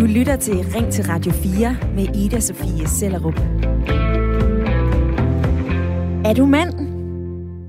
Du 0.00 0.06
lytter 0.06 0.36
til 0.36 0.54
Ring 0.54 0.92
til 0.92 1.04
Radio 1.04 1.32
4 1.32 1.76
med 1.94 2.16
Ida 2.16 2.40
Sofie 2.40 2.88
Sellerup. 2.88 3.38
Er 6.24 6.34
du 6.36 6.46
mand, 6.46 6.72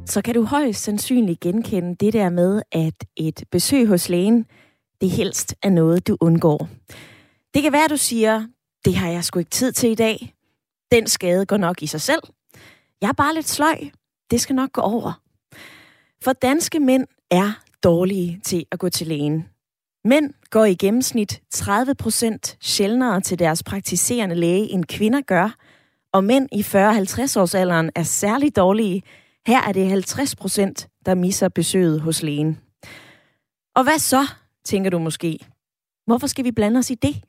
så 0.08 0.22
kan 0.22 0.36
du 0.36 0.44
højst 0.44 0.84
sandsynligt 0.84 1.40
genkende 1.40 1.96
det 1.96 2.14
der 2.14 2.30
med, 2.30 2.62
at 2.72 2.94
et 3.18 3.44
besøg 3.52 3.88
hos 3.88 4.10
lægen, 4.10 4.46
det 5.02 5.10
helst 5.10 5.56
er 5.64 5.70
noget, 5.70 6.08
du 6.08 6.18
undgår. 6.22 6.70
Det 7.54 7.64
kan 7.64 7.72
være, 7.72 7.84
at 7.86 7.90
du 7.90 7.98
siger, 7.98 8.46
det 8.86 8.96
har 8.96 9.10
jeg 9.10 9.24
sgu 9.24 9.40
ikke 9.40 9.52
tid 9.52 9.72
til 9.72 9.92
i 9.92 9.96
dag. 9.96 10.36
Den 10.92 11.08
skade 11.08 11.46
går 11.46 11.58
nok 11.58 11.82
i 11.82 11.88
sig 11.88 12.02
selv. 12.02 12.22
Jeg 13.02 13.08
er 13.08 13.14
bare 13.14 13.34
lidt 13.34 13.50
sløj. 13.50 13.78
Det 14.32 14.42
skal 14.42 14.56
nok 14.56 14.72
gå 14.72 14.82
over. 14.82 15.22
For 16.24 16.34
danske 16.34 16.80
mænd 16.80 17.08
er 17.32 17.52
dårlige 17.84 18.42
til 18.44 18.66
at 18.72 18.80
gå 18.80 18.90
til 18.90 19.08
lægen. 19.08 19.51
Mænd 20.06 20.34
går 20.50 20.66
i 20.66 20.76
gennemsnit 20.76 21.42
30 21.50 21.96
procent 21.96 22.58
sjældnere 22.62 23.22
til 23.22 23.40
deres 23.40 23.64
praktiserende 23.64 24.36
læge, 24.36 24.70
end 24.70 24.86
kvinder 24.86 25.22
gør, 25.22 25.56
og 26.14 26.24
mænd 26.24 26.50
i 26.52 26.62
40-50 26.62 27.40
års 27.40 27.56
alderen 27.56 27.92
er 27.96 28.04
særligt 28.04 28.56
dårlige. 28.56 29.04
Her 29.48 29.62
er 29.62 29.72
det 29.72 29.90
50 29.90 30.36
procent, 30.36 30.88
der 31.06 31.16
misser 31.16 31.50
besøget 31.50 32.02
hos 32.02 32.24
lægen. 32.24 32.60
Og 33.76 33.84
hvad 33.84 34.00
så, 34.00 34.28
tænker 34.66 34.90
du 34.90 35.00
måske? 35.00 35.40
Hvorfor 36.06 36.28
skal 36.28 36.46
vi 36.46 36.52
blande 36.52 36.78
os 36.78 36.90
i 36.90 36.96
det? 36.96 37.24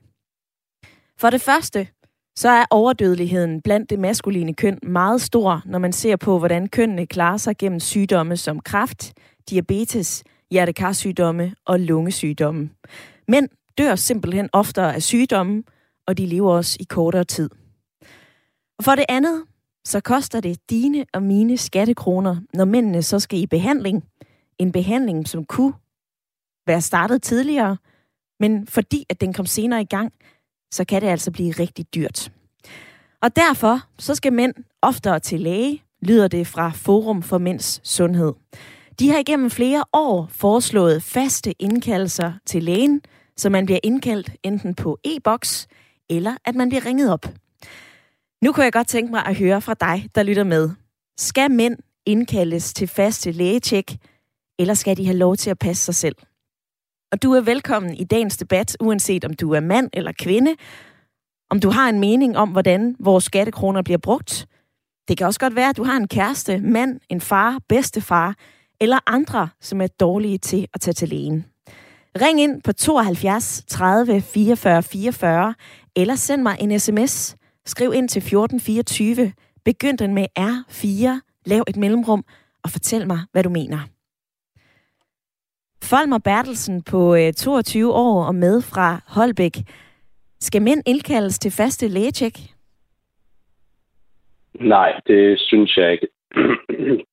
For 1.19 1.31
det 1.31 1.41
første, 1.41 1.89
så 2.37 2.49
er 2.49 2.65
overdødeligheden 2.71 3.63
blandt 3.63 3.91
det 3.91 3.99
maskuline 3.99 4.55
køn 4.55 4.79
meget 4.83 5.21
stor, 5.21 5.63
når 5.65 5.79
man 5.79 5.93
ser 5.93 6.17
på, 6.17 6.39
hvordan 6.39 6.69
kønnene 6.69 7.07
klarer 7.07 7.37
sig 7.37 7.57
gennem 7.59 7.81
sygdomme 7.81 8.37
som 8.37 8.61
kræft, 8.61 9.13
diabetes, 9.51 10.25
hjertekarsygdomme 10.53 11.55
og 11.67 11.81
lungesygdomme. 11.81 12.71
Mænd 13.29 13.49
dør 13.79 13.95
simpelthen 13.95 14.49
oftere 14.53 14.95
af 14.95 15.03
sygdomme, 15.03 15.63
og 16.07 16.19
de 16.19 16.27
lever 16.27 16.53
også 16.53 16.77
i 16.81 16.85
kortere 16.85 17.25
tid. 17.25 17.51
Og 18.79 18.85
for 18.85 18.95
det 18.95 19.05
andet, 19.09 19.45
så 19.85 20.01
koster 20.01 20.41
det 20.41 20.71
dine 20.71 21.07
og 21.13 21.23
mine 21.23 21.57
skattekroner, 21.57 22.37
når 22.55 22.65
mændene 22.65 23.03
så 23.03 23.19
skal 23.19 23.39
i 23.39 23.47
behandling. 23.47 24.05
En 24.59 24.73
behandling, 24.73 25.29
som 25.29 25.45
kunne 25.45 25.73
være 26.67 26.81
startet 26.81 27.23
tidligere, 27.23 27.77
men 28.41 28.67
fordi 28.67 29.07
at 29.09 29.21
den 29.21 29.33
kom 29.33 29.47
senere 29.47 29.81
i 29.81 29.85
gang, 29.85 30.13
så 30.73 30.85
kan 30.85 31.03
det 31.03 31.09
altså 31.09 31.31
blive 31.31 31.53
rigtig 31.53 31.95
dyrt. 31.95 32.33
Og 33.23 33.37
derfor 33.37 33.81
så 33.99 34.15
skal 34.15 34.33
mænd 34.33 34.55
oftere 34.83 35.21
til 35.21 35.41
læge, 35.41 35.83
lyder 36.03 36.29
det 36.29 36.47
fra 36.47 36.71
Forum 36.75 37.23
for 37.23 37.39
Mænds 37.39 37.89
Sundhed. 37.89 38.33
De 39.03 39.11
har 39.11 39.19
igennem 39.19 39.51
flere 39.51 39.85
år 39.93 40.29
foreslået 40.31 41.03
faste 41.03 41.63
indkaldelser 41.63 42.33
til 42.47 42.63
lægen, 42.63 43.01
så 43.37 43.51
man 43.51 43.67
bliver 43.67 43.81
indkaldt 43.83 44.31
enten 44.43 44.75
på 44.75 44.99
e-boks, 45.05 45.67
eller 46.11 46.37
at 46.45 46.55
man 46.55 46.69
bliver 46.69 46.87
ringet 46.87 47.13
op. 47.13 47.27
Nu 48.43 48.53
kunne 48.53 48.65
jeg 48.65 48.73
godt 48.73 48.89
tænke 48.89 49.11
mig 49.11 49.27
at 49.27 49.37
høre 49.37 49.61
fra 49.61 49.75
dig, 49.75 50.09
der 50.15 50.23
lytter 50.23 50.45
med. 50.45 50.71
Skal 51.19 51.51
mænd 51.51 51.77
indkaldes 52.07 52.75
til 52.75 52.89
faste 52.89 53.33
lægetjek, 53.33 53.97
eller 54.59 54.75
skal 54.75 54.97
de 54.97 55.05
have 55.05 55.17
lov 55.17 55.37
til 55.37 55.51
at 55.51 55.59
passe 55.59 55.85
sig 55.85 55.95
selv? 55.95 56.17
Og 57.13 57.23
du 57.23 57.33
er 57.33 57.41
velkommen 57.41 57.95
i 57.95 58.05
dagens 58.05 58.37
debat, 58.37 58.77
uanset 58.81 59.25
om 59.25 59.35
du 59.35 59.53
er 59.53 59.61
mand 59.61 59.91
eller 59.93 60.13
kvinde, 60.13 60.57
om 61.51 61.61
du 61.61 61.71
har 61.71 61.89
en 61.89 62.01
mening 62.01 62.37
om, 62.37 62.49
hvordan 62.49 62.97
vores 63.01 63.25
skattekroner 63.25 63.83
bliver 63.83 63.99
brugt. 63.99 64.47
Det 65.09 65.19
kan 65.19 65.27
også 65.27 65.41
godt 65.41 65.57
være, 65.57 65.69
at 65.69 65.77
du 65.77 65.85
har 65.85 65.97
en 65.97 66.09
kæreste, 66.09 66.59
mand, 66.59 67.01
en 67.09 67.21
far, 67.21 67.59
bedstefar, 67.69 68.35
eller 68.83 68.99
andre, 69.07 69.49
som 69.61 69.81
er 69.81 69.87
dårlige 69.87 70.39
til 70.39 70.67
at 70.75 70.81
tage 70.81 70.95
til 70.95 71.09
lægen. 71.09 71.47
Ring 72.21 72.41
ind 72.41 72.63
på 72.63 72.73
72 72.73 73.65
30 73.69 74.21
44 74.21 74.83
44, 74.83 75.55
eller 75.97 76.15
send 76.15 76.43
mig 76.43 76.57
en 76.61 76.79
sms. 76.79 77.37
Skriv 77.65 77.93
ind 77.95 78.09
til 78.09 78.21
1424. 78.21 79.33
Begynd 79.65 79.99
den 79.99 80.15
med 80.15 80.27
R4. 80.39 81.21
Lav 81.47 81.65
et 81.69 81.77
mellemrum 81.77 82.25
og 82.65 82.71
fortæl 82.71 83.07
mig, 83.07 83.19
hvad 83.33 83.43
du 83.43 83.51
mener. 83.51 83.79
Folmer 85.83 86.19
Bertelsen 86.19 86.83
på 86.83 87.17
22 87.37 87.83
øh, 87.83 87.95
år 87.95 88.25
og 88.25 88.35
med 88.35 88.63
fra 88.63 89.01
Holbæk. 89.07 89.57
Skal 90.41 90.63
mænd 90.63 90.83
indkaldes 90.87 91.39
til 91.39 91.51
faste 91.51 91.89
lægetjek? 91.89 92.39
Nej, 94.61 95.01
det 95.07 95.41
synes 95.41 95.77
jeg 95.77 95.93
ikke. 95.93 96.09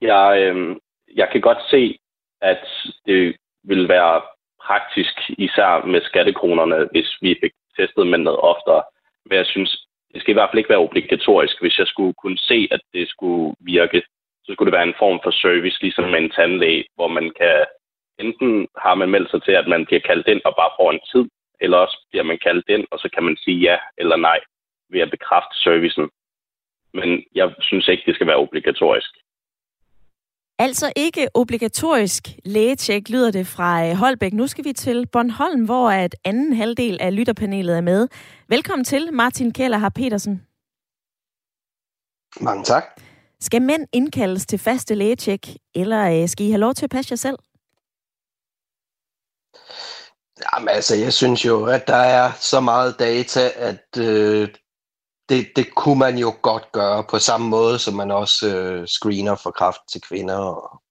jeg, 0.00 0.42
øh, 0.42 0.76
jeg 1.14 1.28
kan 1.32 1.40
godt 1.40 1.58
se, 1.70 1.98
at 2.40 2.64
det 3.06 3.36
vil 3.64 3.88
være 3.88 4.22
praktisk, 4.62 5.14
især 5.38 5.86
med 5.86 6.00
skattekronerne, 6.02 6.88
hvis 6.90 7.16
vi 7.20 7.38
fik 7.42 7.52
testet 7.76 8.06
noget 8.06 8.40
oftere. 8.52 8.82
Men 9.26 9.36
jeg 9.36 9.46
synes, 9.46 9.86
det 10.14 10.20
skal 10.20 10.30
i 10.30 10.38
hvert 10.38 10.50
fald 10.50 10.58
ikke 10.58 10.74
være 10.74 10.86
obligatorisk. 10.88 11.60
Hvis 11.60 11.78
jeg 11.78 11.86
skulle 11.86 12.14
kunne 12.22 12.38
se, 12.38 12.68
at 12.70 12.80
det 12.92 13.08
skulle 13.08 13.54
virke, 13.60 14.02
så 14.44 14.52
skulle 14.52 14.70
det 14.70 14.78
være 14.78 14.88
en 14.88 15.00
form 15.02 15.20
for 15.22 15.30
service, 15.30 15.80
ligesom 15.80 16.04
med 16.04 16.18
en 16.18 16.30
tandlæge, 16.30 16.84
hvor 16.96 17.08
man 17.08 17.32
kan 17.40 17.66
enten 18.18 18.68
har 18.76 18.94
man 18.94 19.10
meldt 19.10 19.30
sig 19.30 19.42
til, 19.42 19.52
at 19.52 19.68
man 19.68 19.86
bliver 19.86 20.00
kaldt 20.00 20.26
ind 20.28 20.40
og 20.44 20.54
bare 20.56 20.70
får 20.78 20.90
en 20.92 21.00
tid, 21.12 21.30
eller 21.60 21.78
også 21.78 22.06
bliver 22.10 22.24
man 22.24 22.38
kaldt 22.38 22.68
ind, 22.68 22.86
og 22.90 22.98
så 22.98 23.08
kan 23.14 23.24
man 23.24 23.36
sige 23.36 23.58
ja 23.58 23.78
eller 23.98 24.16
nej 24.16 24.40
ved 24.90 25.00
at 25.00 25.10
bekræfte 25.10 25.58
servicen. 25.58 26.10
Men 26.94 27.24
jeg 27.34 27.54
synes 27.60 27.88
ikke, 27.88 28.02
det 28.06 28.14
skal 28.14 28.26
være 28.26 28.36
obligatorisk. 28.46 29.10
Altså 30.60 30.92
ikke 30.96 31.28
obligatorisk 31.34 32.28
lægetjek, 32.44 33.08
lyder 33.08 33.30
det 33.30 33.46
fra 33.46 33.86
øh, 33.86 33.94
Holbæk. 33.94 34.32
Nu 34.32 34.46
skal 34.46 34.64
vi 34.64 34.72
til 34.72 35.06
Bornholm, 35.06 35.64
hvor 35.64 35.90
at 35.90 36.16
anden 36.24 36.52
halvdel 36.52 36.98
af 37.00 37.16
lytterpanelet 37.16 37.76
er 37.76 37.80
med. 37.80 38.08
Velkommen 38.48 38.84
til, 38.84 39.12
Martin 39.12 39.52
Keller 39.52 39.78
har 39.78 39.88
Petersen. 39.88 40.46
Mange 42.40 42.64
tak. 42.64 42.84
Skal 43.40 43.62
mænd 43.62 43.86
indkaldes 43.92 44.46
til 44.46 44.58
faste 44.58 44.94
lægetjek, 44.94 45.48
eller 45.74 46.22
øh, 46.22 46.28
skal 46.28 46.46
I 46.46 46.50
have 46.50 46.60
lov 46.60 46.74
til 46.74 46.86
at 46.86 46.90
passe 46.90 47.12
jer 47.12 47.16
selv? 47.16 47.38
Jamen 50.54 50.68
altså, 50.68 50.96
jeg 50.96 51.12
synes 51.12 51.44
jo, 51.46 51.64
at 51.66 51.86
der 51.86 52.02
er 52.20 52.32
så 52.32 52.60
meget 52.60 52.98
data, 52.98 53.50
at 53.56 53.98
øh, 53.98 54.48
det, 55.28 55.46
det 55.56 55.74
kunne 55.74 55.98
man 55.98 56.18
jo 56.18 56.34
godt 56.42 56.72
gøre 56.72 57.04
på 57.04 57.18
samme 57.18 57.48
måde, 57.48 57.78
som 57.78 57.94
man 57.94 58.10
også 58.10 58.56
øh, 58.56 58.86
screener 58.86 59.34
for 59.34 59.50
kraft 59.50 59.80
til 59.92 60.00
kvinder. 60.00 60.36
Og... 60.36 60.82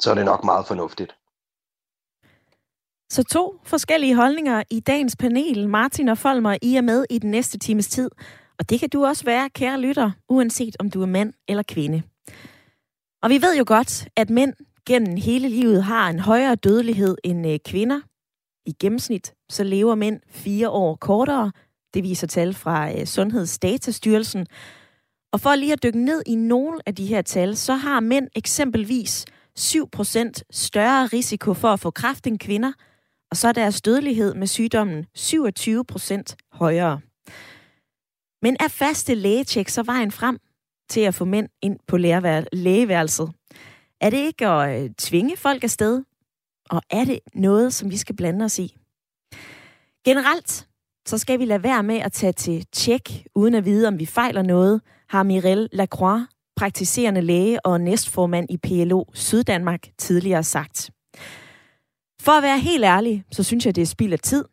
Så 0.00 0.10
er 0.10 0.14
det 0.14 0.24
nok 0.24 0.44
meget 0.44 0.66
fornuftigt. 0.66 1.14
Så 3.10 3.22
to 3.24 3.60
forskellige 3.64 4.14
holdninger 4.14 4.62
i 4.70 4.80
dagens 4.80 5.16
panel. 5.16 5.68
Martin 5.68 6.08
og 6.08 6.18
Folmer, 6.18 6.56
I 6.62 6.76
er 6.76 6.80
med 6.80 7.04
i 7.10 7.18
den 7.18 7.30
næste 7.30 7.58
times 7.58 7.88
tid. 7.88 8.10
Og 8.58 8.70
det 8.70 8.80
kan 8.80 8.88
du 8.88 9.04
også 9.04 9.24
være, 9.24 9.50
kære 9.50 9.80
lytter, 9.80 10.10
uanset 10.28 10.76
om 10.78 10.90
du 10.90 11.02
er 11.02 11.06
mand 11.06 11.32
eller 11.48 11.62
kvinde. 11.62 12.02
Og 13.22 13.30
vi 13.30 13.42
ved 13.42 13.56
jo 13.58 13.64
godt, 13.66 14.08
at 14.16 14.30
mænd 14.30 14.54
gennem 14.86 15.16
hele 15.16 15.48
livet 15.48 15.84
har 15.84 16.08
en 16.08 16.18
højere 16.18 16.54
dødelighed 16.54 17.16
end 17.24 17.46
øh, 17.46 17.58
kvinder. 17.64 18.00
I 18.66 18.72
gennemsnit 18.80 19.34
så 19.48 19.64
lever 19.64 19.94
mænd 19.94 20.20
fire 20.30 20.70
år 20.70 20.96
kortere. 20.96 21.52
Det 21.94 22.02
viser 22.02 22.26
tal 22.26 22.54
fra 22.54 22.92
øh, 22.92 23.06
Sundhedsdatastyrelsen. 23.06 24.46
Og 25.32 25.40
for 25.40 25.54
lige 25.54 25.72
at 25.72 25.82
dykke 25.82 26.04
ned 26.04 26.22
i 26.26 26.34
nogle 26.34 26.78
af 26.86 26.94
de 26.94 27.06
her 27.06 27.22
tal, 27.22 27.56
så 27.56 27.74
har 27.74 28.00
mænd 28.00 28.28
eksempelvis 28.36 29.26
7% 29.58 30.32
større 30.50 31.06
risiko 31.06 31.54
for 31.54 31.68
at 31.68 31.80
få 31.80 31.90
kræft 31.90 32.26
end 32.26 32.38
kvinder, 32.38 32.72
og 33.30 33.36
så 33.36 33.48
er 33.48 33.52
deres 33.52 33.82
dødelighed 33.82 34.34
med 34.34 34.46
sygdommen 34.46 35.06
27% 35.18 36.48
højere. 36.52 37.00
Men 38.42 38.56
er 38.60 38.68
faste 38.68 39.14
lægetjek 39.14 39.68
så 39.68 39.82
vejen 39.82 40.10
frem 40.10 40.38
til 40.90 41.00
at 41.00 41.14
få 41.14 41.24
mænd 41.24 41.48
ind 41.62 41.78
på 41.86 41.96
lægeværelset? 42.52 43.32
Er 44.00 44.10
det 44.10 44.16
ikke 44.18 44.46
at 44.46 44.84
øh, 44.84 44.90
tvinge 44.90 45.36
folk 45.36 45.64
afsted? 45.64 46.02
Og 46.70 46.82
er 46.90 47.04
det 47.04 47.20
noget, 47.34 47.74
som 47.74 47.90
vi 47.90 47.96
skal 47.96 48.16
blande 48.16 48.44
os 48.44 48.58
i? 48.58 48.76
Generelt, 50.04 50.67
så 51.08 51.18
skal 51.18 51.38
vi 51.38 51.44
lade 51.44 51.62
være 51.62 51.82
med 51.82 51.96
at 51.96 52.12
tage 52.12 52.32
til 52.32 52.66
tjek, 52.72 53.26
uden 53.34 53.54
at 53.54 53.64
vide, 53.64 53.88
om 53.88 53.98
vi 53.98 54.06
fejler 54.06 54.42
noget, 54.42 54.80
har 55.08 55.22
Mirelle 55.22 55.68
Lacroix, 55.72 56.22
praktiserende 56.56 57.20
læge 57.20 57.66
og 57.66 57.80
næstformand 57.80 58.46
i 58.50 58.56
PLO 58.56 59.04
Syddanmark, 59.14 59.88
tidligere 59.98 60.42
sagt. 60.42 60.90
For 62.20 62.32
at 62.32 62.42
være 62.42 62.58
helt 62.58 62.84
ærlig, 62.84 63.24
så 63.32 63.42
synes 63.42 63.66
jeg, 63.66 63.76
det 63.76 63.82
er 63.82 63.86
spild 63.86 64.12
af 64.12 64.18
tid. 64.18 64.44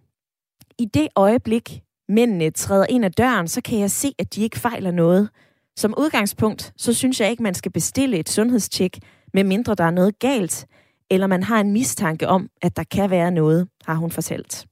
I 0.79 0.85
det 0.85 1.07
øjeblik, 1.15 1.81
mændene 2.09 2.49
træder 2.49 2.85
ind 2.89 3.05
ad 3.05 3.09
døren, 3.09 3.47
så 3.47 3.61
kan 3.61 3.79
jeg 3.79 3.91
se, 3.91 4.15
at 4.19 4.35
de 4.35 4.41
ikke 4.41 4.59
fejler 4.59 4.91
noget. 4.91 5.29
Som 5.77 5.93
udgangspunkt, 5.97 6.73
så 6.77 6.93
synes 6.93 7.21
jeg 7.21 7.29
ikke, 7.29 7.43
man 7.43 7.53
skal 7.53 7.71
bestille 7.71 8.17
et 8.17 8.29
sundhedstjek, 8.29 8.99
medmindre 9.33 9.75
der 9.75 9.83
er 9.83 9.91
noget 9.91 10.19
galt, 10.19 10.67
eller 11.11 11.27
man 11.27 11.43
har 11.43 11.59
en 11.59 11.71
mistanke 11.71 12.27
om, 12.27 12.49
at 12.61 12.77
der 12.77 12.83
kan 12.83 13.09
være 13.09 13.31
noget, 13.31 13.67
har 13.85 13.95
hun 13.95 14.11
fortalt. 14.11 14.67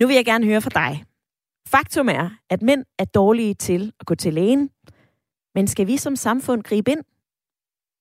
Nu 0.00 0.06
vil 0.06 0.16
jeg 0.16 0.24
gerne 0.24 0.46
høre 0.46 0.60
fra 0.60 0.70
dig. 0.70 1.04
Faktum 1.68 2.08
er, 2.08 2.30
at 2.50 2.62
mænd 2.62 2.84
er 2.98 3.04
dårlige 3.04 3.54
til 3.54 3.92
at 4.00 4.06
gå 4.06 4.14
til 4.14 4.34
lægen, 4.34 4.70
men 5.54 5.66
skal 5.68 5.86
vi 5.86 5.96
som 5.96 6.16
samfund 6.16 6.62
gribe 6.62 6.90
ind? 6.90 7.04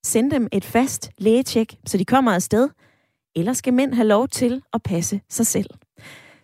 Send 0.05 0.31
dem 0.31 0.47
et 0.51 0.65
fast 0.65 1.11
lægetjek, 1.17 1.75
så 1.85 1.97
de 1.97 2.05
kommer 2.05 2.31
afsted? 2.31 2.69
eller 3.35 3.53
skal 3.53 3.73
mænd 3.73 3.93
have 3.93 4.07
lov 4.07 4.27
til 4.27 4.61
at 4.73 4.83
passe 4.83 5.21
sig 5.29 5.47
selv? 5.47 5.69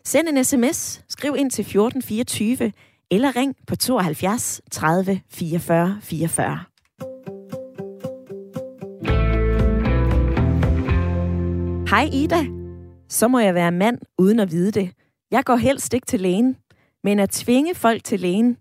Send 0.06 0.28
en 0.28 0.44
sms, 0.44 1.02
skriv 1.10 1.36
ind 1.38 1.52
til 1.52 1.62
1424, 1.62 2.72
eller 3.12 3.36
ring 3.36 3.56
på 3.68 3.76
72 3.76 4.62
30 4.72 5.22
44 5.30 5.98
44. 6.02 6.60
Hej 11.90 12.10
Ida. 12.14 12.46
Så 13.10 13.28
må 13.28 13.40
jeg 13.40 13.54
være 13.54 13.72
mand 13.72 14.00
uden 14.18 14.40
at 14.40 14.52
vide 14.52 14.72
det. 14.72 14.92
Jeg 15.32 15.44
går 15.46 15.56
helst 15.56 15.94
ikke 15.94 16.06
til 16.06 16.20
lægen, 16.20 16.58
men 17.04 17.20
at 17.20 17.30
tvinge 17.30 17.76
folk 17.76 18.04
til 18.04 18.20
lægen. 18.20 18.58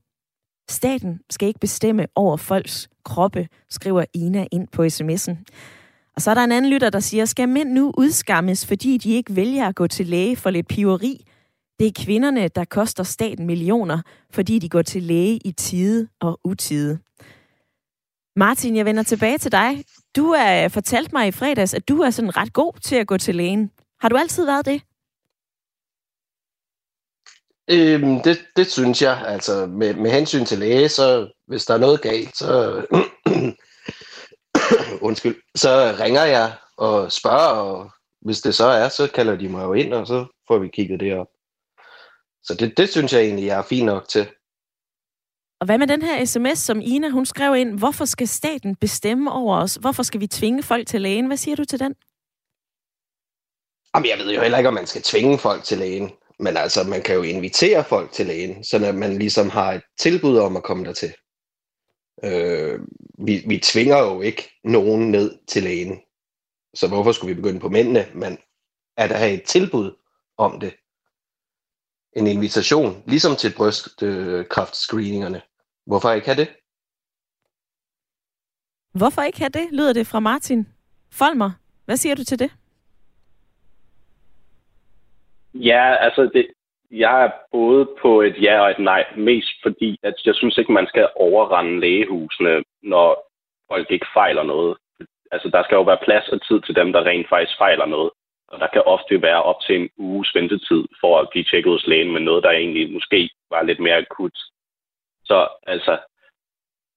Staten 0.71 1.21
skal 1.31 1.49
ikke 1.49 1.61
bestemme 1.61 2.07
over 2.15 2.37
folks 2.37 2.89
kroppe, 3.05 3.49
skriver 3.71 4.05
Ina 4.15 4.47
ind 4.53 4.69
på 4.69 4.83
sms'en. 4.83 5.37
Og 6.17 6.23
så 6.23 6.31
er 6.31 6.35
der 6.35 6.45
en 6.45 6.53
anden 6.53 6.73
lytter, 6.73 6.91
der 6.91 7.01
siger, 7.01 7.25
skal 7.25 7.49
mænd 7.49 7.73
nu 7.73 7.93
udskammes, 7.99 8.67
fordi 8.67 8.99
de 8.99 9.15
ikke 9.15 9.37
vælger 9.37 9.69
at 9.69 9.75
gå 9.75 9.87
til 9.87 10.07
læge 10.07 10.37
for 10.37 10.51
lidt 10.51 10.69
piveri? 10.69 11.27
Det 11.79 11.87
er 11.87 12.05
kvinderne, 12.05 12.49
der 12.49 12.65
koster 12.65 13.03
staten 13.03 13.47
millioner, 13.47 14.03
fordi 14.31 14.59
de 14.59 14.69
går 14.69 14.83
til 14.83 15.03
læge 15.03 15.41
i 15.45 15.53
tide 15.53 16.09
og 16.21 16.41
utide. 16.45 16.99
Martin, 18.37 18.77
jeg 18.77 18.85
vender 18.85 19.03
tilbage 19.03 19.39
til 19.39 19.53
dig. 19.53 19.85
Du 20.17 20.35
øh, 20.35 20.41
har 20.41 20.69
fortalt 20.69 21.13
mig 21.13 21.29
i 21.29 21.31
fredags, 21.31 21.75
at 21.75 21.89
du 21.89 22.01
er 22.01 22.11
sådan 22.11 22.37
ret 22.37 22.53
god 22.53 22.73
til 22.83 22.97
at 22.97 23.07
gå 23.07 23.19
til 23.19 23.35
lægen. 23.35 23.71
Har 24.01 24.09
du 24.09 24.17
altid 24.17 24.45
været 24.45 24.67
det? 24.67 24.83
Øhm, 27.71 28.21
det, 28.21 28.47
det 28.57 28.73
synes 28.73 29.03
jeg. 29.03 29.25
Altså, 29.27 29.67
med, 29.67 29.95
med 29.95 30.11
hensyn 30.11 30.45
til 30.45 30.59
læge, 30.59 30.89
så 30.89 31.29
hvis 31.47 31.65
der 31.65 31.75
er 31.75 31.79
noget 31.79 32.03
galt, 32.03 32.37
så, 32.37 32.83
undskyld, 35.09 35.37
så 35.55 35.97
ringer 36.01 36.25
jeg 36.25 36.53
og 36.77 37.13
spørger, 37.13 37.47
og 37.47 37.91
hvis 38.21 38.41
det 38.41 38.55
så 38.55 38.67
er, 38.67 38.89
så 38.89 39.11
kalder 39.15 39.37
de 39.37 39.49
mig 39.49 39.65
jo 39.65 39.73
ind, 39.73 39.95
og 39.95 40.07
så 40.07 40.27
får 40.49 40.59
vi 40.59 40.69
kigget 40.69 41.01
det 41.01 41.19
op. 41.19 41.27
Så 42.43 42.55
det, 42.55 42.77
det 42.77 42.89
synes 42.91 43.13
jeg 43.13 43.23
egentlig, 43.23 43.47
jeg 43.47 43.59
er 43.59 43.63
fint 43.63 43.87
nok 43.87 44.09
til. 44.09 44.27
Og 45.61 45.67
hvad 45.67 45.79
med 45.79 45.87
den 45.87 46.03
her 46.03 46.25
sms, 46.25 46.59
som 46.59 46.81
Ina 46.83 47.09
hun 47.09 47.27
skrev 47.27 47.57
ind? 47.57 47.79
Hvorfor 47.79 48.05
skal 48.05 48.29
staten 48.29 48.77
bestemme 48.77 49.33
over 49.33 49.57
os? 49.57 49.75
Hvorfor 49.75 50.03
skal 50.03 50.21
vi 50.21 50.27
tvinge 50.27 50.63
folk 50.63 50.87
til 50.87 51.03
lægen? 51.03 51.27
Hvad 51.27 51.37
siger 51.37 51.57
du 51.57 51.65
til 51.65 51.79
den? 51.79 51.95
Jamen, 53.95 54.09
jeg 54.09 54.19
ved 54.19 54.35
jo 54.35 54.41
heller 54.41 54.59
ikke, 54.59 54.69
om 54.69 54.75
man 54.75 54.87
skal 54.87 55.03
tvinge 55.03 55.39
folk 55.39 55.65
til 55.65 55.79
lægen. 55.79 56.11
Men 56.39 56.57
altså, 56.57 56.85
man 56.85 57.03
kan 57.03 57.15
jo 57.15 57.23
invitere 57.23 57.85
folk 57.85 58.13
til 58.13 58.27
lægen, 58.27 58.65
så 58.65 58.93
man 58.93 59.19
ligesom 59.19 59.51
har 59.51 59.73
et 59.73 59.83
tilbud 59.99 60.39
om 60.39 60.57
at 60.57 60.63
komme 60.63 60.85
dertil. 60.85 61.15
Øh, 62.25 62.81
vi, 63.27 63.45
vi 63.49 63.59
tvinger 63.59 63.99
jo 63.99 64.21
ikke 64.21 64.51
nogen 64.65 65.11
ned 65.11 65.39
til 65.49 65.63
lægen. 65.63 66.01
Så 66.75 66.89
hvorfor 66.89 67.13
skulle 67.13 67.35
vi 67.35 67.41
begynde 67.41 67.61
på 67.61 67.69
mændene? 67.69 68.09
Men 68.15 68.39
at 68.97 69.11
der 69.11 69.17
have 69.17 69.33
et 69.33 69.43
tilbud 69.43 69.97
om 70.39 70.61
det. 70.61 70.75
En 72.17 72.27
invitation, 72.27 73.03
ligesom 73.07 73.37
til 73.37 73.55
brystkræftscreeningerne. 73.57 75.43
Hvorfor 75.87 76.13
ikke 76.13 76.27
have 76.27 76.41
det? 76.41 76.49
Hvorfor 78.95 79.23
ikke 79.23 79.39
have 79.39 79.51
det, 79.51 79.69
lyder 79.73 79.93
det 79.93 80.07
fra 80.07 80.21
Martin. 80.21 80.67
Folmer, 81.11 81.51
hvad 81.85 81.97
siger 81.97 82.15
du 82.15 82.25
til 82.25 82.39
det? 82.39 82.51
Ja, 85.61 85.95
altså 85.95 86.31
det, 86.35 86.47
jeg 86.91 87.25
er 87.25 87.31
både 87.53 87.89
på 88.03 88.21
et 88.21 88.43
ja 88.43 88.61
og 88.61 88.71
et 88.71 88.79
nej, 88.79 89.05
mest 89.17 89.55
fordi, 89.63 89.99
at 90.03 90.15
jeg 90.27 90.35
synes 90.35 90.59
ikke, 90.59 90.73
man 90.73 90.87
skal 90.87 91.09
overrende 91.17 91.81
lægehusene, 91.81 92.65
når 92.83 93.33
folk 93.71 93.91
ikke 93.91 94.07
fejler 94.15 94.43
noget. 94.43 94.77
Altså, 95.33 95.49
der 95.49 95.63
skal 95.63 95.77
jo 95.77 95.83
være 95.83 96.05
plads 96.05 96.29
og 96.29 96.47
tid 96.47 96.61
til 96.61 96.77
dem, 96.77 96.93
der 96.93 97.07
rent 97.07 97.29
faktisk 97.29 97.59
fejler 97.59 97.87
noget. 97.87 98.11
Og 98.49 98.61
der 98.61 98.67
kan 98.67 98.83
ofte 98.87 99.23
være 99.23 99.43
op 99.43 99.61
til 99.61 99.77
en 99.77 99.91
uges 99.99 100.35
ventetid 100.35 100.85
for 101.01 101.19
at 101.19 101.29
blive 101.31 101.45
tjekket 101.45 101.73
hos 101.73 101.87
lægen 101.87 102.13
med 102.13 102.21
noget, 102.21 102.43
der 102.43 102.51
egentlig 102.51 102.93
måske 102.93 103.31
var 103.51 103.63
lidt 103.63 103.81
mere 103.81 103.97
akut. 103.97 104.37
Så 105.25 105.49
altså, 105.67 105.99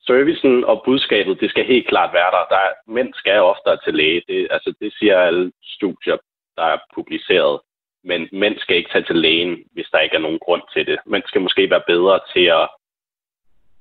servicen 0.07 0.63
og 0.63 0.81
budskabet, 0.85 1.39
det 1.41 1.49
skal 1.49 1.65
helt 1.65 1.87
klart 1.87 2.13
være 2.13 2.31
der. 2.31 2.45
der 2.49 2.61
er, 2.67 2.73
mænd 2.87 3.13
skal 3.13 3.41
oftere 3.41 3.77
til 3.83 3.93
læge. 3.93 4.21
Det, 4.27 4.47
altså, 4.51 4.73
det 4.81 4.93
siger 4.93 5.19
alle 5.19 5.51
studier, 5.63 6.17
der 6.57 6.63
er 6.63 6.77
publiceret. 6.95 7.59
Men 8.03 8.29
mænd 8.31 8.57
skal 8.59 8.75
ikke 8.77 8.89
tage 8.91 9.03
til 9.03 9.15
lægen, 9.15 9.63
hvis 9.73 9.87
der 9.91 9.99
ikke 9.99 10.15
er 10.15 10.25
nogen 10.27 10.39
grund 10.39 10.61
til 10.73 10.85
det. 10.85 10.99
Mænd 11.05 11.23
skal 11.27 11.41
måske 11.41 11.69
være 11.69 11.83
bedre 11.87 12.19
til 12.33 12.45
at 12.59 12.67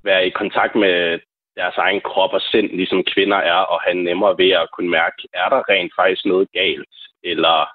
være 0.03 0.27
i 0.27 0.29
kontakt 0.29 0.75
med 0.75 1.19
deres 1.55 1.77
egen 1.77 2.01
krop 2.01 2.33
og 2.33 2.41
sind, 2.41 2.67
ligesom 2.67 3.03
kvinder 3.13 3.37
er, 3.37 3.61
og 3.73 3.81
have 3.81 4.03
nemmere 4.03 4.37
ved 4.37 4.51
at 4.51 4.69
kunne 4.75 4.89
mærke, 4.89 5.27
er 5.33 5.49
der 5.49 5.69
rent 5.69 5.93
faktisk 5.95 6.25
noget 6.25 6.51
galt, 6.51 6.95
eller 7.23 7.69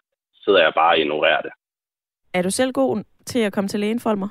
sidder 0.44 0.62
jeg 0.62 0.72
bare 0.74 0.94
og 0.94 0.98
ignorerer 0.98 1.42
det. 1.42 1.52
Er 2.34 2.42
du 2.42 2.50
selv 2.50 2.72
god 2.72 3.04
til 3.26 3.38
at 3.38 3.52
komme 3.52 3.68
til 3.68 3.80
lægen, 3.80 4.00
Folmer? 4.00 4.28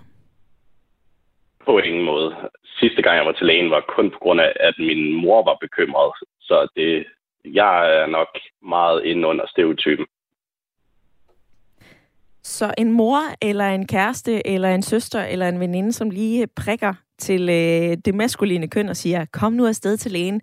På 1.65 1.79
ingen 1.79 2.03
måde. 2.03 2.35
Sidste 2.79 3.01
gang 3.01 3.17
jeg 3.17 3.25
var 3.25 3.31
til 3.31 3.45
lægen 3.45 3.71
var 3.71 3.83
kun 3.95 4.11
på 4.11 4.19
grund 4.19 4.41
af, 4.41 4.53
at 4.59 4.75
min 4.77 5.13
mor 5.13 5.43
var 5.43 5.57
bekymret. 5.61 6.13
Så 6.41 6.67
det, 6.75 7.05
jeg 7.45 7.95
er 7.97 8.05
nok 8.05 8.27
meget 8.61 9.05
inde 9.05 9.27
under 9.27 9.45
stereotypen. 9.47 10.05
Så 12.45 12.73
en 12.77 12.91
mor, 12.91 13.21
eller 13.41 13.65
en 13.65 13.87
kæreste, 13.87 14.47
eller 14.47 14.69
en 14.75 14.81
søster, 14.83 15.23
eller 15.23 15.49
en 15.49 15.59
veninde, 15.59 15.93
som 15.93 16.09
lige 16.09 16.47
prikker 16.47 16.93
til 17.19 17.49
øh, 17.49 17.97
det 18.05 18.15
maskuline 18.15 18.67
køn 18.67 18.89
og 18.89 18.97
siger, 18.97 19.25
kom 19.25 19.53
nu 19.53 19.67
afsted 19.67 19.97
til 19.97 20.11
lægen. 20.11 20.41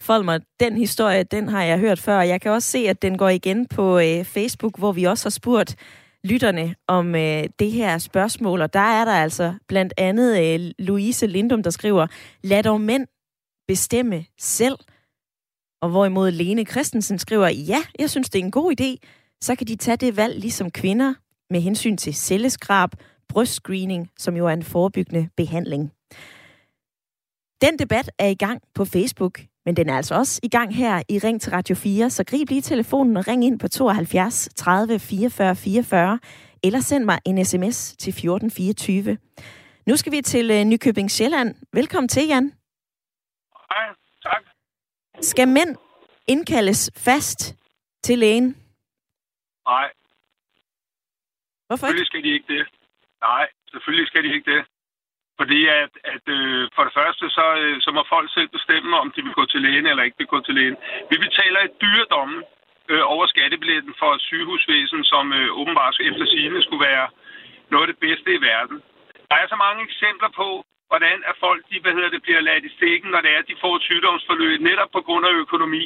Folmer, 0.00 0.38
den 0.60 0.76
historie, 0.76 1.22
den 1.22 1.48
har 1.48 1.62
jeg 1.62 1.78
hørt 1.78 1.98
før. 1.98 2.20
Jeg 2.20 2.40
kan 2.40 2.50
også 2.50 2.70
se, 2.70 2.78
at 2.78 3.02
den 3.02 3.18
går 3.18 3.28
igen 3.28 3.66
på 3.66 3.98
øh, 3.98 4.24
Facebook, 4.24 4.78
hvor 4.78 4.92
vi 4.92 5.04
også 5.04 5.24
har 5.24 5.30
spurgt 5.30 5.76
lytterne 6.24 6.74
om 6.88 7.14
øh, 7.14 7.44
det 7.58 7.72
her 7.72 7.98
spørgsmål. 7.98 8.60
Og 8.60 8.72
der 8.72 8.80
er 8.80 9.04
der 9.04 9.12
altså 9.12 9.54
blandt 9.68 9.94
andet 9.96 10.40
øh, 10.40 10.70
Louise 10.78 11.26
Lindum, 11.26 11.62
der 11.62 11.70
skriver, 11.70 12.06
lad 12.42 12.62
dog 12.62 12.80
mænd 12.80 13.06
bestemme 13.68 14.24
selv. 14.40 14.78
Og 15.82 15.88
hvorimod 15.88 16.30
Lene 16.30 16.64
Christensen 16.64 17.18
skriver, 17.18 17.48
ja, 17.48 17.78
jeg 17.98 18.10
synes, 18.10 18.30
det 18.30 18.38
er 18.38 18.44
en 18.44 18.50
god 18.50 18.74
idé. 18.80 19.08
Så 19.42 19.54
kan 19.54 19.66
de 19.66 19.76
tage 19.76 19.96
det 19.96 20.16
valg 20.16 20.38
ligesom 20.38 20.70
kvinder 20.70 21.14
med 21.52 21.60
hensyn 21.60 21.96
til 21.96 22.14
celleskrab, 22.14 22.90
brystscreening, 23.28 24.10
som 24.18 24.36
jo 24.36 24.46
er 24.46 24.52
en 24.52 24.62
forebyggende 24.62 25.28
behandling. 25.36 25.92
Den 27.60 27.78
debat 27.78 28.10
er 28.18 28.26
i 28.26 28.34
gang 28.34 28.62
på 28.74 28.84
Facebook, 28.84 29.40
men 29.64 29.76
den 29.76 29.88
er 29.88 29.96
altså 29.96 30.14
også 30.14 30.40
i 30.42 30.48
gang 30.48 30.76
her 30.76 31.02
i 31.08 31.18
Ring 31.18 31.40
til 31.40 31.52
Radio 31.52 31.74
4, 31.74 32.10
så 32.10 32.24
grib 32.24 32.48
lige 32.48 32.62
telefonen 32.62 33.16
og 33.16 33.28
ring 33.28 33.44
ind 33.44 33.58
på 33.58 33.68
72 33.68 34.48
30 34.56 34.98
44 34.98 35.56
44, 35.56 36.18
eller 36.62 36.80
send 36.80 37.04
mig 37.04 37.18
en 37.24 37.44
sms 37.44 37.96
til 37.96 38.10
1424. 38.10 39.18
Nu 39.86 39.96
skal 39.96 40.12
vi 40.12 40.20
til 40.20 40.60
uh, 40.60 40.66
Nykøbing 40.66 41.10
Sjælland. 41.10 41.54
Velkommen 41.72 42.08
til, 42.08 42.26
Jan. 42.26 42.52
Hej, 43.70 43.94
tak. 44.22 44.42
Skal 45.20 45.48
mænd 45.48 45.76
indkaldes 46.26 46.90
fast 46.96 47.56
til 48.04 48.18
lægen? 48.18 48.56
Nej, 49.68 49.90
Hvorfor 51.72 51.86
selvfølgelig 51.86 52.10
skal 52.12 52.22
de 52.26 52.32
ikke 52.36 52.48
det. 52.54 52.64
Nej, 53.28 53.44
selvfølgelig 53.72 54.06
skal 54.10 54.22
de 54.24 54.30
ikke 54.36 54.48
det. 54.54 54.62
Fordi 55.40 55.60
at, 55.80 55.92
at 56.14 56.24
øh, 56.36 56.62
for 56.76 56.82
det 56.86 56.94
første, 57.00 57.24
så, 57.38 57.46
øh, 57.62 57.76
så 57.84 57.90
må 57.96 58.02
folk 58.14 58.28
selv 58.36 58.48
bestemme, 58.56 58.90
om 59.02 59.08
de 59.14 59.20
vil 59.26 59.38
gå 59.40 59.44
til 59.52 59.60
lægen 59.64 59.86
eller 59.86 60.02
ikke 60.04 60.20
vil 60.22 60.34
gå 60.34 60.40
til 60.40 60.54
lægen. 60.58 60.76
Vi 61.10 61.16
betaler 61.26 61.60
et 61.60 61.74
dyredomme 61.82 62.36
øh, 62.92 63.02
over 63.14 63.26
skattebilletten 63.34 63.94
for 64.00 64.10
et 64.16 64.22
sygehusvæsen, 64.28 65.00
som 65.12 65.24
øh, 65.38 65.48
åbenbart 65.60 65.96
efter 66.08 66.24
sigende 66.32 66.62
skulle 66.62 66.86
være 66.90 67.06
noget 67.72 67.84
af 67.86 67.90
det 67.92 68.00
bedste 68.06 68.28
i 68.34 68.40
verden. 68.50 68.76
Der 69.30 69.36
er 69.42 69.46
så 69.52 69.56
mange 69.66 69.80
eksempler 69.88 70.30
på, 70.40 70.48
hvordan 70.90 71.18
at 71.30 71.36
folk 71.46 71.60
de, 71.70 71.80
hvad 71.82 71.94
hedder 71.96 72.12
det, 72.14 72.22
bliver 72.26 72.40
ladt 72.48 72.64
i 72.68 72.74
stikken, 72.76 73.10
når 73.10 73.20
det 73.20 73.30
er, 73.34 73.40
at 73.42 73.50
de 73.50 73.62
får 73.64 73.76
et 73.76 73.86
sygdomsforløb, 73.88 74.60
netop 74.60 74.90
på 74.96 75.00
grund 75.06 75.24
af 75.26 75.34
økonomi. 75.44 75.84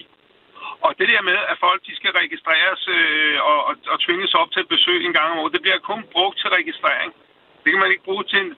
Og 0.81 0.99
det 0.99 1.09
der 1.09 1.23
med, 1.23 1.39
at 1.51 1.57
folk 1.59 1.81
de 1.87 1.97
skal 1.97 2.13
registreres 2.21 2.89
øh, 2.89 3.39
og, 3.51 3.59
og, 3.69 3.75
og 3.93 4.01
tvinges 4.01 4.35
op 4.35 4.51
til 4.53 4.67
besøg 4.67 5.05
en 5.05 5.13
gang 5.13 5.33
om 5.33 5.39
året, 5.39 5.53
det 5.53 5.63
bliver 5.63 5.79
kun 5.79 6.03
brugt 6.13 6.39
til 6.39 6.51
registrering. 6.51 7.15
Det 7.63 7.73
kan 7.73 7.81
man 7.81 7.91
ikke 7.91 8.09
bruge 8.09 8.25
til 8.25 8.41
en, 8.45 8.57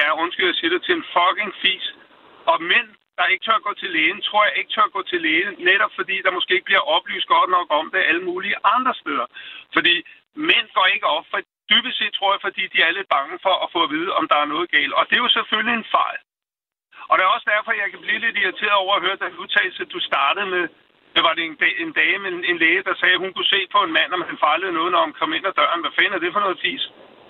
ja, 0.00 0.08
undskyld, 0.22 0.46
jeg 0.46 0.54
siger 0.54 0.70
det, 0.70 0.82
til 0.84 0.94
en 0.94 1.04
fucking 1.14 1.52
fis. 1.62 1.86
Og 2.46 2.62
mænd, 2.62 2.88
der 3.18 3.26
ikke 3.32 3.44
tør 3.44 3.58
gå 3.68 3.72
til 3.74 3.90
lægen, 3.96 4.20
tror 4.22 4.44
jeg 4.44 4.54
ikke 4.56 4.72
tør 4.74 4.88
gå 4.96 5.02
til 5.02 5.20
lægen, 5.26 5.54
netop 5.58 5.92
fordi 5.98 6.16
der 6.24 6.30
måske 6.30 6.54
ikke 6.54 6.70
bliver 6.70 6.84
oplyst 6.96 7.28
godt 7.34 7.50
nok 7.50 7.66
om 7.78 7.90
det 7.90 8.08
alle 8.10 8.24
mulige 8.30 8.56
andre 8.74 8.94
steder. 8.94 9.26
Fordi 9.76 9.94
mænd 10.34 10.66
går 10.76 10.86
ikke 10.94 11.06
op, 11.06 11.26
for 11.30 11.40
dybest 11.70 11.98
set 11.98 12.12
tror 12.14 12.32
jeg, 12.32 12.40
fordi 12.46 12.62
de 12.72 12.78
er 12.82 12.90
lidt 12.90 13.08
bange 13.16 13.38
for 13.42 13.54
at 13.64 13.68
få 13.74 13.80
at 13.82 13.90
vide, 13.90 14.10
om 14.18 14.28
der 14.28 14.38
er 14.40 14.52
noget 14.54 14.70
galt. 14.70 14.92
Og 14.92 15.02
det 15.08 15.16
er 15.16 15.24
jo 15.26 15.36
selvfølgelig 15.38 15.76
en 15.76 15.92
fejl. 15.98 16.18
Og 17.08 17.14
det 17.18 17.24
er 17.24 17.34
også 17.36 17.48
derfor, 17.54 17.72
jeg 17.72 17.90
kan 17.90 18.00
blive 18.04 18.18
lidt 18.24 18.36
irriteret 18.42 18.78
over 18.84 18.94
at 18.94 19.02
høre 19.06 19.22
den 19.24 19.38
udtalelse, 19.42 19.84
du 19.84 20.00
startede 20.00 20.46
med, 20.46 20.64
det 21.14 21.22
var 21.26 21.32
det 21.34 21.44
en, 21.44 21.56
en 21.84 21.92
dame, 21.92 22.28
en, 22.28 22.44
en 22.50 22.58
læge, 22.58 22.82
der 22.88 22.94
sagde, 22.94 23.14
at 23.14 23.24
hun 23.24 23.32
kunne 23.32 23.52
se 23.54 23.60
på 23.74 23.80
en 23.82 23.92
mand, 23.98 24.10
om 24.16 24.22
han 24.28 24.38
fejlede 24.46 24.72
noget, 24.72 24.92
når 24.92 25.02
han 25.06 25.12
kom 25.20 25.32
ind 25.32 25.46
ad 25.46 25.52
døren. 25.60 25.80
Hvad 25.80 25.94
fanden 25.96 26.14
er 26.14 26.18
det 26.18 26.32
for 26.32 26.40
noget 26.40 26.60
fis? 26.64 26.84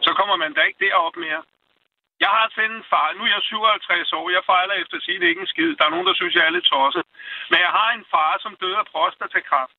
Så 0.06 0.10
kommer 0.18 0.36
man 0.36 0.52
da 0.52 0.60
ikke 0.62 0.84
derop 0.84 1.16
mere. 1.16 1.42
Jeg 2.24 2.30
har 2.36 2.46
selv 2.54 2.72
en 2.78 2.88
far. 2.90 3.08
Nu 3.16 3.22
er 3.24 3.32
jeg 3.36 3.42
57 3.42 4.12
år. 4.12 4.30
Jeg 4.36 4.42
fejler 4.52 4.74
efter 4.74 4.98
sin 5.00 5.22
ikke 5.22 5.40
en 5.40 5.52
skid. 5.52 5.70
Der 5.78 5.84
er 5.84 5.94
nogen, 5.94 6.06
der 6.06 6.14
synes, 6.14 6.34
jeg 6.34 6.44
er 6.46 6.56
lidt 6.56 6.70
tosset. 6.72 7.04
Men 7.50 7.58
jeg 7.66 7.72
har 7.78 7.90
en 7.92 8.04
far, 8.12 8.32
som 8.44 8.56
døde 8.62 8.78
af 8.82 8.86
prostatakræft. 8.92 9.76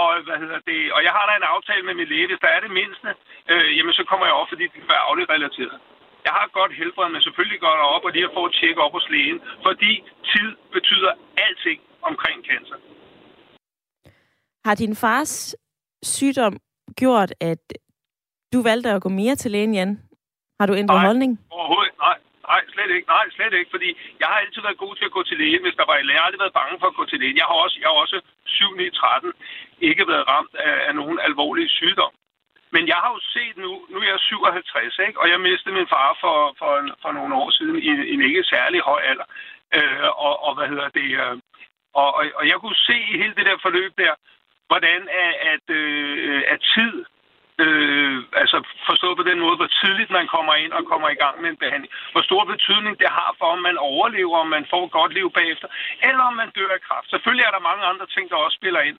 Og, 0.00 0.08
hvad 0.26 0.38
hedder 0.42 0.60
det, 0.70 0.92
og 0.96 1.00
jeg 1.06 1.12
har 1.16 1.24
da 1.26 1.32
en 1.36 1.52
aftale 1.54 1.82
med 1.88 1.94
min 1.94 2.08
læge. 2.12 2.26
Hvis 2.26 2.42
der 2.44 2.50
er 2.56 2.60
det 2.60 2.70
mindste, 2.80 3.08
øh, 3.52 3.76
jamen 3.76 3.94
så 3.98 4.04
kommer 4.04 4.26
jeg 4.26 4.34
op, 4.40 4.48
fordi 4.48 4.64
det 4.64 4.78
kan 4.80 4.94
være 4.94 5.06
afligt 5.08 5.30
relateret. 5.30 5.78
Jeg 6.24 6.32
har 6.36 6.44
et 6.44 6.52
godt 6.52 6.72
helbred, 6.80 7.08
men 7.08 7.22
selvfølgelig 7.22 7.60
går 7.60 7.74
der 7.80 7.86
op 7.94 8.04
og 8.04 8.12
lige 8.12 8.24
at 8.24 8.34
få 8.34 8.46
et 8.46 8.54
tjek 8.60 8.76
op 8.84 8.92
hos 8.92 9.08
lægen, 9.10 9.40
fordi 9.66 9.92
tid 10.32 10.48
betyder 10.72 11.12
alting 11.46 11.80
omkring 12.02 12.38
cancer. 12.50 12.76
Har 14.66 14.74
din 14.74 14.96
fars 14.96 15.56
sygdom 16.02 16.54
gjort, 17.00 17.30
at 17.40 17.62
du 18.52 18.62
valgte 18.62 18.90
at 18.90 19.02
gå 19.02 19.08
mere 19.08 19.36
til 19.36 19.50
lægen, 19.50 19.74
Jan? 19.74 19.92
Har 20.60 20.66
du 20.66 20.74
ændret 20.74 20.98
nej, 20.98 21.06
holdning? 21.06 21.32
overhovedet 21.50 21.94
nej. 22.06 22.18
Nej, 22.52 22.62
slet 22.74 22.90
ikke. 22.96 23.08
Nej, 23.16 23.24
slet 23.36 23.54
ikke. 23.58 23.70
Fordi 23.74 23.88
jeg 24.20 24.28
har 24.30 24.38
altid 24.42 24.62
været 24.66 24.82
god 24.84 24.94
til 24.96 25.04
at 25.08 25.16
gå 25.16 25.22
til 25.22 25.36
lægen, 25.42 25.62
hvis 25.64 25.78
der 25.80 25.86
var 25.88 25.96
Jeg 25.96 26.20
har 26.20 26.26
aldrig 26.28 26.44
været 26.44 26.58
bange 26.60 26.76
for 26.80 26.88
at 26.90 26.98
gå 27.00 27.04
til 27.06 27.18
lægen. 27.20 27.36
Jeg 27.40 27.48
har 27.50 27.58
også, 27.64 27.76
jeg 27.82 27.88
har 27.90 27.98
også 28.04 28.18
7 28.44 28.76
9, 28.76 28.90
13 28.90 29.32
ikke 29.88 30.04
været 30.12 30.28
ramt 30.32 30.54
af, 30.68 30.74
af 30.88 30.94
nogen 31.00 31.18
alvorlige 31.28 31.70
sygdom. 31.80 32.12
Men 32.74 32.82
jeg 32.92 32.98
har 33.02 33.10
jo 33.16 33.20
set 33.34 33.56
nu, 33.64 33.72
nu 33.92 33.96
er 33.98 34.08
jeg 34.12 34.18
57, 34.18 34.98
ikke? 35.06 35.20
og 35.20 35.26
jeg 35.32 35.40
mistede 35.40 35.74
min 35.78 35.92
far 35.94 36.10
for, 36.22 36.36
for, 36.60 36.70
for 37.02 37.10
nogle 37.18 37.34
år 37.40 37.50
siden 37.50 37.76
i, 37.88 37.90
i 38.10 38.14
en 38.14 38.22
ikke 38.30 38.44
særlig 38.54 38.80
høj 38.90 39.00
alder. 39.10 39.28
Øh, 39.76 40.08
og, 40.26 40.34
og 40.46 40.52
hvad 40.56 40.68
hedder 40.72 40.88
det? 40.98 41.08
Øh, 41.22 41.36
og, 42.00 42.08
og, 42.18 42.22
og 42.38 42.44
jeg 42.50 42.56
kunne 42.60 42.80
se 42.88 42.96
i 43.12 43.18
hele 43.22 43.34
det 43.38 43.46
der 43.46 43.64
forløb 43.66 43.92
der, 44.02 44.14
hvordan 44.72 45.00
at, 45.24 45.34
at, 45.52 45.66
øh, 45.80 46.42
at 46.52 46.60
tid 46.74 46.94
Øh, 47.64 48.18
altså 48.42 48.58
forstået 48.88 49.16
på 49.16 49.24
den 49.30 49.38
måde, 49.44 49.56
hvor 49.60 49.70
tidligt 49.82 50.10
man 50.18 50.26
kommer 50.34 50.54
ind 50.54 50.72
og 50.72 50.82
kommer 50.92 51.08
i 51.10 51.20
gang 51.22 51.34
med 51.42 51.48
en 51.50 51.62
behandling. 51.64 51.92
Hvor 52.12 52.22
stor 52.28 52.42
betydning 52.44 52.94
det 53.02 53.10
har 53.18 53.30
for, 53.38 53.46
om 53.54 53.60
man 53.68 53.78
overlever, 53.78 54.36
om 54.44 54.50
man 54.56 54.66
får 54.72 54.82
et 54.84 54.96
godt 54.98 55.12
liv 55.18 55.28
bagefter, 55.38 55.68
eller 56.08 56.22
om 56.30 56.34
man 56.40 56.50
dør 56.56 56.72
af 56.78 56.82
kræft. 56.86 57.10
Selvfølgelig 57.10 57.44
er 57.44 57.54
der 57.54 57.68
mange 57.68 57.84
andre 57.90 58.06
ting, 58.14 58.24
der 58.30 58.36
også 58.36 58.56
spiller 58.60 58.80
ind. 58.88 58.98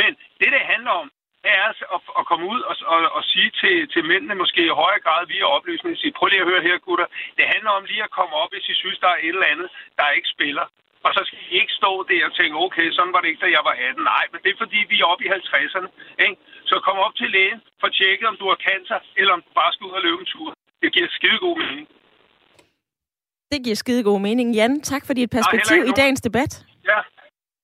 Men 0.00 0.10
det, 0.40 0.48
det 0.56 0.62
handler 0.72 0.90
om, 1.02 1.06
er 1.44 1.62
altså 1.68 1.84
at, 1.94 2.00
at 2.18 2.26
komme 2.30 2.46
ud 2.54 2.60
og, 2.70 2.74
og, 2.94 3.00
og 3.16 3.22
sige 3.32 3.50
til, 3.60 3.88
til 3.92 4.02
mændene, 4.10 4.34
måske 4.42 4.60
i 4.66 4.78
højere 4.82 5.04
grad 5.06 5.26
via 5.26 5.44
oplysning, 5.56 5.98
sige, 5.98 6.16
prøv 6.16 6.26
lige 6.28 6.40
at 6.44 6.50
høre 6.50 6.62
her, 6.68 6.78
gutter. 6.78 7.06
Det 7.38 7.46
handler 7.54 7.70
om 7.70 7.84
lige 7.84 8.02
at 8.02 8.14
komme 8.18 8.34
op, 8.42 8.50
hvis 8.52 8.68
I 8.68 8.74
synes, 8.74 8.98
der 8.98 9.08
er 9.08 9.20
et 9.22 9.28
eller 9.36 9.52
andet, 9.54 9.68
der 9.98 10.16
ikke 10.16 10.28
spiller. 10.36 10.66
Og 11.04 11.10
så 11.14 11.20
skal 11.24 11.37
ikke 11.60 11.72
stå 11.80 11.92
der 12.10 12.26
og 12.28 12.32
tænke, 12.38 12.54
okay, 12.66 12.86
sådan 12.96 13.12
var 13.14 13.20
det 13.20 13.28
ikke, 13.30 13.44
da 13.44 13.50
jeg 13.56 13.62
var 13.68 13.74
18. 13.88 14.04
Nej, 14.14 14.24
men 14.32 14.38
det 14.42 14.50
er 14.50 14.58
fordi, 14.64 14.78
vi 14.92 14.96
er 15.02 15.06
oppe 15.12 15.22
i 15.26 15.28
50'erne. 15.36 15.88
Ikke? 16.24 16.36
Så 16.70 16.74
kom 16.86 16.96
op 17.06 17.14
til 17.20 17.28
lægen, 17.36 17.60
for 17.80 17.88
tjekke, 17.98 18.24
om 18.30 18.36
du 18.40 18.46
har 18.52 18.58
cancer, 18.68 18.98
eller 19.20 19.32
om 19.36 19.42
du 19.46 19.50
bare 19.60 19.72
skal 19.72 19.86
ud 19.88 19.94
og 19.98 20.02
løbe 20.06 20.20
en 20.24 20.30
tur. 20.34 20.50
Det 20.82 20.90
giver 20.94 21.08
skide 21.18 21.38
god 21.46 21.56
mening. 21.64 21.86
Det 23.52 23.60
giver 23.64 23.76
skide 23.82 24.02
god 24.10 24.20
mening. 24.20 24.48
Jan, 24.58 24.80
tak 24.80 25.02
for 25.06 25.12
dit 25.18 25.30
perspektiv 25.30 25.78
i 25.90 25.92
dagens 26.00 26.20
debat. 26.20 26.52
Ja, 26.90 26.98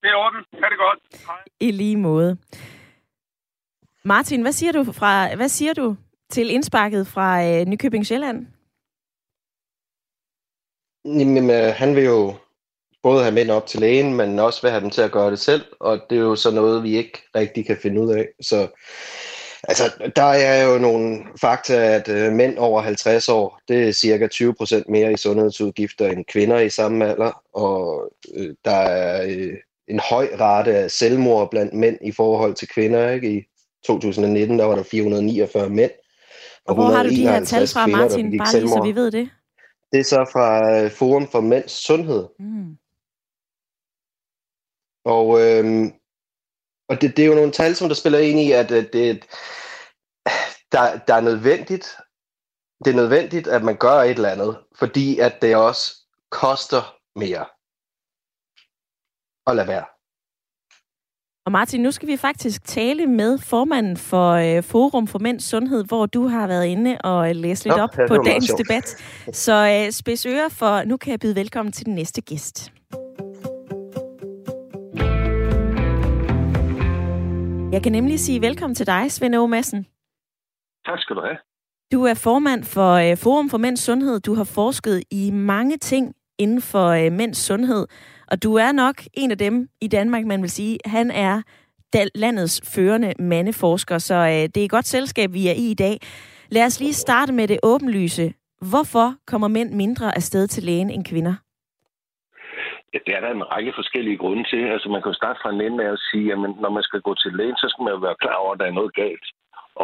det 0.02 0.08
er 0.12 0.16
orden. 0.24 0.40
Ha' 0.60 0.68
det 0.72 0.78
godt. 0.86 0.98
Hej. 1.26 1.42
I 1.60 1.70
lige 1.70 1.96
måde. 1.96 2.30
Martin, 4.04 4.42
hvad 4.42 4.52
siger 4.52 4.72
du, 4.72 4.84
fra, 4.92 5.34
hvad 5.34 5.48
siger 5.48 5.74
du 5.74 5.96
til 6.30 6.50
indsparket 6.50 7.06
fra 7.06 7.44
øh, 7.46 7.66
Nykøbing 7.66 8.06
Sjælland? 8.06 8.46
Jamen, 11.04 11.50
øh, 11.50 11.74
han 11.80 11.96
vil 11.96 12.04
jo 12.04 12.34
både 13.04 13.23
have 13.23 13.34
mænd 13.34 13.50
op 13.50 13.66
til 13.66 13.80
lægen, 13.80 14.14
men 14.14 14.38
også 14.38 14.62
vil 14.62 14.70
have 14.70 14.80
dem 14.80 14.90
til 14.90 15.02
at 15.02 15.12
gøre 15.12 15.30
det 15.30 15.38
selv, 15.38 15.62
og 15.80 16.00
det 16.11 16.18
er 16.18 16.23
jo 16.23 16.37
så 16.37 16.50
noget, 16.50 16.82
vi 16.82 16.96
ikke 16.96 17.23
rigtig 17.37 17.66
kan 17.66 17.76
finde 17.82 18.00
ud 18.00 18.11
af. 18.11 18.28
Så 18.40 18.68
altså, 19.62 19.84
der 20.16 20.23
er 20.23 20.64
jo 20.73 20.78
nogle 20.78 21.18
fakta, 21.40 21.75
at 21.75 22.08
øh, 22.08 22.32
mænd 22.32 22.58
over 22.58 22.82
50 22.82 23.28
år, 23.28 23.61
det 23.68 23.88
er 23.88 23.92
cirka 23.92 24.26
20 24.26 24.54
procent 24.54 24.88
mere 24.88 25.12
i 25.12 25.16
sundhedsudgifter 25.16 26.11
end 26.11 26.25
kvinder 26.25 26.58
i 26.58 26.68
samme 26.68 27.06
alder, 27.06 27.42
og 27.54 28.11
øh, 28.34 28.54
der 28.64 28.76
er 28.76 29.26
øh, 29.28 29.52
en 29.88 30.00
høj 30.11 30.28
rate 30.40 30.76
af 30.76 30.90
selvmord 30.90 31.50
blandt 31.50 31.75
mænd 31.75 31.99
i 32.02 32.12
forhold 32.12 32.54
til 32.54 32.68
kvinder. 32.68 33.11
Ikke? 33.11 33.30
I 33.30 33.42
2019 33.87 34.58
der 34.58 34.64
var 34.64 34.75
der 34.75 34.82
449 34.82 35.68
mænd. 35.68 35.90
Og, 36.66 36.68
og 36.68 36.75
hvor 36.75 36.84
har 36.94 37.02
du 37.02 37.08
de 37.08 37.28
her 37.28 37.44
tal 37.44 37.66
fra, 37.66 37.87
Martin? 37.87 38.38
Bare 38.38 38.61
lige 38.61 38.68
så 38.68 38.82
vi 38.84 38.94
ved 38.94 39.11
det. 39.11 39.28
Det 39.92 40.00
er 40.00 40.04
så 40.04 40.30
fra 40.32 40.73
øh, 40.80 40.90
Forum 40.90 41.28
for 41.28 41.40
Mænds 41.40 41.73
Sundhed. 41.87 42.25
Mm. 42.38 42.76
Og, 45.04 45.40
øh, 45.40 45.64
og 46.88 47.00
det, 47.00 47.16
det 47.16 47.23
er 47.23 47.26
jo 47.26 47.34
nogle 47.34 47.52
tal, 47.52 47.76
som 47.76 47.88
der 47.88 47.94
spiller 47.94 48.18
ind 48.18 48.40
i, 48.40 48.52
at, 48.52 48.70
at 48.70 48.92
det, 48.92 49.25
der, 50.73 50.99
der 50.99 51.14
er 51.14 51.20
nødvendigt, 51.20 51.96
det 52.84 52.90
er 52.90 52.96
nødvendigt, 52.96 53.46
at 53.46 53.62
man 53.62 53.76
gør 53.76 54.02
et 54.02 54.11
eller 54.11 54.28
andet, 54.28 54.58
fordi 54.75 55.18
at 55.18 55.42
det 55.42 55.56
også 55.56 55.96
koster 56.30 56.96
mere 57.16 57.46
at 59.46 59.56
lade 59.56 59.68
være. 59.68 59.84
Og 61.46 61.52
Martin, 61.52 61.82
nu 61.82 61.90
skal 61.90 62.08
vi 62.08 62.16
faktisk 62.16 62.64
tale 62.64 63.06
med 63.06 63.38
formanden 63.38 63.96
for 63.96 64.30
øh, 64.30 64.62
Forum 64.62 65.06
for 65.06 65.18
Mænds 65.18 65.44
Sundhed, 65.44 65.84
hvor 65.84 66.06
du 66.06 66.26
har 66.26 66.46
været 66.46 66.66
inde 66.66 66.99
og 66.99 67.34
læst 67.34 67.64
lidt 67.64 67.76
Nå, 67.76 67.82
op 67.82 67.90
på 68.08 68.16
dagens 68.16 68.50
debat. 68.58 69.02
Så 69.32 69.84
øh, 69.87 69.92
spids 69.92 70.26
ører, 70.26 70.49
for 70.49 70.84
nu 70.84 70.96
kan 70.96 71.11
jeg 71.11 71.20
byde 71.20 71.37
velkommen 71.37 71.73
til 71.73 71.87
den 71.87 71.94
næste 71.94 72.20
gæst. 72.20 72.73
Jeg 77.74 77.82
kan 77.82 77.92
nemlig 77.92 78.20
sige 78.20 78.40
velkommen 78.40 78.74
til 78.74 78.86
dig, 78.86 79.12
Svend 79.12 79.34
Aage 79.34 79.48
Madsen. 79.48 79.86
Tak 80.86 80.98
skal 80.98 81.16
du 81.16 81.20
have. 81.20 81.38
Du 81.92 82.04
er 82.04 82.14
formand 82.14 82.64
for 82.64 82.92
øh, 82.92 83.16
Forum 83.16 83.50
for 83.50 83.58
Mænds 83.58 83.80
Sundhed. 83.80 84.20
Du 84.20 84.34
har 84.34 84.44
forsket 84.44 85.02
i 85.10 85.30
mange 85.30 85.76
ting 85.76 86.14
inden 86.38 86.60
for 86.62 86.88
øh, 86.88 87.12
mænds 87.12 87.38
sundhed. 87.38 87.86
Og 88.30 88.42
du 88.42 88.54
er 88.54 88.72
nok 88.72 89.02
en 89.14 89.30
af 89.30 89.38
dem 89.38 89.68
i 89.80 89.88
Danmark, 89.88 90.24
man 90.24 90.42
vil 90.42 90.50
sige, 90.50 90.78
han 90.84 91.10
er 91.10 91.42
landets 92.14 92.60
førende 92.74 93.12
mandeforsker, 93.18 93.98
så 93.98 94.14
øh, 94.14 94.32
det 94.32 94.56
er 94.56 94.64
et 94.64 94.70
godt 94.70 94.86
selskab, 94.86 95.32
vi 95.32 95.48
er 95.48 95.52
i 95.52 95.70
i 95.70 95.74
dag. 95.74 96.00
Lad 96.50 96.64
os 96.66 96.80
lige 96.80 96.94
starte 96.94 97.32
med 97.32 97.48
det 97.48 97.58
åbenlyse. 97.62 98.34
Hvorfor 98.70 99.14
kommer 99.26 99.48
mænd 99.48 99.74
mindre 99.74 100.16
afsted 100.16 100.46
til 100.48 100.62
lægen 100.62 100.90
end 100.90 101.04
kvinder? 101.04 101.34
Ja, 102.94 102.98
det 103.06 103.12
er 103.16 103.20
der 103.20 103.30
en 103.30 103.50
række 103.52 103.72
forskellige 103.74 104.16
grunde 104.16 104.44
til. 104.50 104.62
Altså, 104.74 104.88
man 104.88 105.02
kan 105.02 105.12
jo 105.12 105.20
starte 105.22 105.40
fra 105.42 105.50
en 105.50 105.60
ende 105.60 105.84
af 105.84 105.92
at 105.92 106.04
sige, 106.10 106.32
at 106.32 106.38
når 106.38 106.70
man 106.70 106.82
skal 106.82 107.00
gå 107.00 107.14
til 107.14 107.32
lægen, 107.32 107.56
så 107.56 107.66
skal 107.68 107.82
man 107.84 107.94
jo 107.94 108.00
være 108.06 108.20
klar 108.22 108.34
over, 108.42 108.52
at 108.52 108.60
der 108.60 108.66
er 108.66 108.78
noget 108.80 108.94
galt. 108.94 109.26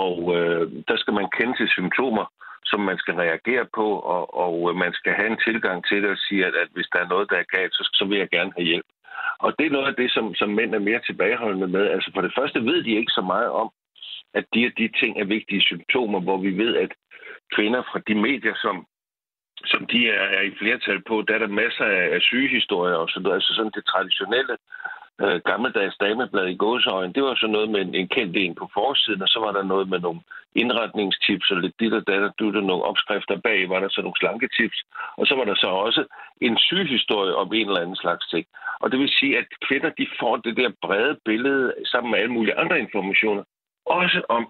Og 0.05 0.17
øh, 0.37 0.65
der 0.89 0.97
skal 0.97 1.15
man 1.15 1.29
kende 1.37 1.55
til 1.57 1.69
symptomer, 1.69 2.25
som 2.65 2.81
man 2.81 2.99
skal 2.99 3.15
reagere 3.15 3.67
på, 3.79 3.87
og, 4.15 4.25
og 4.45 4.55
øh, 4.71 4.77
man 4.77 4.93
skal 4.93 5.13
have 5.13 5.31
en 5.31 5.41
tilgang 5.47 5.79
til 5.89 6.03
det 6.03 6.11
og 6.11 6.21
sige, 6.27 6.47
at, 6.47 6.55
at 6.55 6.69
hvis 6.75 6.89
der 6.93 6.99
er 7.01 7.09
noget, 7.13 7.31
der 7.31 7.37
er 7.37 7.53
galt, 7.57 7.75
så, 7.75 7.83
så 7.99 8.05
vil 8.05 8.19
jeg 8.19 8.29
gerne 8.29 8.53
have 8.57 8.67
hjælp. 8.71 8.89
Og 9.39 9.55
det 9.59 9.67
er 9.67 9.71
noget 9.77 9.89
af 9.89 9.95
det, 9.95 10.11
som, 10.13 10.35
som 10.35 10.49
mænd 10.49 10.75
er 10.75 10.89
mere 10.89 11.01
tilbageholdende 11.07 11.69
med. 11.69 11.85
Altså 11.95 12.11
for 12.15 12.21
det 12.21 12.33
første 12.39 12.61
ved 12.65 12.85
de 12.85 12.99
ikke 13.01 13.13
så 13.19 13.21
meget 13.21 13.51
om, 13.51 13.71
at 14.35 14.45
de 14.55 14.67
og 14.67 14.73
de 14.79 14.89
ting 15.01 15.21
er 15.21 15.25
vigtige 15.25 15.63
symptomer, 15.63 16.21
hvor 16.21 16.39
vi 16.39 16.51
ved, 16.63 16.77
at 16.77 16.93
kvinder 17.55 17.83
fra 17.83 18.01
de 18.09 18.15
medier, 18.15 18.55
som 18.55 18.87
som 19.65 19.87
de 19.87 20.09
er, 20.09 20.27
er 20.39 20.43
i 20.43 20.57
flertal 20.59 21.03
på, 21.09 21.25
der 21.29 21.35
er 21.35 21.39
der 21.39 21.61
masser 21.63 21.85
af, 21.85 22.15
af 22.15 22.21
sygehistorier 22.21 22.97
og 22.97 23.09
sådan 23.09 23.23
noget. 23.23 23.37
Altså 23.37 23.55
sådan 23.55 23.73
det 23.75 23.85
traditionelle 23.87 24.57
øh, 25.23 25.41
gammeldags 25.51 25.97
dameblad 25.97 26.47
i 26.49 26.57
gåseøjen, 26.57 27.13
det 27.13 27.23
var 27.23 27.35
så 27.35 27.47
noget 27.47 27.71
med 27.71 27.81
en, 27.81 27.95
en 27.95 28.09
kendt 28.09 28.37
en 28.37 28.55
på 28.55 28.71
forsiden, 28.75 29.23
og 29.23 29.29
så 29.29 29.39
var 29.41 29.53
der 29.53 29.63
noget 29.63 29.89
med 29.89 29.99
nogle 30.01 30.21
indretningstips 30.55 31.51
og 31.51 31.57
lidt 31.57 31.81
dit 31.81 31.93
og 31.93 32.07
dat, 32.07 32.23
og 32.23 32.33
der 32.39 32.61
nogle 32.61 32.85
opskrifter 32.85 33.37
bag, 33.41 33.69
var 33.69 33.81
der 33.81 33.89
så 33.89 34.01
nogle 34.01 34.21
slanketips, 34.21 34.79
og 35.17 35.27
så 35.27 35.35
var 35.35 35.45
der 35.45 35.55
så 35.55 35.67
også 35.67 36.05
en 36.41 36.59
sygehistorie 36.59 37.35
om 37.35 37.53
en 37.53 37.67
eller 37.67 37.81
anden 37.81 37.97
slags 37.97 38.27
ting. 38.27 38.47
Og 38.81 38.91
det 38.91 38.99
vil 38.99 39.09
sige, 39.09 39.39
at 39.39 39.47
kvinder 39.69 39.91
de 39.91 40.07
får 40.21 40.37
det 40.37 40.57
der 40.57 40.71
brede 40.83 41.17
billede 41.25 41.75
sammen 41.85 42.11
med 42.11 42.19
alle 42.19 42.33
mulige 42.33 42.59
andre 42.59 42.81
informationer, 42.81 43.43
også 43.87 44.23
om 44.29 44.49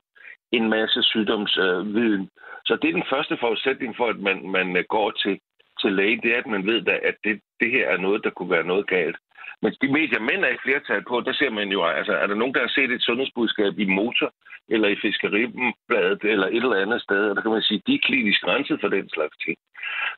en 0.53 0.71
masse 0.71 1.03
sygdomsviden. 1.03 2.23
Øh, 2.23 2.29
så 2.71 2.77
det 2.83 2.89
er 2.89 2.99
den 3.01 3.13
første 3.15 3.37
forudsætning 3.41 3.97
for, 3.97 4.07
at 4.07 4.21
man, 4.27 4.39
man 4.57 4.77
øh, 4.77 4.85
går 4.89 5.11
til, 5.11 5.35
til 5.81 5.93
læge, 5.93 6.21
det 6.23 6.31
er, 6.35 6.39
at 6.39 6.47
man 6.55 6.67
ved, 6.67 6.87
at 7.11 7.17
det, 7.25 7.41
det 7.61 7.71
her 7.71 7.85
er 7.89 7.97
noget, 7.97 8.25
der 8.25 8.31
kunne 8.31 8.51
være 8.57 8.71
noget 8.73 8.87
galt. 8.87 9.17
Men 9.63 9.73
de 9.83 9.89
medier, 9.99 10.21
mænd 10.21 10.45
er 10.45 10.53
i 10.55 10.63
flertal 10.65 11.03
på, 11.09 11.21
der 11.21 11.33
ser 11.33 11.51
man 11.51 11.69
jo, 11.69 11.85
altså 11.85 12.13
er 12.13 12.27
der 12.27 12.35
nogen, 12.35 12.55
der 12.55 12.61
har 12.61 12.73
set 12.77 12.91
et 12.91 13.03
sundhedsbudskab 13.03 13.79
i 13.79 13.85
motor, 13.85 14.33
eller 14.69 14.89
i 14.89 15.01
fiskeribladet, 15.03 16.23
eller 16.33 16.47
et 16.47 16.65
eller 16.65 16.85
andet 16.85 17.03
sted, 17.03 17.23
og 17.31 17.37
der 17.37 17.43
kan 17.43 17.51
man 17.51 17.63
sige, 17.63 17.83
de 17.87 17.95
er 17.95 18.07
klinisk 18.09 18.47
renset 18.47 18.81
for 18.81 18.89
den 18.89 19.09
slags 19.09 19.37
ting. 19.45 19.59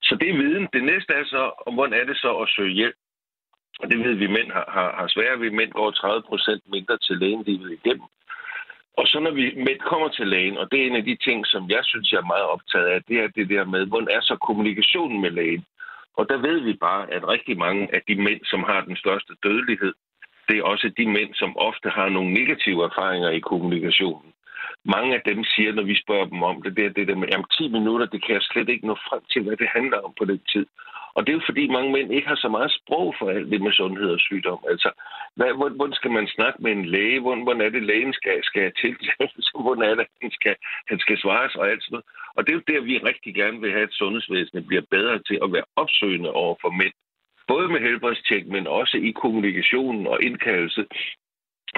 Så 0.03 0.17
det 0.21 0.29
er 0.31 0.41
viden. 0.43 0.69
Det 0.73 0.85
næste 0.85 1.13
er 1.13 1.25
så, 1.25 1.43
om 1.67 1.75
hvordan 1.75 2.01
er 2.01 2.05
det 2.05 2.17
så 2.17 2.33
at 2.43 2.49
søge 2.57 2.75
hjælp? 2.81 2.97
Og 3.81 3.91
det 3.91 3.99
ved 3.99 4.15
vi, 4.15 4.27
mænd 4.27 4.51
har, 4.53 4.67
har, 4.77 4.95
har 4.99 5.09
svært 5.09 5.41
ved. 5.41 5.51
Mænd 5.51 5.73
går 5.73 5.91
30 5.91 6.23
procent 6.23 6.63
mindre 6.67 6.99
til 6.99 7.17
lægen 7.17 7.43
livet 7.43 7.73
igennem. 7.73 8.07
Og 8.99 9.07
så 9.07 9.21
når 9.21 9.31
vi 9.31 9.45
med 9.57 9.79
kommer 9.79 10.09
til 10.09 10.27
lægen, 10.29 10.57
og 10.59 10.73
det 10.73 10.81
er 10.81 10.87
en 10.87 10.97
af 10.97 11.05
de 11.05 11.17
ting, 11.17 11.47
som 11.47 11.71
jeg 11.71 11.83
synes, 11.85 12.13
jeg 12.13 12.19
er 12.19 12.33
meget 12.35 12.47
optaget 12.55 12.87
af, 12.87 13.03
det 13.09 13.17
er 13.19 13.29
det 13.29 13.49
der 13.49 13.65
med, 13.65 13.87
hvordan 13.87 14.09
er 14.17 14.21
så 14.21 14.37
kommunikationen 14.37 15.21
med 15.21 15.31
lægen? 15.31 15.65
Og 16.17 16.29
der 16.29 16.37
ved 16.37 16.61
vi 16.61 16.73
bare, 16.73 17.13
at 17.13 17.29
rigtig 17.29 17.59
mange 17.59 17.95
af 17.95 18.03
de 18.09 18.15
mænd, 18.15 18.41
som 18.45 18.63
har 18.63 18.81
den 18.81 18.97
største 18.97 19.33
dødelighed, 19.43 19.95
det 20.49 20.59
er 20.59 20.63
også 20.63 20.89
de 20.99 21.07
mænd, 21.09 21.35
som 21.35 21.57
ofte 21.57 21.89
har 21.89 22.09
nogle 22.09 22.35
negative 22.35 22.85
erfaringer 22.85 23.31
i 23.31 23.41
kommunikationen. 23.41 24.33
Mange 24.85 25.15
af 25.15 25.23
dem 25.25 25.45
siger, 25.45 25.73
når 25.73 25.83
vi 25.83 26.03
spørger 26.03 26.25
dem 26.25 26.43
om 26.43 26.63
det, 26.63 26.77
det 26.77 26.85
er 26.85 26.91
det 26.91 27.09
der 27.09 27.17
med, 27.17 27.29
jamen 27.29 27.47
10 27.59 27.69
minutter, 27.69 28.07
det 28.07 28.25
kan 28.25 28.35
jeg 28.35 28.43
slet 28.43 28.69
ikke 28.69 28.87
nå 28.87 28.95
frem 28.95 29.23
til, 29.33 29.43
hvad 29.43 29.57
det 29.57 29.69
handler 29.69 29.99
om 29.99 30.13
på 30.19 30.25
den 30.25 30.41
tid. 30.53 30.67
Og 31.15 31.21
det 31.23 31.33
er 31.33 31.39
jo 31.39 31.49
fordi 31.51 31.65
mange 31.69 31.93
mænd 31.93 32.13
ikke 32.13 32.29
har 32.29 32.41
så 32.45 32.49
meget 32.49 32.73
sprog 32.79 33.15
for 33.19 33.31
alt 33.31 33.51
det 33.51 33.61
med 33.63 33.73
sundhed 33.73 34.11
og 34.17 34.21
sygdom. 34.21 34.61
Altså, 34.69 34.91
hvad, 35.37 35.51
hvordan 35.77 35.95
skal 35.95 36.11
man 36.11 36.27
snakke 36.27 36.59
med 36.63 36.73
en 36.73 36.85
læge? 36.85 37.21
Hvordan, 37.21 37.43
hvordan 37.43 37.67
er 37.67 37.71
det, 37.71 37.83
lægen 37.83 38.13
skal, 38.13 38.45
skal 38.45 38.73
til? 38.81 38.97
hvordan 39.65 39.91
er 39.91 39.95
det, 39.95 40.07
han 40.23 40.31
skal, 40.31 40.55
han 40.89 40.99
skal 40.99 41.19
svares 41.19 41.55
og 41.55 41.71
alt 41.71 41.83
sådan 41.83 41.95
noget. 41.95 42.07
Og 42.37 42.41
det 42.43 42.51
er 42.53 42.59
jo 42.59 42.71
der, 42.73 42.81
vi 42.81 42.99
rigtig 42.99 43.35
gerne 43.35 43.61
vil 43.61 43.73
have, 43.73 43.89
at 43.89 43.99
sundhedsvæsenet 44.01 44.67
bliver 44.67 44.83
bedre 44.91 45.19
til 45.29 45.39
at 45.45 45.53
være 45.53 45.71
opsøgende 45.77 46.31
over 46.33 46.57
for 46.61 46.71
mænd. 46.71 46.95
Både 47.49 47.69
med 47.69 47.81
helbredstjek, 47.81 48.47
men 48.47 48.67
også 48.67 48.97
i 48.97 49.11
kommunikationen 49.11 50.07
og 50.07 50.23
indkaldelse 50.23 50.85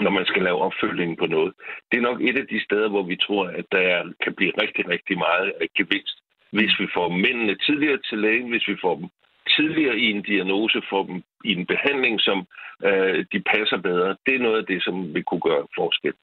når 0.01 0.11
man 0.11 0.27
skal 0.27 0.43
lave 0.43 0.63
opfølgning 0.67 1.19
på 1.19 1.27
noget. 1.27 1.53
Det 1.93 1.99
er 1.99 2.09
nok 2.09 2.21
et 2.21 2.39
af 2.39 2.47
de 2.47 2.65
steder, 2.65 2.89
hvor 2.89 3.03
vi 3.03 3.17
tror, 3.17 3.47
at 3.47 3.65
der 3.73 4.13
kan 4.23 4.35
blive 4.35 4.53
rigtig, 4.63 4.89
rigtig 4.89 5.19
meget 5.19 5.53
gevinst. 5.77 6.19
Hvis 6.51 6.81
vi 6.81 6.87
får 6.95 7.09
mændene 7.09 7.55
tidligere 7.67 7.99
til 8.09 8.19
lægen, 8.19 8.49
hvis 8.49 8.69
vi 8.69 8.77
får 8.81 8.95
dem 8.97 9.09
tidligere 9.57 9.97
i 10.05 10.07
en 10.15 10.23
diagnose, 10.23 10.79
får 10.91 11.03
dem 11.09 11.17
i 11.45 11.51
en 11.59 11.67
behandling, 11.67 12.21
som 12.21 12.39
øh, 12.89 13.25
de 13.33 13.41
passer 13.53 13.79
bedre, 13.89 14.17
det 14.27 14.35
er 14.35 14.45
noget 14.47 14.59
af 14.59 14.67
det, 14.67 14.85
som 14.87 15.15
vi 15.15 15.23
kunne 15.23 15.45
gøre 15.49 15.67
forskel. 15.79 16.15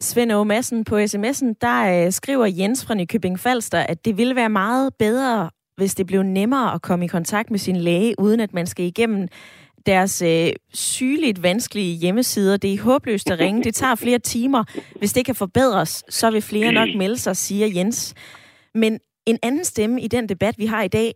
Svend 0.00 0.32
Aage 0.32 0.44
Madsen 0.44 0.84
på 0.84 0.96
sms'en, 0.98 1.54
der 1.60 2.04
øh, 2.06 2.12
skriver 2.12 2.46
Jens 2.46 2.86
fra 2.86 2.94
Nykøbing 2.94 3.38
Falster, 3.38 3.78
at 3.78 4.04
det 4.04 4.18
ville 4.18 4.36
være 4.36 4.48
meget 4.48 4.94
bedre, 4.98 5.50
hvis 5.76 5.94
det 5.94 6.06
blev 6.06 6.22
nemmere 6.22 6.74
at 6.74 6.82
komme 6.82 7.04
i 7.04 7.08
kontakt 7.08 7.50
med 7.50 7.58
sin 7.58 7.76
læge, 7.76 8.14
uden 8.18 8.40
at 8.40 8.54
man 8.54 8.66
skal 8.66 8.84
igennem 8.84 9.28
deres 9.86 10.22
øh, 10.22 10.52
sygeligt 10.72 11.42
vanskelige 11.42 11.96
hjemmesider. 11.96 12.56
Det 12.56 12.74
er 12.74 12.82
håbløst 12.82 13.30
at 13.30 13.38
ringe. 13.38 13.62
Det 13.62 13.74
tager 13.74 13.94
flere 13.94 14.18
timer. 14.18 14.64
Hvis 14.98 15.12
det 15.12 15.26
kan 15.26 15.34
forbedres, 15.34 16.04
så 16.08 16.30
vil 16.30 16.42
flere 16.42 16.72
nok 16.72 16.88
melde 16.96 17.16
sig, 17.16 17.36
siger 17.36 17.66
Jens. 17.74 18.14
Men 18.74 19.00
en 19.26 19.38
anden 19.42 19.64
stemme 19.64 20.00
i 20.00 20.08
den 20.08 20.28
debat, 20.28 20.58
vi 20.58 20.66
har 20.66 20.82
i 20.82 20.88
dag, 20.88 21.12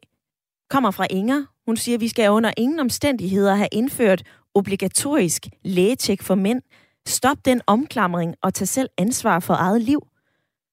kommer 0.70 0.90
fra 0.90 1.06
Inger. 1.10 1.40
Hun 1.66 1.76
siger, 1.76 1.96
at 1.96 2.00
vi 2.00 2.08
skal 2.08 2.30
under 2.30 2.52
ingen 2.56 2.80
omstændigheder 2.80 3.54
have 3.54 3.68
indført 3.72 4.22
obligatorisk 4.54 5.42
lægetjek 5.64 6.22
for 6.22 6.34
mænd. 6.34 6.62
Stop 7.06 7.36
den 7.44 7.60
omklamring 7.66 8.34
og 8.42 8.54
tag 8.54 8.68
selv 8.68 8.88
ansvar 8.98 9.40
for 9.40 9.54
eget 9.54 9.82
liv. 9.82 10.00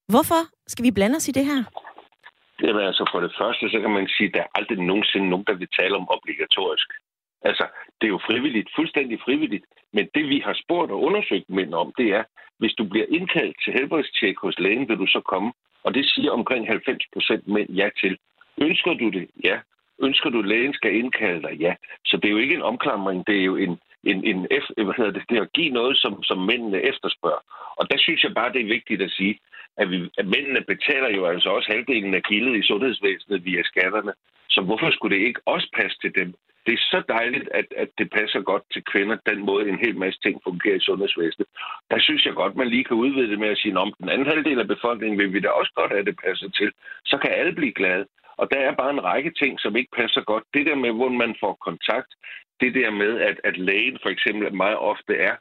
Hvorfor 0.08 0.40
skal 0.66 0.84
vi 0.84 0.90
blande 0.90 1.16
os 1.16 1.28
i 1.28 1.32
det 1.32 1.44
her? 1.44 1.60
Det 2.58 2.68
er 2.70 2.86
altså 2.90 3.10
for 3.12 3.20
det 3.20 3.32
første, 3.40 3.70
så 3.70 3.78
kan 3.80 3.90
man 3.90 4.08
sige, 4.08 4.28
at 4.28 4.34
der 4.34 4.40
er 4.40 4.54
aldrig 4.54 4.78
nogensinde 4.78 5.28
nogen, 5.28 5.46
der 5.46 5.54
vil 5.54 5.68
tale 5.80 5.94
om 5.96 6.10
obligatorisk. 6.16 6.88
Altså, 7.42 7.64
det 7.98 8.06
er 8.06 8.14
jo 8.16 8.20
frivilligt, 8.28 8.68
fuldstændig 8.76 9.18
frivilligt. 9.24 9.64
Men 9.92 10.08
det, 10.14 10.28
vi 10.28 10.38
har 10.46 10.54
spurgt 10.62 10.90
og 10.90 11.02
undersøgt 11.02 11.50
mænd 11.50 11.74
om, 11.74 11.92
det 11.98 12.08
er, 12.18 12.24
hvis 12.58 12.74
du 12.78 12.84
bliver 12.84 13.06
indkaldt 13.08 13.56
til 13.64 13.72
helbredstjek 13.72 14.36
hos 14.38 14.58
lægen, 14.58 14.88
vil 14.88 14.98
du 14.98 15.06
så 15.06 15.20
komme? 15.32 15.52
Og 15.84 15.94
det 15.94 16.04
siger 16.12 16.30
omkring 16.30 16.66
90 16.66 17.04
procent 17.12 17.48
mænd 17.48 17.70
ja 17.70 17.88
til. 18.00 18.18
Ønsker 18.58 18.94
du 18.94 19.10
det? 19.10 19.26
Ja. 19.44 19.56
Ønsker 20.02 20.30
du, 20.30 20.38
at 20.38 20.48
lægen 20.48 20.74
skal 20.74 20.94
indkalde 20.94 21.42
dig? 21.42 21.54
Ja. 21.60 21.74
Så 22.04 22.16
det 22.16 22.24
er 22.24 22.32
jo 22.32 22.38
ikke 22.44 22.54
en 22.54 22.62
omklamring, 22.62 23.26
det 23.26 23.36
er 23.40 23.44
jo 23.44 23.56
en, 23.56 23.78
en, 24.04 24.24
en 24.24 24.46
F, 24.62 24.66
øh, 24.76 24.84
hvad 24.84 24.94
hedder 24.96 25.10
det, 25.10 25.22
det 25.28 25.38
er 25.38 25.42
at 25.42 25.52
give 25.52 25.70
noget, 25.70 25.96
som, 25.96 26.22
som 26.22 26.38
mændene 26.38 26.80
efterspørger. 26.82 27.42
Og 27.76 27.90
der 27.90 27.98
synes 27.98 28.24
jeg 28.24 28.34
bare, 28.34 28.52
det 28.52 28.60
er 28.60 28.74
vigtigt 28.76 29.02
at 29.02 29.10
sige, 29.10 29.38
at, 29.76 29.90
vi, 29.90 30.10
at 30.18 30.26
mændene 30.26 30.60
betaler 30.60 31.10
jo 31.16 31.26
altså 31.26 31.48
også 31.48 31.68
halvdelen 31.72 32.14
af 32.14 32.22
gildet 32.22 32.56
i 32.56 32.66
sundhedsvæsenet 32.66 33.44
via 33.44 33.62
skatterne. 33.62 34.12
Så 34.48 34.60
hvorfor 34.60 34.90
skulle 34.90 35.16
det 35.16 35.26
ikke 35.26 35.40
også 35.46 35.68
passe 35.78 35.98
til 36.00 36.14
dem? 36.14 36.34
det 36.66 36.72
er 36.74 36.82
så 36.94 37.02
dejligt, 37.08 37.48
at, 37.60 37.66
at 37.76 37.88
det 37.98 38.10
passer 38.10 38.40
godt 38.40 38.62
til 38.72 38.82
kvinder, 38.92 39.16
den 39.30 39.40
måde 39.46 39.68
en 39.68 39.84
hel 39.84 39.96
masse 39.96 40.20
ting 40.20 40.40
fungerer 40.44 40.76
i 40.76 40.86
sundhedsvæsenet. 40.88 41.48
Der 41.90 41.98
synes 42.00 42.26
jeg 42.26 42.34
godt, 42.34 42.56
man 42.56 42.68
lige 42.68 42.84
kan 42.84 42.96
udvide 42.96 43.30
det 43.30 43.38
med 43.38 43.48
at 43.48 43.58
sige, 43.58 43.78
om 43.78 43.92
den 44.00 44.08
anden 44.08 44.26
halvdel 44.26 44.60
af 44.60 44.68
befolkningen 44.68 45.18
vil 45.18 45.32
vi 45.32 45.40
da 45.40 45.48
også 45.48 45.72
godt 45.74 45.90
have, 45.90 46.00
at 46.00 46.06
det 46.06 46.20
passer 46.26 46.48
til. 46.50 46.72
Så 47.04 47.18
kan 47.18 47.30
alle 47.30 47.52
blive 47.52 47.72
glade. 47.72 48.06
Og 48.36 48.48
der 48.52 48.58
er 48.58 48.74
bare 48.74 48.90
en 48.90 49.04
række 49.04 49.32
ting, 49.40 49.60
som 49.60 49.76
ikke 49.76 49.96
passer 49.96 50.20
godt. 50.20 50.44
Det 50.54 50.66
der 50.66 50.74
med, 50.74 50.92
hvor 50.92 51.08
man 51.08 51.36
får 51.40 51.54
kontakt, 51.54 52.10
det 52.60 52.74
der 52.74 52.90
med, 52.90 53.20
at, 53.20 53.40
at 53.44 53.56
lægen 53.58 53.98
for 54.02 54.08
eksempel 54.08 54.54
meget 54.54 54.76
ofte 54.76 55.14
er 55.16 55.34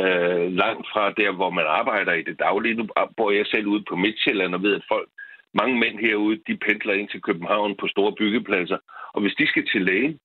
øh, 0.00 0.52
langt 0.52 0.86
fra 0.92 1.04
der, 1.10 1.30
hvor 1.32 1.50
man 1.50 1.66
arbejder 1.66 2.12
i 2.12 2.22
det 2.22 2.38
daglige. 2.38 2.74
Nu 2.74 2.86
bor 3.16 3.30
jeg 3.30 3.46
selv 3.46 3.66
ude 3.66 3.84
på 3.88 3.96
Midtjylland 3.96 4.54
og 4.54 4.62
ved, 4.62 4.74
at 4.74 4.88
folk, 4.88 5.08
mange 5.54 5.78
mænd 5.78 5.98
herude, 5.98 6.40
de 6.46 6.56
pendler 6.56 6.94
ind 6.94 7.08
til 7.08 7.22
København 7.22 7.76
på 7.76 7.86
store 7.88 8.12
byggepladser. 8.12 8.78
Og 9.14 9.20
hvis 9.22 9.34
de 9.38 9.46
skal 9.46 9.66
til 9.72 9.82
lægen, 9.82 10.18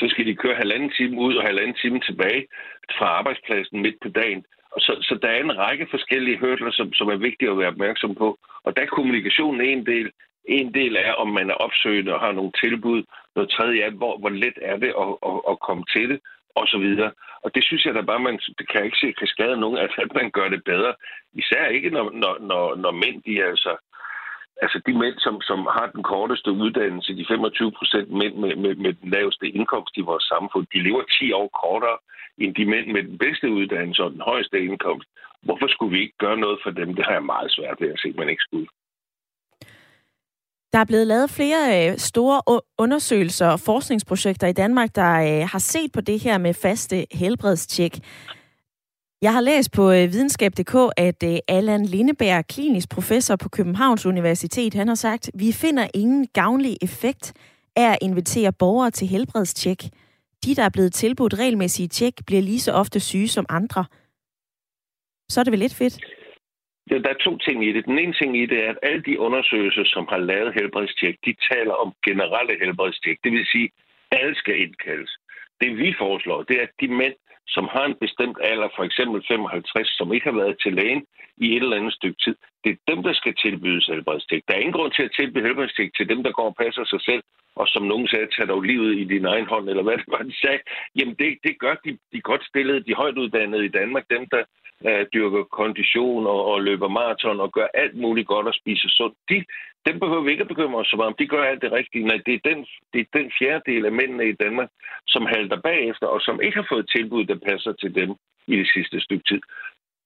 så 0.00 0.08
skal 0.08 0.26
de 0.26 0.36
køre 0.36 0.54
halvanden 0.62 0.90
time 0.90 1.20
ud 1.20 1.34
og 1.34 1.44
halvanden 1.44 1.76
time 1.82 2.00
tilbage 2.00 2.46
fra 2.98 3.06
arbejdspladsen 3.06 3.82
midt 3.82 3.98
på 4.02 4.08
dagen. 4.08 4.44
Og 4.74 4.80
så, 4.80 4.92
så 5.08 5.18
der 5.22 5.28
er 5.28 5.40
en 5.40 5.58
række 5.58 5.86
forskellige 5.90 6.38
hørtler, 6.38 6.72
som, 6.72 6.92
som 6.92 7.08
er 7.08 7.16
vigtige 7.16 7.50
at 7.50 7.58
være 7.58 7.74
opmærksom 7.74 8.14
på. 8.14 8.38
Og 8.64 8.76
der 8.76 8.82
er 8.82 8.96
kommunikationen 8.96 9.60
en 9.60 9.86
del. 9.86 10.10
En 10.44 10.74
del 10.74 10.96
er, 10.96 11.12
om 11.12 11.28
man 11.28 11.50
er 11.50 11.54
opsøgende 11.54 12.14
og 12.14 12.20
har 12.20 12.32
nogle 12.32 12.52
tilbud. 12.62 13.02
Noget 13.36 13.50
tredje 13.50 13.82
er, 13.82 13.90
hvor, 13.90 14.18
hvor 14.18 14.28
let 14.28 14.58
er 14.62 14.76
det 14.76 14.92
at, 15.02 15.10
at, 15.28 15.40
at 15.50 15.60
komme 15.60 15.84
til 15.94 16.08
det, 16.08 16.20
og 16.54 16.66
så 16.68 16.78
videre. 16.78 17.12
Og 17.42 17.54
det 17.54 17.64
synes 17.64 17.84
jeg 17.84 17.94
da 17.94 18.00
bare, 18.00 18.18
man 18.18 18.40
det 18.58 18.68
kan 18.68 18.84
ikke 18.84 18.96
se, 19.00 19.12
kan 19.12 19.26
skade 19.26 19.56
nogen, 19.56 19.78
at, 19.84 19.90
at 19.98 20.14
man 20.14 20.30
gør 20.30 20.48
det 20.48 20.64
bedre. 20.64 20.94
Især 21.34 21.66
ikke, 21.66 21.90
når, 21.90 22.10
når, 22.10 22.38
når, 22.40 22.74
når 22.74 22.90
mænd 22.90 23.22
de 23.22 23.40
er 23.40 23.46
altså 23.46 23.76
altså 24.64 24.78
de 24.86 24.94
mænd, 24.98 25.16
som, 25.18 25.40
som 25.40 25.58
har 25.76 25.86
den 25.94 26.02
korteste 26.02 26.50
uddannelse, 26.52 27.16
de 27.16 27.26
25 27.28 27.72
procent 27.78 28.10
mænd 28.10 28.34
med, 28.34 28.56
med, 28.56 28.74
med 28.74 28.92
den 28.92 29.10
laveste 29.10 29.46
indkomst 29.48 29.96
i 29.96 30.00
vores 30.10 30.24
samfund, 30.24 30.66
de 30.74 30.82
lever 30.82 31.02
10 31.02 31.32
år 31.32 31.48
kortere 31.62 31.98
end 32.38 32.54
de 32.54 32.64
mænd 32.66 32.86
med 32.86 33.02
den 33.02 33.18
bedste 33.18 33.50
uddannelse 33.50 34.02
og 34.02 34.10
den 34.10 34.20
højeste 34.20 34.64
indkomst. 34.64 35.08
Hvorfor 35.42 35.68
skulle 35.68 35.92
vi 35.96 36.00
ikke 36.02 36.18
gøre 36.18 36.36
noget 36.36 36.58
for 36.62 36.70
dem? 36.70 36.94
Det 36.94 37.04
har 37.04 37.12
jeg 37.12 37.30
meget 37.34 37.50
svært 37.52 37.80
ved 37.80 37.88
at 37.92 38.00
se, 38.00 38.12
man 38.12 38.28
ikke 38.28 38.46
skulle. 38.48 38.68
Der 40.72 40.78
er 40.78 40.84
blevet 40.84 41.06
lavet 41.06 41.30
flere 41.30 41.90
øh, 41.90 41.98
store 41.98 42.60
undersøgelser 42.78 43.46
og 43.46 43.60
forskningsprojekter 43.60 44.46
i 44.46 44.52
Danmark, 44.52 44.94
der 44.94 45.12
øh, 45.12 45.48
har 45.48 45.58
set 45.58 45.92
på 45.92 46.00
det 46.00 46.20
her 46.20 46.38
med 46.38 46.54
faste 46.54 47.06
helbredstjek. 47.12 47.98
Jeg 49.22 49.32
har 49.32 49.40
læst 49.40 49.72
på 49.72 49.90
øh, 49.90 50.12
videnskab.dk, 50.12 50.74
at 50.96 51.24
Allan 51.48 51.86
Lindeberg, 51.86 52.46
klinisk 52.46 52.88
professor 52.88 53.36
på 53.36 53.48
Københavns 53.48 54.06
Universitet, 54.06 54.74
han 54.74 54.88
har 54.88 54.94
sagt, 54.94 55.30
vi 55.34 55.52
finder 55.52 55.88
ingen 55.94 56.26
gavnlig 56.26 56.76
effekt 56.82 57.32
af 57.76 57.90
at 57.90 57.98
invitere 58.02 58.52
borgere 58.52 58.90
til 58.90 59.08
helbredstjek. 59.08 59.82
De, 60.44 60.54
der 60.54 60.62
er 60.62 60.68
blevet 60.68 60.92
tilbudt 60.92 61.34
regelmæssige 61.38 61.88
tjek, 61.88 62.14
bliver 62.26 62.42
lige 62.42 62.60
så 62.60 62.72
ofte 62.72 63.00
syge 63.00 63.28
som 63.28 63.46
andre. 63.48 63.84
Så 65.28 65.40
er 65.40 65.44
det 65.44 65.50
vel 65.50 65.58
lidt 65.58 65.74
fedt? 65.74 65.98
Ja, 66.92 66.98
der 66.98 67.10
er 67.10 67.24
to 67.26 67.38
ting 67.38 67.58
i 67.68 67.72
det. 67.72 67.84
Den 67.84 67.98
ene 67.98 68.12
ting 68.12 68.30
i 68.42 68.46
det 68.46 68.58
er, 68.64 68.70
at 68.70 68.78
alle 68.82 69.02
de 69.02 69.18
undersøgelser, 69.18 69.84
som 69.84 70.04
har 70.12 70.18
lavet 70.30 70.54
helbredstjek, 70.54 71.16
de 71.26 71.34
taler 71.50 71.74
om 71.74 71.92
generelle 72.06 72.54
helbredstjek. 72.62 73.18
Det 73.24 73.32
vil 73.32 73.46
sige, 73.52 73.70
at 74.10 74.18
alle 74.20 74.34
skal 74.34 74.60
indkaldes. 74.60 75.12
Det 75.60 75.78
vi 75.78 75.94
foreslår, 75.98 76.42
det 76.42 76.56
er, 76.58 76.62
at 76.62 76.74
de 76.80 76.88
mænd, 76.88 77.14
som 77.46 77.64
har 77.74 77.84
en 77.84 77.96
bestemt 78.04 78.38
alder, 78.50 78.68
for 78.76 78.84
eksempel 78.84 79.24
55, 79.28 79.88
som 79.98 80.12
ikke 80.12 80.26
har 80.30 80.38
været 80.42 80.56
til 80.62 80.72
lægen 80.72 81.02
i 81.36 81.46
et 81.56 81.62
eller 81.62 81.76
andet 81.76 81.94
stykke 81.94 82.18
tid, 82.24 82.36
det 82.64 82.70
er 82.72 82.92
dem, 82.92 83.02
der 83.02 83.12
skal 83.12 83.34
tilbydes 83.34 83.86
helbredstjek. 83.86 84.42
Der 84.48 84.54
er 84.54 84.58
ingen 84.58 84.78
grund 84.78 84.92
til 84.92 85.02
at 85.02 85.14
tilbyde 85.18 85.44
helbredstjek 85.46 85.90
til 85.94 86.08
dem, 86.08 86.22
der 86.22 86.32
går 86.32 86.48
og 86.52 86.56
passer 86.64 86.84
sig 86.84 87.00
selv, 87.00 87.22
og 87.56 87.68
som 87.68 87.82
nogen 87.82 88.08
sagde, 88.08 88.26
tager 88.26 88.46
dog 88.46 88.62
livet 88.62 88.98
i 88.98 89.04
din 89.04 89.24
egen 89.24 89.46
hånd, 89.46 89.68
eller 89.68 89.82
hvad 89.82 89.96
det 89.96 90.08
var, 90.08 90.22
de 90.22 90.40
sagde. 90.40 90.60
Jamen, 90.96 91.14
det, 91.14 91.38
det 91.46 91.58
gør 91.58 91.74
de, 91.84 91.98
de 92.12 92.20
godt 92.20 92.44
stillede, 92.50 92.84
de 92.84 92.94
højt 92.94 93.18
uddannede 93.18 93.64
i 93.64 93.74
Danmark, 93.80 94.04
dem, 94.10 94.26
der 94.32 94.42
øh, 94.90 95.06
dyrker 95.14 95.42
kondition 95.42 96.26
og, 96.26 96.40
og 96.52 96.62
løber 96.62 96.88
maraton 96.88 97.40
og 97.40 97.52
gør 97.52 97.66
alt 97.74 97.96
muligt 97.96 98.28
godt 98.28 98.46
og 98.46 98.54
spiser 98.54 98.88
sundt. 98.88 99.16
De, 99.28 99.44
dem 99.86 99.98
behøver 100.00 100.22
vi 100.22 100.30
ikke 100.30 100.46
at 100.46 100.48
bekymre 100.48 100.80
os 100.80 100.92
om. 100.92 101.14
De 101.18 101.26
gør 101.26 101.44
alt 101.44 101.62
det 101.62 101.72
rigtige. 101.72 102.04
Nej, 102.04 102.20
det 102.26 102.34
er 102.34 102.48
den, 102.50 102.66
det 102.92 103.00
er 103.00 103.18
den 103.18 103.32
fjerdedel 103.38 103.86
af 103.86 103.92
mændene 103.92 104.28
i 104.28 104.32
Danmark, 104.32 104.68
som 105.06 105.26
halter 105.26 105.60
bagefter, 105.60 106.06
og 106.06 106.20
som 106.20 106.40
ikke 106.42 106.56
har 106.56 106.66
fået 106.72 106.90
tilbud, 106.96 107.24
der 107.24 107.38
passer 107.48 107.72
til 107.72 107.94
dem 107.94 108.10
i 108.46 108.56
det 108.56 108.68
sidste 108.74 109.00
stykke 109.00 109.24
tid. 109.28 109.40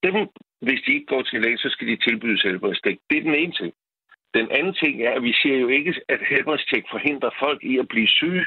Dem, 0.02 0.14
hvis 0.60 0.80
de 0.86 0.94
ikke 0.94 1.06
går 1.06 1.22
til 1.22 1.40
læge, 1.40 1.58
så 1.58 1.68
skal 1.68 1.86
de 1.88 1.96
tilbydes 1.96 2.42
helbredstjek. 2.42 2.98
Det 3.10 3.18
er 3.18 3.22
den 3.22 3.34
ene 3.34 3.52
ting. 3.52 3.72
Den 4.34 4.50
anden 4.50 4.74
ting 4.74 5.02
er, 5.02 5.12
at 5.12 5.22
vi 5.22 5.32
siger 5.32 5.58
jo 5.58 5.68
ikke, 5.68 5.94
at 6.08 6.20
helbredstjek 6.30 6.84
forhindrer 6.90 7.30
folk 7.38 7.64
i 7.64 7.78
at 7.78 7.88
blive 7.88 8.08
syge. 8.08 8.46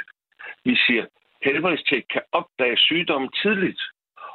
Vi 0.66 0.76
siger, 0.76 1.04
at 1.04 1.10
helbredstjek 1.42 2.04
kan 2.14 2.22
opdage 2.32 2.78
sygdomme 2.78 3.30
tidligt. 3.42 3.82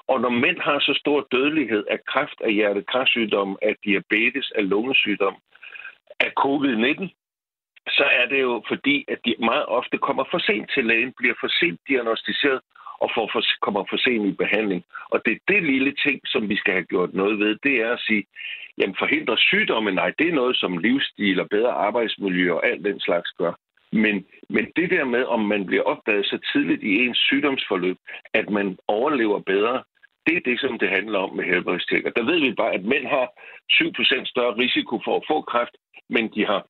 Og 0.08 0.20
når 0.20 0.28
mænd 0.28 0.58
har 0.60 0.78
så 0.78 0.94
stor 1.00 1.26
dødelighed 1.32 1.84
af 1.90 1.98
kræft, 2.04 2.40
af 2.40 2.52
hjertekarsygdom, 2.52 3.58
af 3.62 3.74
diabetes, 3.84 4.52
af 4.58 4.68
lungesygdom, 4.68 5.36
af 6.20 6.30
covid-19, 6.40 7.08
så 7.88 8.04
er 8.20 8.26
det 8.26 8.40
jo 8.40 8.62
fordi, 8.68 9.04
at 9.08 9.18
de 9.24 9.34
meget 9.38 9.66
ofte 9.66 9.98
kommer 9.98 10.24
for 10.30 10.38
sent 10.38 10.70
til 10.74 10.84
lægen, 10.84 11.12
bliver 11.18 11.34
for 11.40 11.48
sent 11.60 11.80
diagnostiseret 11.88 12.60
og 13.02 13.10
får 13.14 13.30
for, 13.32 13.42
kommer 13.62 13.84
for 13.90 13.96
sent 13.96 14.26
i 14.26 14.32
behandling. 14.32 14.84
Og 15.12 15.18
det 15.24 15.32
er 15.32 15.52
det 15.52 15.62
lille 15.62 15.94
ting, 16.04 16.20
som 16.24 16.48
vi 16.48 16.56
skal 16.56 16.72
have 16.74 16.90
gjort 16.92 17.14
noget 17.14 17.38
ved, 17.38 17.56
det 17.62 17.74
er 17.80 17.92
at 17.92 18.00
sige, 18.00 18.24
jamen 18.78 18.96
forhindre 18.98 19.36
sygdomme, 19.38 19.90
nej, 19.90 20.12
det 20.18 20.28
er 20.28 20.34
noget 20.34 20.56
som 20.56 20.78
livsstil 20.78 21.40
og 21.40 21.48
bedre 21.48 21.72
arbejdsmiljø 21.72 22.52
og 22.52 22.66
alt 22.66 22.84
den 22.84 23.00
slags 23.00 23.30
gør. 23.30 23.52
Men, 23.92 24.26
men 24.48 24.64
det 24.76 24.90
der 24.90 25.04
med, 25.04 25.24
om 25.24 25.40
man 25.40 25.66
bliver 25.66 25.82
opdaget 25.82 26.26
så 26.26 26.38
tidligt 26.52 26.82
i 26.82 27.04
ens 27.04 27.18
sygdomsforløb, 27.18 27.96
at 28.34 28.50
man 28.50 28.78
overlever 28.88 29.38
bedre, 29.40 29.82
det 30.26 30.36
er 30.36 30.40
det, 30.44 30.60
som 30.60 30.78
det 30.78 30.88
handler 30.88 31.18
om 31.18 31.36
med 31.36 31.44
helbredstjek. 31.44 32.04
Og 32.06 32.12
der 32.16 32.24
ved 32.30 32.40
vi 32.40 32.52
bare, 32.52 32.72
at 32.74 32.84
mænd 32.84 33.06
har 33.06 33.26
7% 33.72 34.24
større 34.24 34.58
risiko 34.64 35.00
for 35.04 35.16
at 35.16 35.24
få 35.30 35.40
kræft, 35.40 35.76
men 36.08 36.24
de 36.34 36.46
har 36.46 36.66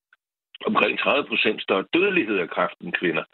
omkring 0.66 1.00
30% 1.00 1.60
større 1.60 1.84
dødelighed 1.94 2.38
af 2.38 2.50
kræft 2.50 2.78
end 2.80 2.92
kvinder. 2.92 3.24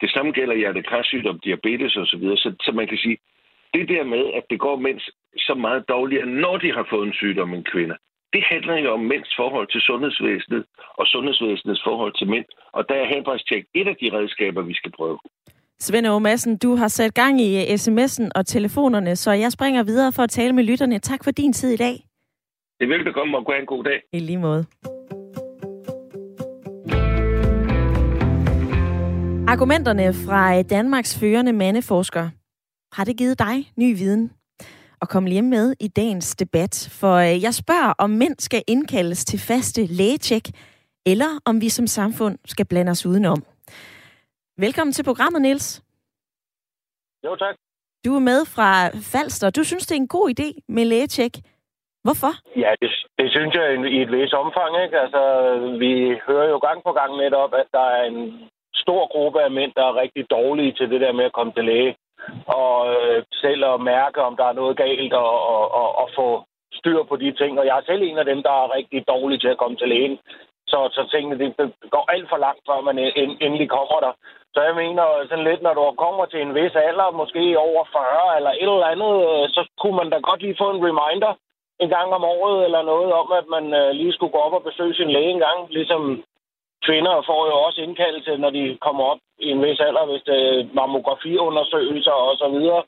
Det 0.00 0.10
samme 0.10 0.32
gælder 0.32 0.56
hjertekarsygdom, 0.56 1.38
diabetes 1.38 1.96
osv. 1.96 2.22
Så, 2.22 2.54
så 2.60 2.72
man 2.72 2.86
kan 2.86 2.98
sige, 2.98 3.18
det 3.74 3.88
der 3.88 4.04
med, 4.04 4.24
at 4.38 4.44
det 4.50 4.60
går 4.60 4.76
mænd 4.76 5.00
så 5.36 5.54
meget 5.54 5.88
dårligere, 5.88 6.26
når 6.26 6.56
de 6.56 6.72
har 6.72 6.86
fået 6.90 7.06
en 7.06 7.12
sygdom 7.12 7.54
end 7.54 7.64
kvinder, 7.64 7.96
det 8.32 8.42
handler 8.42 8.76
jo 8.76 8.92
om 8.92 9.00
mænds 9.00 9.36
forhold 9.36 9.68
til 9.68 9.80
sundhedsvæsenet 9.80 10.64
og 10.98 11.06
sundhedsvæsenets 11.06 11.82
forhold 11.84 12.12
til 12.18 12.28
mænd. 12.28 12.44
Og 12.72 12.88
der 12.88 12.94
er 12.94 13.06
helbredstjek 13.14 13.64
et 13.74 13.88
af 13.88 13.96
de 13.96 14.12
redskaber, 14.12 14.62
vi 14.62 14.74
skal 14.74 14.92
prøve. 14.92 15.18
Svend 15.80 16.06
Aage 16.06 16.20
Madsen, 16.20 16.56
du 16.56 16.74
har 16.74 16.88
sat 16.88 17.14
gang 17.14 17.40
i 17.40 17.64
sms'en 17.74 18.28
og 18.34 18.46
telefonerne, 18.46 19.16
så 19.16 19.32
jeg 19.32 19.52
springer 19.52 19.82
videre 19.82 20.12
for 20.12 20.22
at 20.22 20.30
tale 20.30 20.52
med 20.52 20.64
lytterne. 20.64 20.98
Tak 20.98 21.24
for 21.24 21.30
din 21.30 21.52
tid 21.52 21.70
i 21.70 21.76
dag. 21.76 22.04
Det 22.78 22.84
er 22.84 22.88
velbekomme 22.88 23.36
og 23.36 23.44
gå 23.44 23.52
have 23.52 23.60
en 23.60 23.66
god 23.66 23.84
dag. 23.84 24.02
I 24.12 24.18
lige 24.18 24.38
måde. 24.38 24.66
Argumenterne 29.48 30.14
fra 30.14 30.62
Danmarks 30.62 31.18
førende 31.18 31.52
mandeforsker, 31.52 32.30
har 32.92 33.04
det 33.04 33.16
givet 33.16 33.38
dig 33.38 33.72
ny 33.76 33.96
viden? 33.96 34.32
Og 35.00 35.08
kom 35.08 35.26
lige 35.26 35.42
med 35.42 35.74
i 35.80 35.88
dagens 35.88 36.36
debat, 36.36 36.88
for 37.00 37.14
øh, 37.14 37.42
jeg 37.42 37.54
spørger, 37.54 37.92
om 37.98 38.10
mænd 38.10 38.34
skal 38.38 38.62
indkaldes 38.66 39.24
til 39.24 39.38
faste 39.38 39.86
lægetjek, 39.86 40.48
eller 41.06 41.40
om 41.44 41.60
vi 41.60 41.68
som 41.68 41.86
samfund 41.86 42.38
skal 42.44 42.66
blande 42.66 42.90
os 42.90 43.06
udenom. 43.06 43.42
Velkommen 44.66 44.92
til 44.92 45.04
programmet, 45.04 45.42
Niels. 45.42 45.82
Jo, 47.24 47.36
tak. 47.36 47.54
Du 48.04 48.10
er 48.18 48.24
med 48.30 48.40
fra 48.54 48.70
Falster. 49.12 49.50
Du 49.50 49.62
synes, 49.64 49.86
det 49.86 49.94
er 49.94 50.02
en 50.06 50.14
god 50.18 50.26
idé 50.34 50.48
med 50.68 50.84
lægetjek. 50.84 51.34
Hvorfor? 52.04 52.32
Ja, 52.64 52.70
det, 52.82 52.90
det 53.18 53.26
synes 53.30 53.54
jeg 53.54 53.66
i 53.96 54.02
et 54.02 54.12
vis 54.12 54.32
omfang. 54.32 54.72
Ikke? 54.84 54.96
Altså, 55.04 55.22
vi 55.82 55.92
hører 56.26 56.48
jo 56.48 56.58
gang 56.58 56.78
på 56.86 56.92
gang 56.92 57.16
netop, 57.16 57.52
at 57.54 57.68
der 57.72 57.86
er 57.98 58.04
en 58.04 58.20
stor 58.74 59.02
gruppe 59.14 59.42
af 59.42 59.50
mænd, 59.50 59.72
der 59.76 59.84
er 59.86 60.00
rigtig 60.02 60.30
dårlige 60.30 60.72
til 60.72 60.90
det 60.90 61.00
der 61.00 61.12
med 61.12 61.24
at 61.24 61.36
komme 61.38 61.52
til 61.52 61.64
læge. 61.64 61.96
Og 62.46 62.74
øh, 62.94 63.24
selv 63.42 63.64
at 63.64 63.80
mærke, 63.80 64.22
om 64.28 64.36
der 64.36 64.46
er 64.48 64.58
noget 64.60 64.76
galt, 64.76 65.12
og, 65.12 65.32
og, 65.54 65.64
og, 65.80 65.88
og 66.02 66.08
få 66.18 66.28
styr 66.72 67.02
på 67.02 67.16
de 67.16 67.32
ting. 67.40 67.58
Og 67.58 67.66
jeg 67.66 67.76
er 67.78 67.84
selv 67.86 68.02
en 68.02 68.18
af 68.18 68.24
dem, 68.24 68.42
der 68.42 68.54
er 68.62 68.74
rigtig 68.78 69.08
dårlig 69.08 69.40
til 69.40 69.48
at 69.48 69.58
komme 69.58 69.76
til 69.76 69.88
lægen. 69.88 70.18
Så, 70.72 70.78
så 70.96 71.02
tingene 71.12 71.38
det, 71.38 71.54
det 71.58 71.90
går 71.90 72.04
alt 72.14 72.28
for 72.28 72.36
langt, 72.36 72.62
før 72.68 72.80
man 72.80 72.98
endelig 73.46 73.68
kommer 73.70 74.00
der. 74.06 74.12
Så 74.58 74.62
jeg 74.64 74.76
mener 74.84 75.04
øh, 75.16 75.28
sådan 75.28 75.48
lidt, 75.50 75.62
når 75.62 75.74
du 75.74 75.82
kommer 76.04 76.24
til 76.26 76.40
en 76.42 76.54
vis 76.58 76.74
alder, 76.88 77.18
måske 77.20 77.42
over 77.66 77.82
40 77.92 78.36
eller 78.38 78.50
et 78.50 78.72
eller 78.74 78.92
andet, 78.94 79.14
øh, 79.30 79.44
så 79.56 79.60
kunne 79.80 79.96
man 80.00 80.10
da 80.10 80.18
godt 80.28 80.40
lige 80.42 80.60
få 80.62 80.66
en 80.70 80.84
reminder 80.86 81.32
en 81.82 81.90
gang 81.96 82.08
om 82.18 82.24
året 82.24 82.64
eller 82.66 82.82
noget 82.92 83.12
om, 83.20 83.28
at 83.40 83.46
man 83.54 83.64
øh, 83.80 83.90
lige 84.00 84.12
skulle 84.12 84.34
gå 84.34 84.40
op 84.46 84.52
og 84.58 84.62
besøge 84.68 84.94
sin 84.94 85.10
læge 85.16 85.30
en 85.30 85.44
gang. 85.46 85.58
Ligesom 85.78 86.02
kvinder 86.86 87.14
får 87.28 87.42
jo 87.50 87.54
også 87.66 87.80
indkaldelse, 87.80 88.36
når 88.36 88.50
de 88.50 88.78
kommer 88.86 89.04
op 89.04 89.20
i 89.38 89.48
en 89.50 89.62
vis 89.64 89.80
alder, 89.80 90.04
hvis 90.10 90.22
det 90.30 90.38
er 90.48 90.66
mammografiundersøgelser 90.80 92.16
og 92.28 92.36
så 92.42 92.48
videre. 92.56 92.82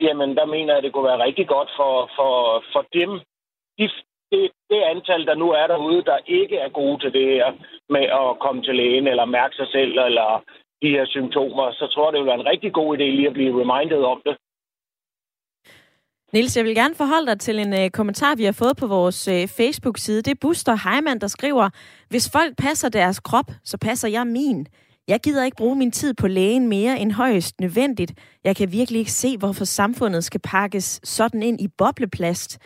Jamen, 0.00 0.36
der 0.38 0.46
mener 0.54 0.72
jeg, 0.72 0.78
at 0.78 0.84
det 0.84 0.92
kunne 0.92 1.10
være 1.10 1.24
rigtig 1.26 1.46
godt 1.48 1.70
for, 1.78 2.10
for, 2.16 2.34
for 2.72 2.82
dem, 2.98 3.10
de, 3.78 3.84
det, 4.32 4.50
det 4.70 4.80
antal, 4.92 5.26
der 5.26 5.34
nu 5.34 5.52
er 5.52 5.66
derude, 5.66 6.02
der 6.10 6.18
ikke 6.26 6.56
er 6.56 6.68
gode 6.68 6.98
til 7.00 7.12
det 7.12 7.26
her 7.34 7.52
med 7.88 8.04
at 8.20 8.38
komme 8.44 8.62
til 8.62 8.74
lægen 8.76 9.06
eller 9.06 9.24
mærke 9.24 9.56
sig 9.56 9.68
selv 9.68 9.98
eller 9.98 10.42
de 10.82 10.88
her 10.96 11.06
symptomer, 11.06 11.72
så 11.72 11.86
tror 11.92 12.06
jeg, 12.06 12.12
det 12.12 12.20
vil 12.20 12.26
være 12.26 12.40
en 12.40 12.50
rigtig 12.52 12.72
god 12.72 12.88
idé 12.96 13.02
lige 13.02 13.26
at 13.26 13.32
blive 13.32 13.60
reminded 13.60 14.02
om 14.14 14.22
det. 14.26 14.36
Nils, 16.32 16.56
jeg 16.56 16.64
vil 16.64 16.74
gerne 16.74 16.94
forholde 16.94 17.26
dig 17.26 17.40
til 17.40 17.58
en 17.58 17.72
øh, 17.72 17.90
kommentar, 17.90 18.34
vi 18.34 18.44
har 18.44 18.52
fået 18.52 18.76
på 18.76 18.86
vores 18.86 19.28
øh, 19.28 19.48
Facebook-side. 19.48 20.22
Det 20.22 20.30
er 20.30 20.40
Buster 20.40 20.90
Heimann, 20.90 21.20
der 21.20 21.26
skriver, 21.26 21.70
hvis 22.08 22.30
folk 22.32 22.56
passer 22.56 22.88
deres 22.88 23.20
krop, 23.20 23.50
så 23.64 23.78
passer 23.78 24.08
jeg 24.08 24.26
min. 24.26 24.66
Jeg 25.08 25.20
gider 25.20 25.44
ikke 25.44 25.56
bruge 25.56 25.76
min 25.76 25.92
tid 25.92 26.14
på 26.14 26.28
lægen 26.28 26.68
mere 26.68 26.98
end 26.98 27.12
højst 27.12 27.60
nødvendigt. 27.60 28.12
Jeg 28.44 28.56
kan 28.56 28.72
virkelig 28.72 28.98
ikke 28.98 29.12
se, 29.12 29.38
hvorfor 29.38 29.64
samfundet 29.64 30.24
skal 30.24 30.40
pakkes 30.40 31.00
sådan 31.04 31.42
ind 31.42 31.60
i 31.60 31.68
bobleplast. 31.78 32.58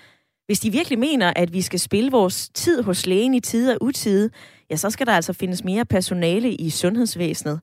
Hvis 0.47 0.61
de 0.61 0.71
virkelig 0.71 0.99
mener, 0.99 1.33
at 1.37 1.53
vi 1.53 1.61
skal 1.61 1.81
spille 1.81 2.11
vores 2.11 2.49
tid 2.49 2.83
hos 2.83 3.07
lægen 3.07 3.35
i 3.35 3.41
tid 3.41 3.73
og 3.73 3.79
utide, 3.81 4.31
ja, 4.71 4.77
så 4.77 4.91
skal 4.91 5.07
der 5.07 5.13
altså 5.13 5.33
findes 5.33 5.65
mere 5.65 5.85
personale 5.85 6.55
i 6.55 6.71
sundhedsvæsenet. 6.71 7.61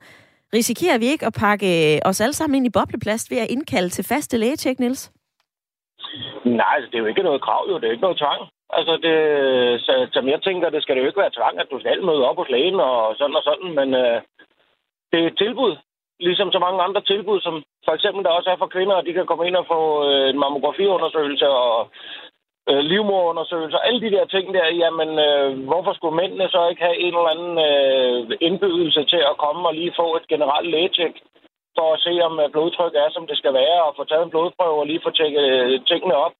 Risikerer 0.57 0.97
vi 0.99 1.05
ikke 1.05 1.25
at 1.25 1.37
pakke 1.45 1.69
øh, 1.95 1.99
os 2.09 2.21
alle 2.21 2.33
sammen 2.33 2.55
ind 2.57 2.65
i 2.67 2.75
bobleplast 2.77 3.31
ved 3.31 3.37
at 3.37 3.51
indkalde 3.51 3.89
til 3.89 4.05
faste 4.11 4.37
lægetjek, 4.37 4.79
Niels? 4.79 5.11
Nej, 6.45 6.73
altså, 6.75 6.87
det 6.89 6.97
er 6.97 7.03
jo 7.05 7.11
ikke 7.11 7.23
noget 7.23 7.41
krav, 7.41 7.63
jo. 7.69 7.75
Det 7.79 7.87
er 7.87 7.95
ikke 7.95 8.07
noget 8.07 8.17
tvang. 8.17 8.41
Altså, 8.77 8.93
det, 9.05 9.15
så, 9.85 9.93
som 10.13 10.27
jeg 10.27 10.41
tænker, 10.41 10.69
det 10.69 10.81
skal 10.83 10.95
det 10.95 11.01
jo 11.01 11.07
ikke 11.07 11.23
være 11.23 11.37
tvang, 11.37 11.59
at 11.59 11.71
du 11.71 11.79
skal 11.79 12.05
møde 12.05 12.27
op 12.29 12.37
hos 12.37 12.49
lægen 12.49 12.79
og 12.79 13.15
sådan 13.17 13.35
og 13.35 13.43
sådan, 13.43 13.69
men 13.79 13.89
øh, 14.03 14.21
det 15.11 15.19
er 15.19 15.27
et 15.27 15.37
tilbud, 15.37 15.73
ligesom 16.19 16.51
så 16.51 16.59
mange 16.59 16.79
andre 16.87 17.01
tilbud, 17.01 17.39
som 17.41 17.55
for 17.85 17.93
eksempel 17.97 18.23
der 18.23 18.29
også 18.29 18.49
er 18.49 18.57
for 18.59 18.73
kvinder, 18.75 18.95
at 18.95 19.05
de 19.05 19.13
kan 19.13 19.25
komme 19.25 19.47
ind 19.47 19.55
og 19.55 19.65
få 19.73 19.79
øh, 20.09 20.29
en 20.29 20.39
mammografiundersøgelse 20.43 21.47
og 21.49 21.89
øh, 22.69 22.81
livmorundersøgelser, 22.91 23.77
alle 23.77 24.01
de 24.01 24.11
der 24.15 24.25
ting 24.25 24.53
der, 24.53 24.67
jamen 24.83 25.11
øh, 25.27 25.65
hvorfor 25.69 25.93
skulle 25.93 26.19
mændene 26.21 26.49
så 26.49 26.67
ikke 26.69 26.81
have 26.87 26.99
en 27.05 27.13
eller 27.17 27.33
anden 27.35 27.55
øh, 27.69 28.37
indbydelse 28.47 29.03
til 29.05 29.21
at 29.31 29.37
komme 29.37 29.67
og 29.67 29.73
lige 29.73 29.93
få 30.01 30.15
et 30.15 30.27
generelt 30.27 30.69
lægetjek? 30.69 31.15
for 31.77 31.87
at 31.93 32.01
se, 32.05 32.13
om 32.27 32.33
øh, 32.39 32.51
blodtryk 32.53 32.93
er, 33.03 33.09
som 33.11 33.27
det 33.27 33.37
skal 33.37 33.53
være, 33.53 33.83
og 33.87 33.93
få 33.97 34.03
taget 34.03 34.23
en 34.23 34.33
blodprøve 34.33 34.79
og 34.81 34.87
lige 34.87 35.05
få 35.05 35.11
tjekket 35.11 35.45
øh, 35.55 35.85
tingene 35.89 36.15
op. 36.25 36.33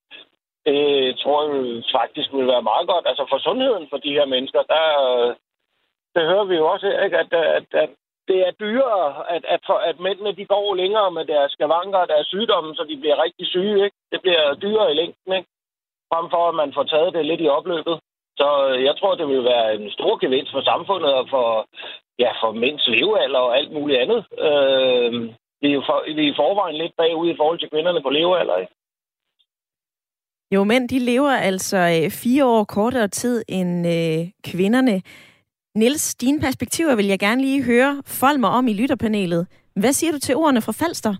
Det 0.66 0.80
tror 1.22 1.40
jeg 1.44 1.84
faktisk 2.00 2.30
vil 2.34 2.48
være 2.54 2.70
meget 2.72 2.88
godt. 2.92 3.06
Altså 3.08 3.26
for 3.30 3.40
sundheden 3.48 3.86
for 3.90 3.98
de 3.98 4.16
her 4.18 4.26
mennesker, 4.26 4.62
der, 4.74 4.86
øh, 5.10 5.30
det 6.16 6.24
hører 6.32 6.48
vi 6.52 6.56
jo 6.56 6.66
også, 6.74 6.88
ikke? 7.06 7.18
At, 7.24 7.32
øh, 7.42 7.50
at, 7.58 7.68
at 7.84 7.90
det 8.28 8.40
er 8.48 8.52
dyrere, 8.52 9.32
at, 9.36 9.44
at, 9.54 9.62
for, 9.66 9.78
at 9.90 10.00
mændene 10.00 10.32
de 10.40 10.46
går 10.46 10.76
længere 10.76 11.12
med 11.12 11.26
deres 11.26 11.52
skavanker 11.52 12.00
og 12.00 12.08
deres 12.08 12.28
sygdomme, 12.28 12.76
så 12.76 12.84
de 12.90 12.98
bliver 12.98 13.24
rigtig 13.24 13.48
syge. 13.48 13.84
Ikke? 13.86 13.98
Det 14.12 14.22
bliver 14.22 14.54
dyrere 14.54 14.92
i 14.92 14.96
længden, 14.96 15.34
ikke? 15.38 15.50
Frem 16.12 16.26
for 16.34 16.44
at 16.50 16.56
man 16.62 16.72
får 16.78 16.86
taget 16.94 17.14
det 17.16 17.26
lidt 17.26 17.42
i 17.46 17.54
opløbet. 17.58 17.98
Så 18.42 18.50
øh, 18.70 18.84
jeg 18.88 18.96
tror, 19.00 19.16
det 19.16 19.28
vil 19.28 19.44
være 19.54 19.68
en 19.76 19.92
stor 19.98 20.14
gevinst 20.24 20.52
for 20.54 20.64
samfundet 20.72 21.12
og 21.20 21.26
for 21.34 21.48
ja, 22.24 22.32
for 22.42 22.52
mænds 22.64 22.84
levealder 22.96 23.42
og 23.48 23.58
alt 23.60 23.72
muligt 23.78 24.00
andet. 24.04 24.20
Øh, 24.48 25.12
vi, 25.62 25.68
er 25.72 25.76
jo 25.80 25.84
for, 25.90 25.98
vi 26.18 26.22
er 26.28 26.32
i 26.32 26.40
forvejen 26.42 26.78
lidt 26.82 26.96
bagud 27.02 27.30
i 27.30 27.38
forhold 27.40 27.60
til 27.60 27.70
kvinderne 27.70 28.02
på 28.02 28.10
levealder, 28.10 28.58
ikke? 28.58 28.74
Jo, 30.54 30.64
mænd 30.64 30.90
de 30.90 31.00
lever 31.00 31.32
altså 31.32 31.78
øh, 31.78 32.12
fire 32.12 32.46
år 32.46 32.64
kortere 32.64 33.08
tid 33.08 33.44
end 33.50 33.88
øh, 33.88 34.20
kvinderne. 34.52 35.02
Nils, 35.76 36.16
dine 36.16 36.40
perspektiver 36.40 36.96
vil 36.96 37.08
jeg 37.08 37.20
gerne 37.20 37.42
lige 37.42 37.64
høre 37.64 38.04
Fold 38.06 38.38
mig 38.38 38.50
om 38.50 38.68
i 38.68 38.74
lytterpanelet. 38.74 39.48
Hvad 39.76 39.94
siger 39.94 40.12
du 40.12 40.20
til 40.20 40.36
ordene 40.36 40.62
fra 40.62 40.72
Falster? 40.72 41.16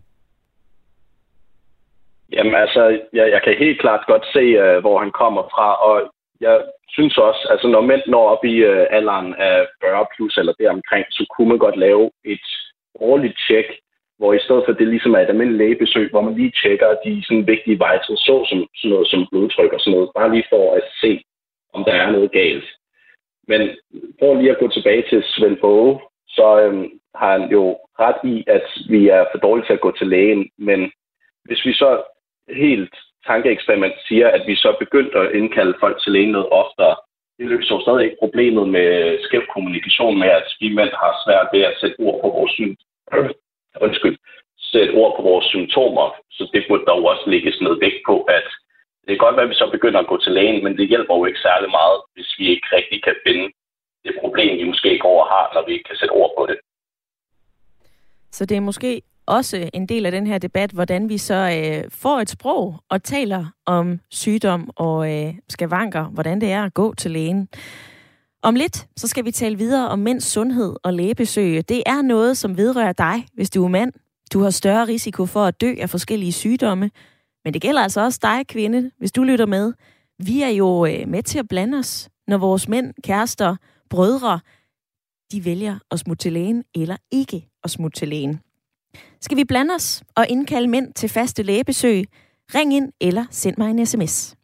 Jamen 2.34 2.56
altså, 2.56 2.82
jeg, 3.14 3.32
jeg 3.32 3.42
kan 3.44 3.56
helt 3.58 3.80
klart 3.80 4.08
godt 4.08 4.26
se, 4.34 4.44
uh, 4.64 4.78
hvor 4.84 5.00
han 5.00 5.12
kommer 5.12 5.44
fra, 5.54 5.68
og 5.88 6.12
jeg 6.42 6.62
synes 6.90 7.18
også, 7.18 7.48
altså 7.52 7.68
når 7.68 7.82
mænd 7.82 8.02
når 8.08 8.30
op 8.30 8.46
i 8.46 8.56
uh, 8.66 8.86
alderen 8.90 9.36
af 9.36 9.68
40 9.84 10.06
plus 10.16 10.38
eller 10.38 10.54
deromkring, 10.60 11.06
så 11.10 11.26
kunne 11.30 11.50
man 11.50 11.58
godt 11.58 11.78
lave 11.78 12.12
et 12.26 12.48
årligt 13.00 13.40
tjek, 13.48 13.66
hvor 14.18 14.34
i 14.34 14.40
stedet 14.40 14.64
for 14.66 14.74
det 14.74 14.88
ligesom 14.88 15.14
er 15.14 15.20
et 15.20 15.30
almindeligt 15.34 15.58
lægebesøg, 15.64 16.10
hvor 16.12 16.22
man 16.22 16.36
lige 16.36 16.54
tjekker 16.62 16.90
de 17.06 17.24
sådan 17.26 17.48
vigtige 17.48 17.80
vitals, 17.84 18.22
så 18.28 18.36
som 18.50 18.68
sådan 18.76 18.92
noget 18.94 19.08
som 19.08 19.28
blodtryk 19.32 19.74
og 19.74 19.80
sådan 19.80 19.94
noget, 19.96 20.12
bare 20.18 20.34
lige 20.34 20.50
for 20.50 20.76
at 20.76 20.84
se, 21.02 21.24
om 21.74 21.84
der 21.84 21.94
er 21.94 22.12
noget 22.12 22.32
galt. 22.32 22.68
Men 23.48 23.62
for 24.20 24.34
lige 24.34 24.52
at 24.52 24.60
gå 24.60 24.68
tilbage 24.68 25.04
til 25.10 25.24
Svend 25.24 25.58
Åge, 25.64 26.00
så 26.28 26.48
øhm, 26.62 26.90
har 27.16 27.32
han 27.38 27.52
jo 27.52 27.64
ret 28.00 28.20
i, 28.34 28.44
at 28.48 28.68
vi 28.90 29.08
er 29.08 29.26
for 29.32 29.40
dårlige 29.40 29.66
til 29.66 29.74
at 29.74 29.86
gå 29.86 29.92
til 29.92 30.08
lægen, 30.08 30.50
men 30.58 30.92
hvis 31.46 31.66
vi 31.66 31.74
så 31.74 32.04
helt 32.50 32.96
tankeeksperiment 33.28 33.94
siger, 34.08 34.28
at 34.28 34.44
vi 34.48 34.56
så 34.56 34.76
begyndte 34.80 35.18
at 35.20 35.32
indkalde 35.36 35.76
folk 35.80 36.02
til 36.02 36.12
lægen 36.12 36.32
noget 36.32 36.50
oftere, 36.50 36.96
det 37.38 37.50
løser 37.50 37.76
jo 37.76 37.82
stadig 37.82 38.04
ikke 38.06 38.22
problemet 38.24 38.66
med 38.76 38.90
skæv 39.26 39.44
kommunikation 39.54 40.20
med, 40.20 40.30
at 40.40 40.48
vi 40.60 40.68
mænd 40.78 40.94
har 41.04 41.14
svært 41.26 41.48
ved 41.54 41.62
at 41.70 41.78
sætte 41.82 42.00
ord 42.00 42.18
på 42.22 42.30
vores 42.38 42.52
syn. 42.58 42.76
Undskyld, 43.86 44.18
sætte 44.72 44.94
ord 45.02 45.12
på 45.18 45.22
vores 45.30 45.46
symptomer. 45.46 46.06
Så 46.32 46.50
det 46.54 46.66
burde 46.68 46.86
der 46.86 46.92
også 46.92 47.26
lægges 47.34 47.62
noget 47.62 47.82
vægt 47.82 48.02
på, 48.10 48.16
at 48.38 48.48
det 49.02 49.12
kan 49.12 49.26
godt 49.26 49.36
være, 49.36 49.48
at 49.48 49.54
vi 49.54 49.62
så 49.62 49.70
begynder 49.72 50.00
at 50.00 50.12
gå 50.12 50.18
til 50.22 50.32
lægen, 50.32 50.64
men 50.64 50.78
det 50.78 50.88
hjælper 50.88 51.16
jo 51.18 51.26
ikke 51.26 51.46
særlig 51.48 51.70
meget, 51.70 51.98
hvis 52.14 52.30
vi 52.40 52.46
ikke 52.54 52.68
rigtig 52.78 53.04
kan 53.04 53.16
finde 53.28 53.46
det 54.06 54.14
problem, 54.22 54.58
vi 54.58 54.64
måske 54.64 55.00
går 55.00 55.24
og 55.24 55.30
har, 55.34 55.46
når 55.54 55.66
vi 55.66 55.72
ikke 55.74 55.88
kan 55.90 55.98
sætte 55.98 56.18
ord 56.22 56.32
på 56.38 56.46
det. 56.46 56.58
Så 58.32 58.46
det 58.46 58.58
er 58.58 58.68
måske 58.70 59.02
også 59.32 59.70
en 59.74 59.86
del 59.86 60.06
af 60.06 60.12
den 60.12 60.28
her 60.28 60.38
debat, 60.38 60.72
hvordan 60.72 61.10
vi 61.10 61.18
så 61.18 61.34
øh, 61.36 61.92
får 61.92 62.20
et 62.20 62.30
sprog 62.30 62.76
og 62.90 63.04
taler 63.04 63.46
om 63.66 64.00
sygdom 64.10 64.70
og 64.76 65.14
øh, 65.14 65.34
skavanker, 65.50 66.04
hvordan 66.04 66.42
det 66.42 66.52
er 66.52 66.64
at 66.64 66.74
gå 66.74 66.94
til 66.94 67.12
lægen. 67.12 67.48
Om 68.44 68.56
lidt, 68.56 68.88
så 68.98 69.08
skal 69.08 69.26
vi 69.26 69.32
tale 69.32 69.58
videre 69.58 69.90
om 69.90 70.00
mænds 70.00 70.26
sundhed 70.26 70.76
og 70.84 70.94
lægebesøg. 70.94 71.70
Det 71.70 71.84
er 71.86 72.02
noget, 72.02 72.38
som 72.38 72.58
vedrører 72.58 72.94
dig, 72.94 73.26
hvis 73.34 73.50
du 73.50 73.64
er 73.64 73.68
mand. 73.68 73.94
Du 74.34 74.40
har 74.40 74.50
større 74.50 74.88
risiko 74.88 75.26
for 75.26 75.46
at 75.46 75.62
dø 75.62 75.74
af 75.80 75.90
forskellige 75.90 76.32
sygdomme. 76.32 76.92
Men 77.46 77.54
det 77.54 77.62
gælder 77.62 77.82
altså 77.82 78.02
også 78.02 78.20
dig, 78.22 78.48
kvinde, 78.48 78.92
hvis 78.98 79.12
du 79.12 79.24
lytter 79.24 79.46
med. 79.46 79.74
Vi 80.26 80.42
er 80.42 80.50
jo 80.50 80.86
øh, 80.86 81.08
med 81.08 81.24
til 81.24 81.40
at 81.40 81.48
blande 81.48 81.78
os, 81.78 82.10
når 82.28 82.38
vores 82.38 82.68
mænd, 82.68 82.94
kærester, 83.04 83.56
brødre 83.90 84.40
de 85.32 85.46
vælger 85.46 85.80
at 85.92 86.00
smutte 86.00 86.24
til 86.24 86.34
lægen 86.34 86.64
eller 86.76 86.98
ikke 87.12 87.48
at 87.64 87.72
smutte 87.72 88.00
til 88.00 88.08
lægen. 88.08 88.40
Skal 89.24 89.38
vi 89.38 89.44
blande 89.44 89.74
os 89.74 90.04
og 90.16 90.28
indkalde 90.30 90.68
mænd 90.68 90.94
til 90.94 91.10
faste 91.10 91.44
lægebesøg? 91.44 92.06
Ring 92.56 92.74
ind 92.74 92.92
eller 93.02 93.26
send 93.32 93.58
mig 93.58 93.70
en 93.70 93.86
sms. 93.86 94.36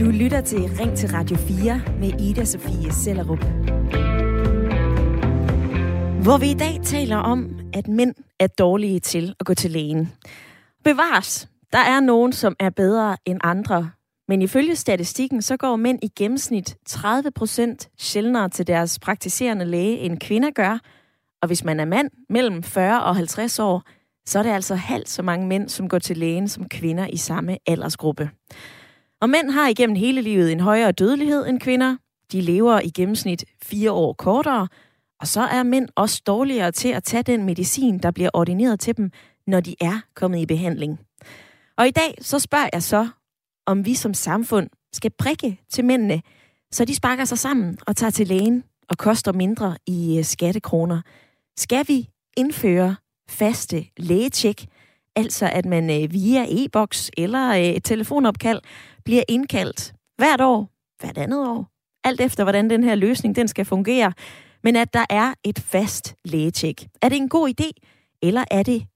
Du 0.00 0.10
lytter 0.10 0.40
til 0.40 0.58
Ring 0.58 0.96
til 0.96 1.08
Radio 1.10 1.36
4 1.36 1.80
med 2.00 2.20
Ida 2.20 2.44
Sofie 2.44 2.92
Sellerup. 2.92 3.44
Hvor 6.22 6.38
vi 6.38 6.50
i 6.50 6.54
dag 6.54 6.80
taler 6.84 7.16
om, 7.16 7.58
at 7.74 7.88
mænd 7.88 8.14
er 8.40 8.46
dårlige 8.46 9.00
til 9.00 9.34
at 9.40 9.46
gå 9.46 9.54
til 9.54 9.70
lægen. 9.70 10.12
Bevares, 10.84 11.48
der 11.72 11.78
er 11.78 12.00
nogen, 12.00 12.32
som 12.32 12.56
er 12.60 12.70
bedre 12.70 13.16
end 13.24 13.40
andre. 13.44 13.90
Men 14.28 14.42
ifølge 14.42 14.76
statistikken, 14.76 15.42
så 15.42 15.56
går 15.56 15.76
mænd 15.76 15.98
i 16.02 16.08
gennemsnit 16.16 16.76
30 16.86 17.30
procent 17.30 17.88
sjældnere 17.98 18.48
til 18.48 18.66
deres 18.66 18.98
praktiserende 18.98 19.64
læge, 19.64 19.98
end 19.98 20.18
kvinder 20.18 20.50
gør. 20.50 20.78
Og 21.44 21.48
hvis 21.48 21.64
man 21.64 21.80
er 21.80 21.84
mand 21.84 22.10
mellem 22.28 22.62
40 22.62 23.04
og 23.04 23.16
50 23.16 23.58
år, 23.58 23.82
så 24.26 24.38
er 24.38 24.42
det 24.42 24.50
altså 24.50 24.74
halvt 24.74 25.08
så 25.08 25.22
mange 25.22 25.46
mænd, 25.46 25.68
som 25.68 25.88
går 25.88 25.98
til 25.98 26.16
lægen 26.16 26.48
som 26.48 26.68
kvinder 26.68 27.06
i 27.06 27.16
samme 27.16 27.58
aldersgruppe. 27.66 28.30
Og 29.20 29.30
mænd 29.30 29.50
har 29.50 29.68
igennem 29.68 29.96
hele 29.96 30.20
livet 30.20 30.52
en 30.52 30.60
højere 30.60 30.92
dødelighed 30.92 31.46
end 31.46 31.60
kvinder. 31.60 31.96
De 32.32 32.40
lever 32.40 32.80
i 32.80 32.90
gennemsnit 32.90 33.44
fire 33.62 33.92
år 33.92 34.12
kortere, 34.12 34.68
og 35.20 35.26
så 35.26 35.40
er 35.40 35.62
mænd 35.62 35.88
også 35.96 36.22
dårligere 36.26 36.72
til 36.72 36.88
at 36.88 37.04
tage 37.04 37.22
den 37.22 37.44
medicin, 37.44 37.98
der 37.98 38.10
bliver 38.10 38.30
ordineret 38.34 38.80
til 38.80 38.96
dem, 38.96 39.10
når 39.46 39.60
de 39.60 39.74
er 39.80 40.00
kommet 40.14 40.38
i 40.38 40.46
behandling. 40.46 40.98
Og 41.78 41.88
i 41.88 41.90
dag 41.90 42.14
så 42.20 42.38
spørger 42.38 42.68
jeg 42.72 42.82
så, 42.82 43.08
om 43.66 43.86
vi 43.86 43.94
som 43.94 44.14
samfund 44.14 44.70
skal 44.92 45.10
prikke 45.18 45.60
til 45.70 45.84
mændene, 45.84 46.22
så 46.72 46.84
de 46.84 46.94
sparker 46.94 47.24
sig 47.24 47.38
sammen 47.38 47.78
og 47.86 47.96
tager 47.96 48.10
til 48.10 48.26
lægen 48.26 48.64
og 48.88 48.98
koster 48.98 49.32
mindre 49.32 49.76
i 49.86 50.18
øh, 50.18 50.24
skattekroner. 50.24 51.00
Skal 51.56 51.88
vi 51.88 52.08
indføre 52.36 52.96
faste 53.28 53.86
lægetjek, 53.96 54.66
altså 55.16 55.50
at 55.52 55.66
man 55.66 56.02
øh, 56.02 56.12
via 56.12 56.46
e-boks 56.48 57.10
eller 57.16 57.50
øh, 57.50 57.60
et 57.60 57.84
telefonopkald 57.84 58.60
bliver 59.04 59.22
indkaldt 59.28 59.94
hvert 60.16 60.40
år, 60.40 60.70
hvert 61.00 61.18
andet 61.18 61.48
år, 61.48 61.70
alt 62.04 62.20
efter 62.20 62.44
hvordan 62.44 62.70
den 62.70 62.84
her 62.84 62.94
løsning 62.94 63.36
den 63.36 63.48
skal 63.48 63.64
fungere, 63.64 64.12
men 64.64 64.76
at 64.76 64.94
der 64.94 65.04
er 65.10 65.34
et 65.44 65.58
fast 65.58 66.16
lægetjek. 66.24 66.86
Er 67.02 67.08
det 67.08 67.16
en 67.16 67.28
god 67.28 67.48
idé, 67.48 67.70
eller 68.22 68.44
er 68.50 68.62
det 68.62 68.86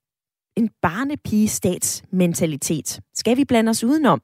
en 0.57 0.69
barnepige-statsmentalitet? 0.81 2.99
Skal 3.15 3.37
vi 3.37 3.45
blande 3.45 3.69
os 3.69 3.83
udenom? 3.83 4.21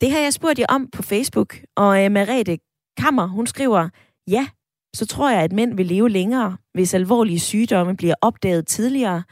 Det 0.00 0.10
har 0.10 0.18
jeg 0.18 0.32
spurgt 0.32 0.58
jer 0.58 0.66
om 0.68 0.88
på 0.92 1.02
Facebook, 1.02 1.56
og 1.76 2.04
øh, 2.04 2.10
Merete 2.10 2.58
Kammer, 2.96 3.26
hun 3.26 3.46
skriver, 3.46 3.88
ja, 4.28 4.48
så 4.94 5.06
tror 5.06 5.30
jeg, 5.30 5.42
at 5.42 5.52
mænd 5.52 5.76
vil 5.76 5.86
leve 5.86 6.08
længere, 6.08 6.56
hvis 6.74 6.94
alvorlige 6.94 7.40
sygdomme 7.40 7.96
bliver 7.96 8.14
opdaget 8.20 8.66
tidligere. 8.66 9.22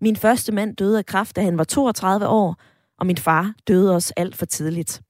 Min 0.00 0.16
første 0.16 0.52
mand 0.52 0.76
døde 0.76 0.98
af 0.98 1.06
kræft, 1.06 1.36
da 1.36 1.42
han 1.42 1.58
var 1.58 1.64
32 1.64 2.28
år, 2.28 2.56
og 2.98 3.06
min 3.06 3.16
far 3.16 3.54
døde 3.68 3.94
også 3.94 4.12
alt 4.16 4.36
for 4.36 4.46
tidligt. 4.46 5.02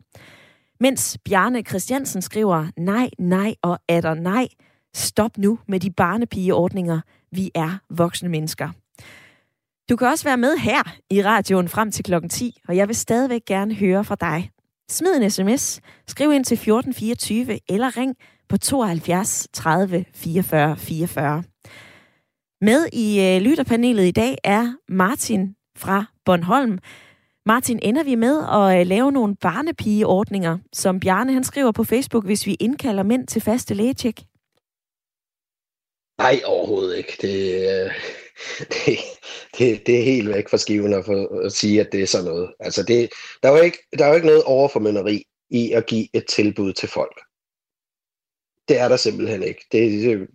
Mens 0.81 1.19
Bjarne 1.25 1.63
Christiansen 1.63 2.23
skriver, 2.23 2.67
nej, 2.77 3.11
nej 3.19 3.55
og 3.63 3.79
er 3.89 4.01
der 4.01 4.15
nej. 4.15 4.49
Stop 4.95 5.39
nu 5.39 5.59
med 5.69 5.81
de 5.81 5.91
barnepigeordninger. 5.91 7.01
Vi 7.33 7.51
er 7.55 7.79
voksne 7.91 8.29
mennesker. 8.29 8.69
Du 9.91 9.97
kan 9.97 10.09
også 10.09 10.25
være 10.25 10.37
med 10.37 10.57
her 10.57 10.83
i 11.11 11.23
radioen 11.23 11.69
frem 11.69 11.91
til 11.91 12.05
klokken 12.05 12.31
10, 12.31 12.59
og 12.69 12.77
jeg 12.77 12.89
vil 12.89 12.97
stadigvæk 12.97 13.45
gerne 13.47 13.75
høre 13.75 14.05
fra 14.05 14.17
dig. 14.21 14.51
Smid 14.91 15.17
en 15.17 15.31
sms, 15.31 15.81
skriv 16.07 16.33
ind 16.33 16.45
til 16.45 16.55
1424 16.55 17.61
eller 17.69 17.97
ring 17.97 18.17
på 18.49 18.57
72 18.57 19.49
30 19.53 20.05
44 20.15 20.77
44. 20.77 21.43
Med 22.61 22.89
i 22.93 23.21
øh, 23.21 23.43
lytterpanelet 23.43 24.05
i 24.05 24.11
dag 24.11 24.39
er 24.45 24.73
Martin 24.89 25.55
fra 25.77 26.05
Bornholm. 26.25 26.79
Martin, 27.47 27.79
ender 27.83 28.05
vi 28.05 28.15
med 28.15 28.45
at 28.53 28.81
øh, 28.81 28.87
lave 28.87 29.13
nogle 29.13 29.37
barnepigeordninger, 29.37 30.59
som 30.73 31.01
Bjarne 31.01 31.33
han 31.33 31.45
skriver 31.45 31.73
på 31.73 31.85
Facebook, 31.85 32.25
hvis 32.25 32.47
vi 32.47 32.57
indkalder 32.61 33.03
mænd 33.03 33.27
til 33.27 33.43
faste 33.43 33.75
lægetjek? 33.75 34.21
Nej, 36.19 36.41
overhovedet 36.45 36.97
ikke. 36.97 37.13
Det, 37.23 37.37
øh, 37.71 37.91
det, 38.73 38.99
det, 39.59 39.87
det 39.87 39.99
er 39.99 40.05
helt 40.05 40.29
væk 40.29 40.49
fra 40.49 40.57
skiven 40.57 40.95
at, 40.95 41.05
for, 41.05 41.45
at 41.45 41.53
sige, 41.53 41.81
at 41.81 41.93
det 41.93 42.03
er 42.03 42.07
sådan 42.07 42.27
noget. 42.27 42.51
Altså 42.61 42.83
det, 42.83 43.11
der, 43.43 43.49
er 43.49 43.57
jo 43.57 43.63
ikke, 43.63 43.79
der 43.99 44.05
er 44.05 44.09
jo 44.09 44.15
ikke 44.15 44.27
noget 44.27 44.43
overformynderi 44.43 45.25
i 45.51 45.73
at 45.73 45.87
give 45.87 46.09
et 46.17 46.27
tilbud 46.27 46.73
til 46.73 46.89
folk. 46.89 47.21
Det 48.69 48.81
er 48.81 48.89
der 48.89 48.97
simpelthen 48.97 49.43
ikke. 49.43 49.67
Det, 49.73 50.03
det 50.03 50.29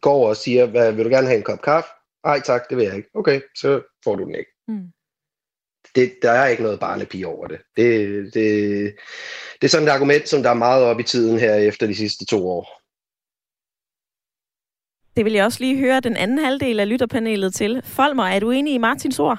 går 0.00 0.28
og 0.28 0.36
siger, 0.36 0.66
hvad, 0.66 0.92
vil 0.92 1.04
du 1.04 1.10
gerne 1.10 1.26
have 1.26 1.38
en 1.38 1.42
kop 1.42 1.62
kaffe? 1.62 1.88
Nej 2.24 2.40
tak, 2.40 2.62
det 2.70 2.76
vil 2.76 2.84
jeg 2.84 2.96
ikke. 2.96 3.08
Okay, 3.14 3.40
så 3.56 3.82
får 4.04 4.14
du 4.16 4.24
den 4.24 4.34
ikke. 4.34 4.50
Mm. 4.68 4.92
Det, 5.94 6.12
der 6.22 6.30
er 6.30 6.46
ikke 6.46 6.62
noget 6.62 6.80
barnepige 6.80 7.26
over 7.26 7.46
det. 7.46 7.60
Det, 7.76 8.24
det. 8.34 8.94
det 9.60 9.64
er 9.64 9.68
sådan 9.68 9.88
et 9.88 9.92
argument, 9.92 10.28
som 10.28 10.42
der 10.42 10.50
er 10.50 10.54
meget 10.54 10.84
op 10.84 11.00
i 11.00 11.02
tiden 11.02 11.38
her 11.38 11.54
efter 11.54 11.86
de 11.86 11.94
sidste 11.94 12.24
to 12.26 12.48
år. 12.48 12.80
Det 15.16 15.24
vil 15.24 15.32
jeg 15.32 15.44
også 15.44 15.60
lige 15.60 15.78
høre 15.78 16.00
den 16.00 16.16
anden 16.16 16.38
halvdel 16.38 16.80
af 16.80 16.88
lytterpanelet 16.88 17.54
til. 17.54 17.82
Folmer, 17.84 18.24
er 18.24 18.40
du 18.40 18.50
enig 18.50 18.74
i 18.74 18.78
Martins 18.78 19.18
ord? 19.18 19.38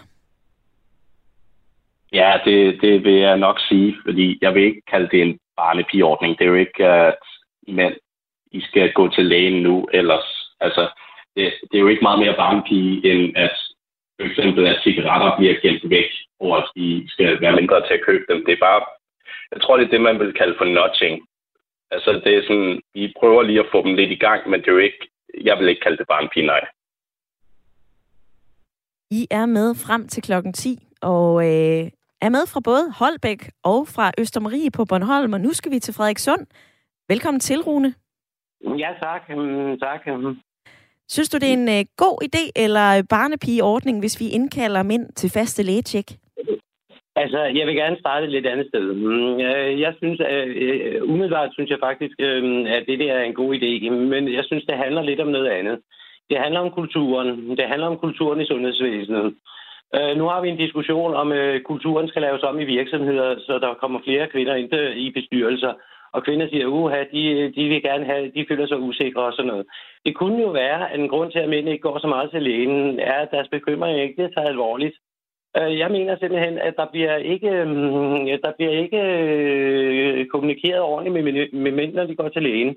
Ja, 2.14 2.40
det, 2.46 2.82
det 2.82 3.04
vil 3.04 3.14
jeg 3.14 3.38
nok 3.38 3.60
sige, 3.60 3.96
fordi 4.06 4.38
jeg 4.42 4.54
vil 4.54 4.64
ikke 4.64 4.82
kalde 4.92 5.10
det 5.12 5.22
en 5.22 5.40
barnepigeordning. 5.58 6.38
Det 6.38 6.44
er 6.44 6.50
jo 6.50 6.56
ikke, 6.56 6.86
at 6.86 7.16
mænd, 7.68 7.94
i 8.52 8.62
skal 8.62 8.94
gå 8.94 9.10
til 9.10 9.26
lægen 9.26 9.64
nu, 9.64 9.88
ellers. 9.94 10.28
Altså, 10.60 10.90
det, 11.36 11.54
det 11.72 11.76
er 11.78 11.86
jo 11.86 11.88
ikke 11.88 12.08
meget 12.08 12.20
mere 12.20 12.36
barnpige, 12.44 13.12
end 13.12 13.38
at 13.38 13.56
for 14.20 14.28
eksempel, 14.28 14.68
at 14.68 14.82
cigaretter 14.84 15.38
bliver 15.38 15.62
gemt 15.62 15.90
væk, 15.90 16.12
og 16.40 16.58
at 16.58 16.66
de 16.76 17.06
skal 17.08 17.42
være 17.42 17.56
mindre 17.56 17.88
til 17.88 17.94
at 17.94 18.06
købe 18.06 18.26
dem. 18.30 18.46
Det 18.46 18.54
er 18.54 18.66
bare, 18.70 18.82
jeg 19.52 19.62
tror, 19.62 19.78
det 19.78 19.86
er 19.86 19.90
det, 19.90 20.02
man 20.02 20.20
vil 20.20 20.34
kalde 20.34 20.56
for 20.58 20.66
notching. 20.66 21.28
Altså, 21.92 22.22
det 22.26 22.36
er 22.36 22.42
sådan, 22.42 22.82
vi 22.94 23.14
prøver 23.20 23.44
lige 23.44 23.60
at 23.60 23.72
få 23.72 23.84
dem 23.86 23.96
lidt 23.96 24.12
i 24.12 24.22
gang, 24.26 24.50
men 24.50 24.60
det 24.60 24.68
er 24.68 24.72
jo 24.72 24.78
ikke 24.78 25.12
jeg 25.44 25.58
vil 25.60 25.70
ikke 25.70 25.82
kalde 25.82 25.98
det 25.98 26.08
bare 26.08 26.24
en 26.24 26.30
pige, 26.34 26.46
nej. 26.46 26.62
I 29.12 29.28
er 29.30 29.46
med 29.46 29.76
frem 29.76 30.08
til 30.08 30.24
klokken 30.24 30.54
10, 30.54 30.88
og 31.02 31.44
øh, 31.44 31.92
er 32.22 32.30
med 32.30 32.48
fra 32.48 32.60
både 32.60 32.92
Holbæk 32.92 33.52
og 33.64 33.88
fra 33.88 34.12
Østermarie 34.18 34.72
på 34.72 34.86
Bornholm, 34.86 35.34
og 35.34 35.42
nu 35.42 35.54
skal 35.54 35.72
vi 35.72 35.80
til 35.80 35.94
Frederikssund. 35.94 36.48
Velkommen 37.10 37.40
til, 37.40 37.62
Rune. 37.62 37.94
Ja, 38.64 38.90
tak. 39.04 39.30
Mm, 39.30 39.80
tak. 39.80 40.08
Mm. 40.08 40.38
Synes 41.10 41.30
du, 41.30 41.38
det 41.38 41.50
er 41.50 41.54
en 41.54 41.70
øh, 41.70 41.86
god 41.98 42.18
idé 42.28 42.44
eller 42.56 43.04
barnepigeordning, 43.10 44.00
hvis 44.00 44.20
vi 44.20 44.28
indkalder 44.30 44.84
mænd 44.84 45.06
til 45.16 45.30
faste 45.30 45.64
lægetjek? 45.64 46.10
Altså, 47.16 47.40
jeg 47.58 47.68
vil 47.68 47.76
gerne 47.76 47.98
starte 48.00 48.26
et 48.26 48.32
lidt 48.32 48.48
andet 48.48 48.68
sted. 48.68 48.94
Mm, 48.94 49.40
øh, 49.48 49.80
jeg 49.80 49.94
synes, 49.98 50.20
at, 50.20 50.48
øh, 50.48 51.10
umiddelbart 51.12 51.50
synes 51.54 51.70
jeg 51.70 51.80
faktisk, 51.88 52.16
øh, 52.20 52.72
at 52.76 52.84
det 52.88 53.00
der 53.00 53.14
er 53.14 53.24
en 53.24 53.34
god 53.34 53.56
idé, 53.56 53.90
men 53.90 54.34
jeg 54.34 54.44
synes, 54.46 54.64
det 54.66 54.78
handler 54.78 55.02
lidt 55.02 55.20
om 55.20 55.28
noget 55.28 55.48
andet. 55.48 55.80
Det 56.30 56.38
handler 56.38 56.60
om 56.60 56.72
kulturen. 56.72 57.58
Det 57.58 57.66
handler 57.68 57.88
om 57.88 57.98
kulturen 57.98 58.42
i 58.42 58.46
sundhedsvæsenet. 58.46 59.36
Nu 60.18 60.26
har 60.32 60.42
vi 60.42 60.50
en 60.50 60.64
diskussion 60.66 61.14
om, 61.14 61.32
at 61.32 61.64
kulturen 61.64 62.08
skal 62.08 62.22
laves 62.22 62.44
om 62.44 62.60
i 62.60 62.64
virksomheder, 62.64 63.36
så 63.40 63.60
der 63.60 63.74
kommer 63.74 64.00
flere 64.04 64.28
kvinder 64.28 64.56
ind 64.56 64.74
i 64.96 65.12
bestyrelser. 65.12 65.74
Og 66.14 66.24
kvinder 66.24 66.48
siger, 66.50 66.66
uha, 66.66 67.04
de, 67.14 67.52
de 67.56 67.64
vil 67.70 67.82
gerne 67.82 68.06
have, 68.06 68.32
de 68.36 68.46
føler 68.50 68.68
sig 68.68 68.80
usikre 68.80 69.22
og 69.22 69.34
sådan 69.34 69.52
noget. 69.52 69.66
Det 70.06 70.16
kunne 70.16 70.42
jo 70.42 70.50
være, 70.50 70.92
at 70.92 71.00
en 71.00 71.10
grund 71.10 71.32
til, 71.32 71.40
at 71.40 71.50
mænd 71.50 71.70
ikke 71.70 71.82
går 71.82 72.00
så 72.00 72.08
meget 72.08 72.32
til 72.32 72.42
lægen, 72.44 73.00
er, 73.00 73.14
at 73.14 73.32
deres 73.32 73.48
bekymring 73.48 74.00
ikke 74.00 74.24
er 74.24 74.30
taget 74.30 74.48
alvorligt. 74.48 74.96
Øh, 75.58 75.78
jeg 75.80 75.92
mener 75.92 76.18
simpelthen, 76.18 76.58
at 76.58 76.74
der 76.78 76.88
bliver 76.92 77.16
ikke, 77.16 77.52
mm, 77.66 78.26
der 78.46 78.52
bliver 78.58 78.72
ikke 78.84 79.02
øh, 79.02 80.28
kommunikeret 80.28 80.82
ordentligt 80.82 81.26
med, 81.26 81.48
med 81.54 81.72
mænd, 81.72 81.94
når 81.94 82.06
de 82.06 82.16
går 82.16 82.30
til 82.30 82.44
lægen. 82.44 82.76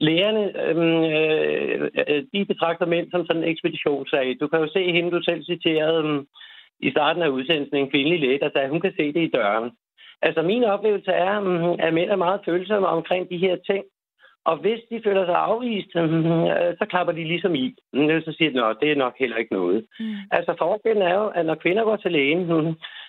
Lægerne, 0.00 0.44
øh, 0.68 1.90
øh 2.08 2.22
de 2.32 2.44
betragter 2.44 2.86
mænd 2.86 3.10
som 3.10 3.26
sådan 3.26 3.42
en 3.42 3.48
ekspeditionssag. 3.48 4.36
Du 4.40 4.48
kan 4.48 4.60
jo 4.60 4.68
se 4.68 4.92
hende, 4.92 5.10
du 5.10 5.22
selv 5.22 5.44
citerede 5.44 6.02
mm, 6.02 6.26
i 6.80 6.90
starten 6.90 7.22
af 7.22 7.28
udsendelsen, 7.28 7.76
en 7.76 7.90
kvindelig 7.90 8.20
læge, 8.20 8.38
der 8.38 8.50
sagde, 8.50 8.64
at 8.64 8.70
hun 8.70 8.80
kan 8.80 8.94
se 8.96 9.12
det 9.12 9.22
i 9.22 9.30
døren. 9.34 9.70
Altså 10.26 10.42
min 10.42 10.64
oplevelse 10.64 11.10
er, 11.10 11.34
um, 11.40 11.76
at 11.80 11.94
mænd 11.94 12.10
er 12.10 12.16
meget 12.16 12.40
følsomme 12.44 12.88
omkring 12.88 13.30
de 13.30 13.38
her 13.38 13.56
ting. 13.70 13.84
Og 14.50 14.56
hvis 14.56 14.80
de 14.90 15.00
føler 15.04 15.24
sig 15.26 15.38
afvist, 15.50 15.96
øh, 15.96 16.72
så 16.80 16.86
klapper 16.90 17.12
de 17.12 17.24
ligesom 17.24 17.54
i. 17.54 17.74
Så 18.26 18.34
siger 18.36 18.50
de, 18.50 18.64
at 18.64 18.76
det 18.80 18.90
er 18.90 19.02
nok 19.04 19.14
heller 19.18 19.36
ikke 19.36 19.52
noget. 19.52 19.86
Mm. 20.00 20.16
Altså 20.30 20.54
forskellen 20.58 21.02
er 21.02 21.14
jo, 21.14 21.26
at 21.38 21.46
når 21.46 21.54
kvinder 21.54 21.84
går 21.84 21.96
til 21.96 22.12
lægen, 22.12 22.42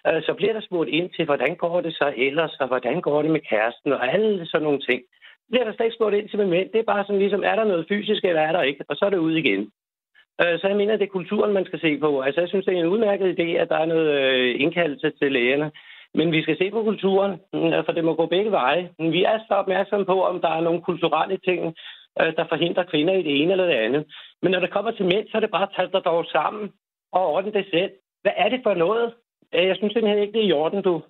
øh, 0.07 0.21
så 0.27 0.33
bliver 0.37 0.53
der 0.53 0.61
spurgt 0.61 0.89
ind 0.89 1.09
til, 1.15 1.25
hvordan 1.25 1.55
går 1.55 1.81
det 1.81 1.93
så 1.93 2.13
ellers, 2.17 2.55
og 2.59 2.67
hvordan 2.67 3.01
går 3.01 3.21
det 3.21 3.31
med 3.31 3.39
kæresten, 3.49 3.93
og 3.93 4.13
alle 4.13 4.45
sådan 4.45 4.63
nogle 4.63 4.81
ting. 4.89 5.01
Det 5.41 5.49
bliver 5.51 5.65
der 5.65 5.73
slet 5.73 5.85
ikke 5.85 5.99
spurgt 5.99 6.15
ind 6.15 6.29
til 6.29 6.39
med 6.39 6.47
mænd. 6.47 6.69
Det 6.69 6.79
er 6.79 6.91
bare 6.93 7.03
sådan 7.05 7.19
ligesom, 7.19 7.43
er 7.43 7.55
der 7.55 7.63
noget 7.63 7.85
fysisk, 7.89 8.25
eller 8.25 8.41
er 8.41 8.51
der 8.51 8.61
ikke? 8.61 8.83
Og 8.89 8.95
så 8.95 9.05
er 9.05 9.09
det 9.09 9.17
ud 9.17 9.35
igen. 9.35 9.61
Øh, 10.41 10.59
så 10.59 10.67
jeg 10.67 10.77
mener, 10.77 10.97
det 10.97 11.07
er 11.07 11.17
kulturen, 11.17 11.53
man 11.53 11.65
skal 11.65 11.79
se 11.79 11.97
på. 11.97 12.21
Altså, 12.21 12.41
jeg 12.41 12.49
synes, 12.49 12.65
det 12.65 12.73
er 12.73 12.79
en 12.79 12.93
udmærket 12.93 13.39
idé, 13.39 13.47
at 13.61 13.69
der 13.69 13.77
er 13.77 13.85
noget 13.85 14.11
indkaldelse 14.63 15.11
til 15.19 15.31
lægerne. 15.31 15.71
Men 16.17 16.31
vi 16.31 16.41
skal 16.41 16.57
se 16.57 16.71
på 16.71 16.83
kulturen, 16.83 17.31
mm, 17.53 17.71
for 17.85 17.91
det 17.91 18.03
må 18.03 18.13
gå 18.15 18.25
begge 18.25 18.51
veje. 18.51 18.89
Vi 18.99 19.23
er 19.23 19.37
så 19.47 19.53
opmærksomme 19.53 20.05
på, 20.05 20.23
om 20.23 20.41
der 20.41 20.49
er 20.49 20.61
nogle 20.61 20.81
kulturelle 20.81 21.37
ting, 21.37 21.59
øh, 22.19 22.35
der 22.37 22.45
forhindrer 22.49 22.83
kvinder 22.91 23.13
i 23.13 23.23
det 23.23 23.41
ene 23.41 23.51
eller 23.51 23.65
det 23.65 23.73
andet. 23.85 24.03
Men 24.41 24.51
når 24.51 24.59
det 24.59 24.73
kommer 24.73 24.91
til 24.91 25.05
mænd, 25.05 25.27
så 25.27 25.37
er 25.37 25.41
det 25.41 25.51
bare 25.51 25.67
at 25.69 25.73
tage 25.75 25.89
dig 25.93 26.01
dog 26.05 26.25
sammen 26.25 26.71
og 27.11 27.27
ordne 27.33 27.51
det 27.51 27.65
selv. 27.71 27.91
Hvad 28.21 28.31
er 28.37 28.49
det 28.49 28.59
for 28.63 28.73
noget? 28.73 29.13
Øh, 29.55 29.67
jeg 29.67 29.75
synes 29.75 29.93
simpelthen 29.93 30.21
ikke, 30.21 30.33
det 30.33 30.41
er 30.41 30.49
i 30.49 30.59
orden, 30.63 30.81
du. 30.81 31.01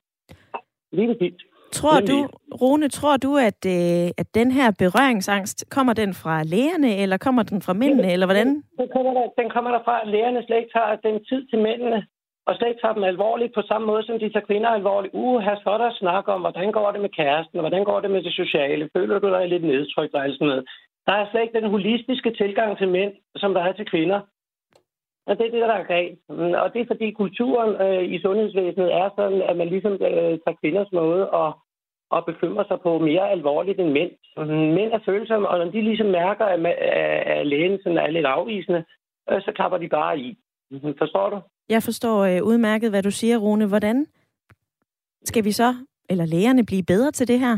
Lige 0.92 1.16
fint. 1.22 1.42
Tror 1.72 2.00
du, 2.12 2.18
Rune, 2.62 2.88
tror 2.90 3.18
du, 3.18 3.38
at, 3.50 3.62
øh, 3.76 4.08
at 4.22 4.28
den 4.36 4.52
her 4.52 4.72
berøringsangst, 4.80 5.70
kommer 5.70 5.94
den 5.94 6.14
fra 6.14 6.44
lægerne, 6.44 6.96
eller 7.04 7.18
kommer 7.18 7.44
den 7.44 7.62
fra 7.62 7.74
mændene, 7.74 8.12
eller 8.14 8.26
hvordan? 8.26 8.48
Den 8.80 8.90
kommer 8.96 9.14
der, 9.14 9.26
den 9.42 9.50
kommer 9.50 9.72
der 9.72 9.82
fra, 9.86 10.02
at 10.02 10.08
lægerne 10.08 10.44
slet 10.46 10.58
ikke 10.58 10.74
tager 10.78 10.96
den 10.96 11.26
tid 11.30 11.48
til 11.48 11.60
mændene, 11.60 12.06
og 12.48 12.56
slet 12.56 12.68
ikke 12.70 12.82
tager 12.82 12.94
dem 12.94 13.04
alvorligt 13.04 13.54
på 13.54 13.62
samme 13.62 13.88
måde, 13.88 14.04
som 14.04 14.20
de 14.20 14.30
tager 14.30 14.46
kvinder 14.46 14.70
alvorligt. 14.70 15.14
Uh, 15.14 15.40
her 15.40 15.56
skal 15.60 15.72
der 15.72 15.92
snakke 16.00 16.32
om, 16.34 16.42
hvordan 16.42 16.72
går 16.72 16.92
det 16.92 17.02
med 17.02 17.10
kæresten, 17.10 17.60
hvordan 17.60 17.84
går 17.84 18.00
det 18.00 18.12
med 18.12 18.24
det 18.24 18.34
sociale. 18.34 18.90
Føler 18.98 19.20
du 19.20 19.30
dig 19.30 19.48
lidt 19.48 19.64
nedtrykt 19.64 20.14
og 20.14 20.24
alt 20.24 20.36
sådan 20.36 20.48
noget? 20.48 20.66
Der 21.06 21.14
er 21.14 21.26
slet 21.32 21.42
ikke 21.42 21.60
den 21.60 21.70
holistiske 21.70 22.32
tilgang 22.32 22.78
til 22.78 22.90
mænd, 22.90 23.14
som 23.36 23.54
der 23.54 23.62
er 23.62 23.72
til 23.72 23.86
kvinder. 23.86 24.20
Og 25.28 25.38
det 25.38 25.46
er 25.48 25.52
det, 25.52 25.62
der 25.62 25.74
er 25.74 25.84
galt. 25.84 26.20
Og 26.64 26.74
det 26.74 26.82
er 26.82 26.86
fordi 26.88 27.12
kulturen 27.12 27.72
øh, 27.86 28.04
i 28.04 28.22
sundhedsvæsenet 28.22 28.94
er 28.94 29.10
sådan, 29.16 29.42
at 29.42 29.58
man 29.58 29.68
ligesom 29.68 29.94
øh, 29.94 30.00
tager 30.44 30.60
kvinders 30.62 30.92
måde 30.92 31.30
og 31.30 31.60
og 32.10 32.26
bekymrer 32.26 32.64
sig 32.68 32.80
på 32.82 33.00
mere 33.00 33.32
alvorligt 33.32 33.80
end 33.80 33.92
mænd. 33.92 34.12
Mænd 34.78 34.92
er 34.92 35.00
følsomme, 35.06 35.50
og 35.50 35.58
når 35.58 35.66
de 35.66 35.82
ligesom 35.82 36.08
mærker, 36.08 36.46
at, 36.46 36.66
at 36.66 37.48
lægen 37.48 37.80
sådan 37.84 37.98
er 37.98 38.08
lidt 38.08 38.26
afvisende, 38.26 38.86
øh, 39.32 39.42
så 39.42 39.52
klapper 39.56 39.78
de 39.78 39.90
bare 39.90 40.20
i. 40.20 40.38
Forstår 40.98 41.30
du? 41.30 41.42
Jeg 41.70 41.84
forstår 41.84 42.20
øh, 42.24 42.44
udmærket, 42.44 42.90
hvad 42.90 43.04
du 43.04 43.12
siger, 43.12 43.38
Rune. 43.38 43.68
Hvordan 43.68 44.06
skal 45.24 45.44
vi 45.44 45.52
så, 45.52 45.76
eller 46.10 46.26
lægerne, 46.26 46.66
blive 46.66 46.84
bedre 46.84 47.12
til 47.12 47.28
det 47.28 47.40
her? 47.40 47.58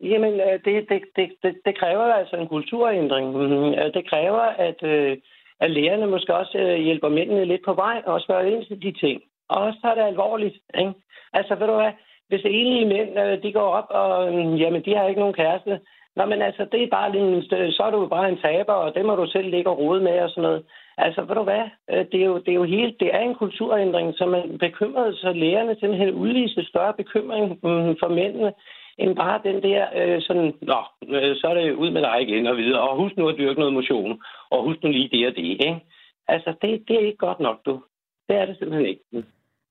Jamen, 0.00 0.34
øh, 0.40 0.58
det, 0.64 0.88
det, 0.88 1.02
det, 1.16 1.28
det, 1.42 1.54
det 1.64 1.78
kræver 1.78 2.02
altså 2.02 2.36
en 2.36 2.48
kulturændring. 2.48 3.26
Mm-hmm. 3.36 3.74
Øh, 3.78 3.94
det 3.94 4.10
kræver, 4.10 4.40
at, 4.68 4.82
øh, 4.82 5.16
at 5.60 5.70
lægerne 5.70 6.06
måske 6.06 6.34
også 6.34 6.76
hjælper 6.84 7.08
mændene 7.08 7.44
lidt 7.44 7.64
på 7.64 7.74
vej 7.74 8.02
og 8.06 8.20
spørger 8.20 8.46
ind 8.46 8.64
til 8.66 8.82
de 8.82 8.92
ting. 8.92 9.22
Og 9.48 9.62
også 9.62 9.78
tager 9.82 9.94
det 9.94 10.02
alvorligt. 10.02 10.56
Ikke? 10.78 10.92
Altså, 11.32 11.54
ved 11.54 11.66
du 11.66 11.74
hvad, 11.74 11.92
hvis 12.28 12.44
enlige 12.44 12.86
mænd, 12.86 13.42
de 13.42 13.52
går 13.52 13.68
op, 13.78 13.86
og 13.90 14.32
jamen, 14.58 14.82
de 14.84 14.96
har 14.96 15.08
ikke 15.08 15.20
nogen 15.20 15.34
kæreste. 15.34 15.80
Nå, 16.16 16.24
men 16.24 16.42
altså, 16.42 16.66
det 16.72 16.82
er 16.82 16.88
bare 16.90 17.16
en, 17.16 17.42
så 17.72 17.82
er 17.86 17.90
du 17.90 18.06
bare 18.06 18.28
en 18.28 18.38
taber, 18.38 18.72
og 18.72 18.94
det 18.94 19.04
må 19.04 19.14
du 19.16 19.26
selv 19.26 19.48
ligge 19.50 19.70
og 19.70 19.78
rode 19.78 20.00
med 20.00 20.18
og 20.20 20.30
sådan 20.30 20.42
noget. 20.42 20.64
Altså, 20.98 21.20
ved 21.24 21.34
du 21.34 21.42
hvad? 21.42 21.64
Øh, 21.90 22.04
det 22.12 22.20
er 22.22 22.26
jo, 22.26 22.38
det 22.38 22.48
er 22.48 22.60
jo 22.62 22.64
helt, 22.64 23.00
det 23.00 23.14
er 23.14 23.20
en 23.20 23.34
kulturændring, 23.34 24.14
som 24.14 24.28
man 24.28 24.58
bekymrede, 24.58 25.16
så 25.16 25.32
lærerne 25.32 25.76
simpelthen 25.80 26.14
udviste 26.14 26.64
større 26.64 26.94
bekymring 26.94 27.46
mm, 27.48 27.92
for 28.00 28.08
mændene, 28.08 28.52
end 28.98 29.16
bare 29.16 29.40
den 29.44 29.62
der 29.62 29.82
øh, 29.96 30.22
sådan, 30.22 30.52
nå, 30.62 30.80
øh, 31.16 31.36
så 31.36 31.46
er 31.50 31.54
det 31.54 31.72
ud 31.72 31.90
med 31.90 32.02
dig 32.02 32.22
igen 32.22 32.46
og 32.46 32.56
videre, 32.56 32.88
og 32.88 32.96
husk 32.96 33.16
nu 33.16 33.28
at 33.28 33.38
dyrke 33.38 33.60
noget 33.60 33.74
motion, 33.74 34.22
og 34.50 34.64
husk 34.64 34.82
nu 34.82 34.90
lige 34.90 35.08
det 35.08 35.26
og 35.26 35.36
det, 35.36 35.44
ikke? 35.44 35.80
Altså, 36.28 36.54
det, 36.62 36.84
det 36.88 36.96
er 36.96 37.06
ikke 37.06 37.26
godt 37.26 37.40
nok, 37.40 37.58
du. 37.66 37.82
Det 38.28 38.36
er 38.36 38.46
det 38.46 38.56
simpelthen 38.58 38.86
ikke. 38.86 39.02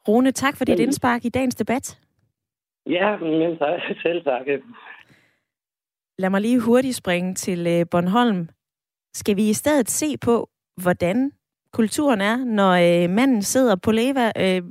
Rune, 0.07 0.31
tak 0.31 0.57
for 0.57 0.65
dit 0.65 0.79
indspark 0.79 1.25
i 1.25 1.29
dagens 1.29 1.55
debat. 1.55 1.99
Ja, 2.89 3.17
men 3.17 3.57
selv 4.03 4.23
tak. 4.23 4.45
Lad 6.19 6.29
mig 6.29 6.41
lige 6.41 6.59
hurtigt 6.59 6.95
springe 6.95 7.33
til 7.33 7.67
øh, 7.67 7.85
Bornholm. 7.91 8.49
Skal 9.13 9.35
vi 9.35 9.49
i 9.49 9.53
stedet 9.53 9.89
se 9.89 10.17
på, 10.17 10.49
hvordan 10.77 11.31
kulturen 11.73 12.21
er, 12.21 12.37
når 12.37 12.71
øh, 12.71 13.09
manden 13.09 13.43
sidder 13.43 13.75
på 13.75 13.91
leva 13.91 14.31
øh, 14.37 14.61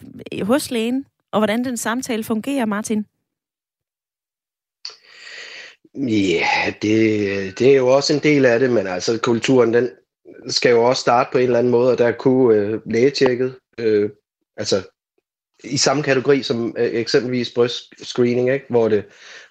hos 0.42 0.70
lægen, 0.70 1.04
og 1.32 1.40
hvordan 1.40 1.64
den 1.64 1.76
samtale 1.76 2.24
fungerer, 2.24 2.64
Martin? 2.64 3.06
Ja, 5.94 6.74
det, 6.82 7.58
det 7.58 7.70
er 7.70 7.76
jo 7.76 7.88
også 7.88 8.12
en 8.12 8.22
del 8.22 8.44
af 8.44 8.60
det, 8.60 8.70
men 8.70 8.86
altså 8.86 9.18
kulturen, 9.22 9.74
den 9.74 9.90
skal 10.48 10.70
jo 10.70 10.84
også 10.84 11.00
starte 11.00 11.28
på 11.32 11.38
en 11.38 11.44
eller 11.44 11.58
anden 11.58 11.70
måde, 11.70 11.92
og 11.92 11.98
der 11.98 12.12
kunne 12.12 12.56
øh, 12.56 12.80
lægetjekket, 12.86 13.58
øh, 13.78 14.10
altså 14.56 14.82
i 15.64 15.76
samme 15.76 16.02
kategori 16.02 16.42
som 16.42 16.74
øh, 16.78 16.90
eksempelvis 16.92 17.50
brystscreening, 17.54 18.52
ikke? 18.52 18.66
hvor 18.68 18.88
det 18.88 19.04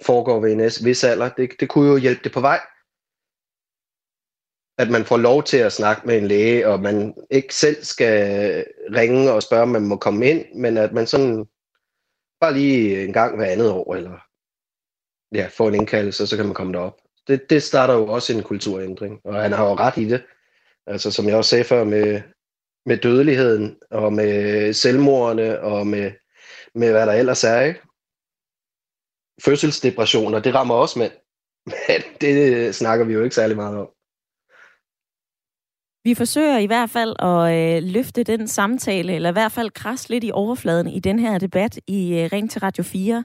foregår 0.06 0.40
ved 0.40 0.52
en 0.52 0.86
vis 0.86 1.04
alder. 1.04 1.30
Det, 1.30 1.50
det 1.60 1.70
kunne 1.70 1.90
jo 1.90 1.98
hjælpe 1.98 2.22
det 2.24 2.32
på 2.32 2.42
vej. 2.42 2.60
At 4.80 4.90
man 4.90 5.06
får 5.06 5.18
lov 5.18 5.44
til 5.44 5.58
at 5.58 5.74
snakke 5.74 6.08
med 6.08 6.18
en 6.18 6.28
læge, 6.28 6.68
og 6.68 6.80
man 6.80 7.14
ikke 7.30 7.56
selv 7.56 7.84
skal 7.84 8.66
ringe 8.96 9.32
og 9.32 9.44
spørge, 9.44 9.64
om 9.64 9.70
man 9.70 9.86
må 9.86 9.96
komme 9.96 10.30
ind, 10.30 10.46
men 10.56 10.78
at 10.78 10.94
man 10.94 11.08
sådan 11.08 11.46
bare 12.42 12.54
lige 12.54 13.06
en 13.06 13.14
gang 13.14 13.36
hver 13.36 13.46
andet 13.46 13.72
år, 13.72 13.96
eller 13.96 14.18
ja, 15.36 15.50
får 15.58 15.68
en 15.68 15.76
indkaldelse, 15.76 16.28
så 16.28 16.36
kan 16.36 16.46
man 16.46 16.54
komme 16.54 16.74
derop. 16.74 16.98
Det, 17.28 17.50
det 17.50 17.64
starter 17.64 17.94
jo 17.94 18.08
også 18.08 18.34
en 18.34 18.44
kulturændring, 18.44 19.22
og 19.24 19.42
han 19.42 19.52
har 19.52 19.66
jo 19.70 19.76
ret 19.76 19.98
i 19.98 20.06
det. 20.06 20.24
Altså 20.88 21.12
som 21.12 21.28
jeg 21.28 21.36
også 21.36 21.50
sagde 21.50 21.64
før 21.64 21.84
med, 21.84 22.22
med 22.86 22.98
dødeligheden, 22.98 23.78
og 23.92 24.14
med 24.14 24.74
selvmordene, 24.74 25.62
og 25.62 25.88
med, 25.88 26.12
med 26.76 26.92
hvad 26.92 27.08
der 27.08 27.14
ellers 27.14 27.44
er, 27.44 27.62
ikke? 27.62 27.82
Fødselsdepressioner, 29.46 30.40
det 30.40 30.56
rammer 30.56 30.76
også 30.76 31.00
mænd. 31.00 31.12
Men 31.88 32.02
det 32.22 32.76
snakker 32.76 33.06
vi 33.06 33.14
jo 33.14 33.24
ikke 33.24 33.36
særlig 33.36 33.56
meget 33.56 33.78
om. 33.78 33.90
Vi 36.10 36.14
forsøger 36.14 36.58
i 36.58 36.66
hvert 36.66 36.90
fald 36.90 37.16
at 37.20 37.54
øh, 37.54 37.90
løfte 37.94 38.24
den 38.24 38.48
samtale, 38.48 39.14
eller 39.14 39.30
i 39.30 39.32
hvert 39.32 39.52
fald 39.52 39.72
krasse 39.72 40.10
lidt 40.10 40.24
i 40.24 40.32
overfladen 40.34 40.88
i 40.88 41.00
den 41.00 41.20
her 41.20 41.38
debat 41.38 41.80
i 41.88 42.20
øh, 42.20 42.30
Ring 42.34 42.52
til 42.52 42.60
Radio 42.62 42.84
4. 42.84 43.24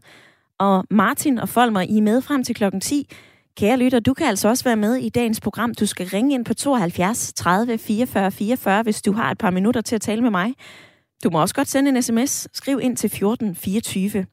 Og 0.58 0.84
Martin 0.90 1.38
og 1.38 1.48
Folmer, 1.48 1.80
I 1.80 1.96
er 1.96 2.02
med 2.02 2.20
frem 2.20 2.44
til 2.44 2.54
klokken 2.54 2.80
10. 2.80 3.08
Kære 3.56 3.76
lytter, 3.76 4.00
du 4.00 4.14
kan 4.14 4.26
altså 4.26 4.48
også 4.48 4.64
være 4.64 4.76
med 4.76 4.94
i 4.96 5.08
dagens 5.08 5.40
program. 5.40 5.74
Du 5.74 5.86
skal 5.86 6.06
ringe 6.06 6.34
ind 6.34 6.44
på 6.44 6.54
72 6.54 7.32
30 7.32 7.78
44 7.78 8.30
44, 8.30 8.82
hvis 8.82 9.02
du 9.02 9.12
har 9.12 9.30
et 9.30 9.38
par 9.38 9.50
minutter 9.50 9.80
til 9.80 9.94
at 9.94 10.00
tale 10.00 10.22
med 10.22 10.30
mig. 10.30 10.54
Du 11.24 11.30
må 11.30 11.40
også 11.40 11.54
godt 11.54 11.68
sende 11.68 11.90
en 11.90 12.02
sms. 12.02 12.48
Skriv 12.52 12.80
ind 12.82 12.96
til 12.96 13.10
14 13.10 13.56
24. 13.56 14.26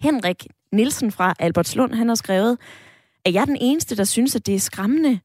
Henrik 0.00 0.46
Nielsen 0.72 1.12
fra 1.12 1.34
Albertslund, 1.38 1.94
han 1.94 2.08
har 2.08 2.14
skrevet, 2.14 2.58
at 3.24 3.34
jeg 3.34 3.40
er 3.40 3.44
den 3.44 3.58
eneste, 3.60 3.96
der 3.96 4.04
synes, 4.04 4.36
at 4.36 4.46
det 4.46 4.54
er 4.54 4.60
skræmmende, 4.60 5.20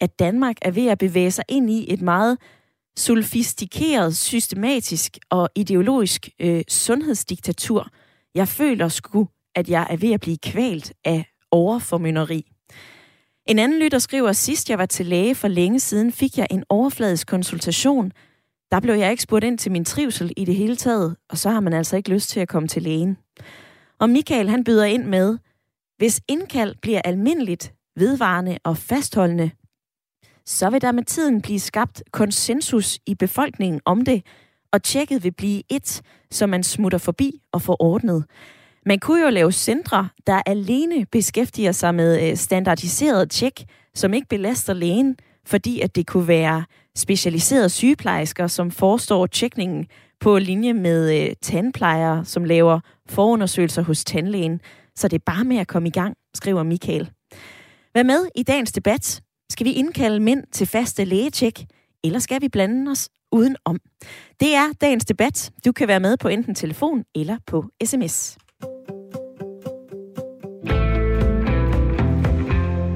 at 0.00 0.18
Danmark 0.18 0.56
er 0.62 0.70
ved 0.70 0.86
at 0.86 0.98
bevæge 0.98 1.30
sig 1.30 1.44
ind 1.48 1.70
i 1.70 1.92
et 1.92 2.02
meget 2.02 2.38
sulfistikeret, 2.96 4.16
systematisk 4.16 5.18
og 5.30 5.48
ideologisk 5.54 6.28
øh, 6.40 6.62
sundhedsdiktatur. 6.68 7.88
Jeg 8.34 8.48
føler 8.48 8.88
sgu, 8.88 9.28
at 9.54 9.68
jeg 9.68 9.86
er 9.90 9.96
ved 9.96 10.12
at 10.12 10.20
blive 10.20 10.38
kvalt 10.38 10.92
af 11.04 11.24
overformynderi. 11.50 12.46
En 13.46 13.58
anden 13.58 13.78
lytter 13.78 13.98
skriver, 13.98 14.32
sidst 14.32 14.70
jeg 14.70 14.78
var 14.78 14.86
til 14.86 15.06
læge 15.06 15.34
for 15.34 15.48
længe 15.48 15.80
siden, 15.80 16.12
fik 16.12 16.38
jeg 16.38 16.46
en 16.50 16.64
overfladisk 16.68 17.26
konsultation. 17.26 18.12
Der 18.70 18.80
blev 18.80 18.94
jeg 18.94 19.10
ikke 19.10 19.22
spurgt 19.22 19.44
ind 19.44 19.58
til 19.58 19.72
min 19.72 19.84
trivsel 19.84 20.32
i 20.36 20.44
det 20.44 20.54
hele 20.54 20.76
taget, 20.76 21.16
og 21.30 21.38
så 21.38 21.50
har 21.50 21.60
man 21.60 21.72
altså 21.72 21.96
ikke 21.96 22.10
lyst 22.10 22.30
til 22.30 22.40
at 22.40 22.48
komme 22.48 22.68
til 22.68 22.82
lægen. 22.82 23.16
Og 24.00 24.10
Michael 24.10 24.48
han 24.48 24.64
byder 24.64 24.84
ind 24.84 25.04
med, 25.04 25.38
hvis 25.96 26.20
indkald 26.28 26.74
bliver 26.82 27.00
almindeligt, 27.04 27.74
vedvarende 27.96 28.58
og 28.64 28.76
fastholdende, 28.76 29.50
så 30.46 30.70
vil 30.70 30.82
der 30.82 30.92
med 30.92 31.04
tiden 31.04 31.42
blive 31.42 31.60
skabt 31.60 32.02
konsensus 32.12 32.98
i 33.06 33.14
befolkningen 33.14 33.80
om 33.84 34.04
det, 34.04 34.22
og 34.72 34.82
tjekket 34.82 35.24
vil 35.24 35.32
blive 35.32 35.62
et, 35.68 36.02
som 36.30 36.50
man 36.50 36.62
smutter 36.62 36.98
forbi 36.98 37.32
og 37.52 37.62
får 37.62 37.82
ordnet. 37.82 38.24
Man 38.86 38.98
kunne 38.98 39.22
jo 39.22 39.30
lave 39.30 39.52
centre, 39.52 40.08
der 40.26 40.42
alene 40.46 41.06
beskæftiger 41.12 41.72
sig 41.72 41.94
med 41.94 42.30
øh, 42.30 42.36
standardiseret 42.36 43.30
tjek, 43.30 43.64
som 43.94 44.14
ikke 44.14 44.28
belaster 44.28 44.72
lægen, 44.72 45.16
fordi 45.46 45.80
at 45.80 45.96
det 45.96 46.06
kunne 46.06 46.28
være 46.28 46.64
specialiserede 46.96 47.68
sygeplejersker, 47.68 48.46
som 48.46 48.70
forestår 48.70 49.26
tjekningen 49.26 49.86
på 50.20 50.38
linje 50.38 50.72
med 50.72 51.20
øh, 51.20 51.36
tandplejere, 51.42 52.24
som 52.24 52.44
laver 52.44 52.80
forundersøgelser 53.08 53.82
hos 53.82 54.04
tandlægen. 54.04 54.60
Så 54.96 55.08
det 55.08 55.16
er 55.16 55.32
bare 55.32 55.44
med 55.44 55.56
at 55.56 55.68
komme 55.68 55.88
i 55.88 55.92
gang, 55.92 56.16
skriver 56.34 56.62
Michael. 56.62 57.10
Vær 57.94 58.02
med 58.02 58.26
i 58.34 58.42
dagens 58.42 58.72
debat? 58.72 59.22
Skal 59.50 59.66
vi 59.66 59.72
indkalde 59.72 60.20
mænd 60.20 60.46
til 60.52 60.66
faste 60.66 61.04
lægetjek, 61.04 61.66
eller 62.04 62.18
skal 62.18 62.42
vi 62.42 62.48
blande 62.48 62.90
os 62.90 63.08
udenom? 63.32 63.78
Det 64.40 64.54
er 64.54 64.72
dagens 64.80 65.04
debat. 65.04 65.52
Du 65.64 65.72
kan 65.72 65.88
være 65.88 66.00
med 66.00 66.16
på 66.16 66.28
enten 66.28 66.54
telefon 66.54 67.04
eller 67.14 67.38
på 67.46 67.64
sms. 67.84 68.38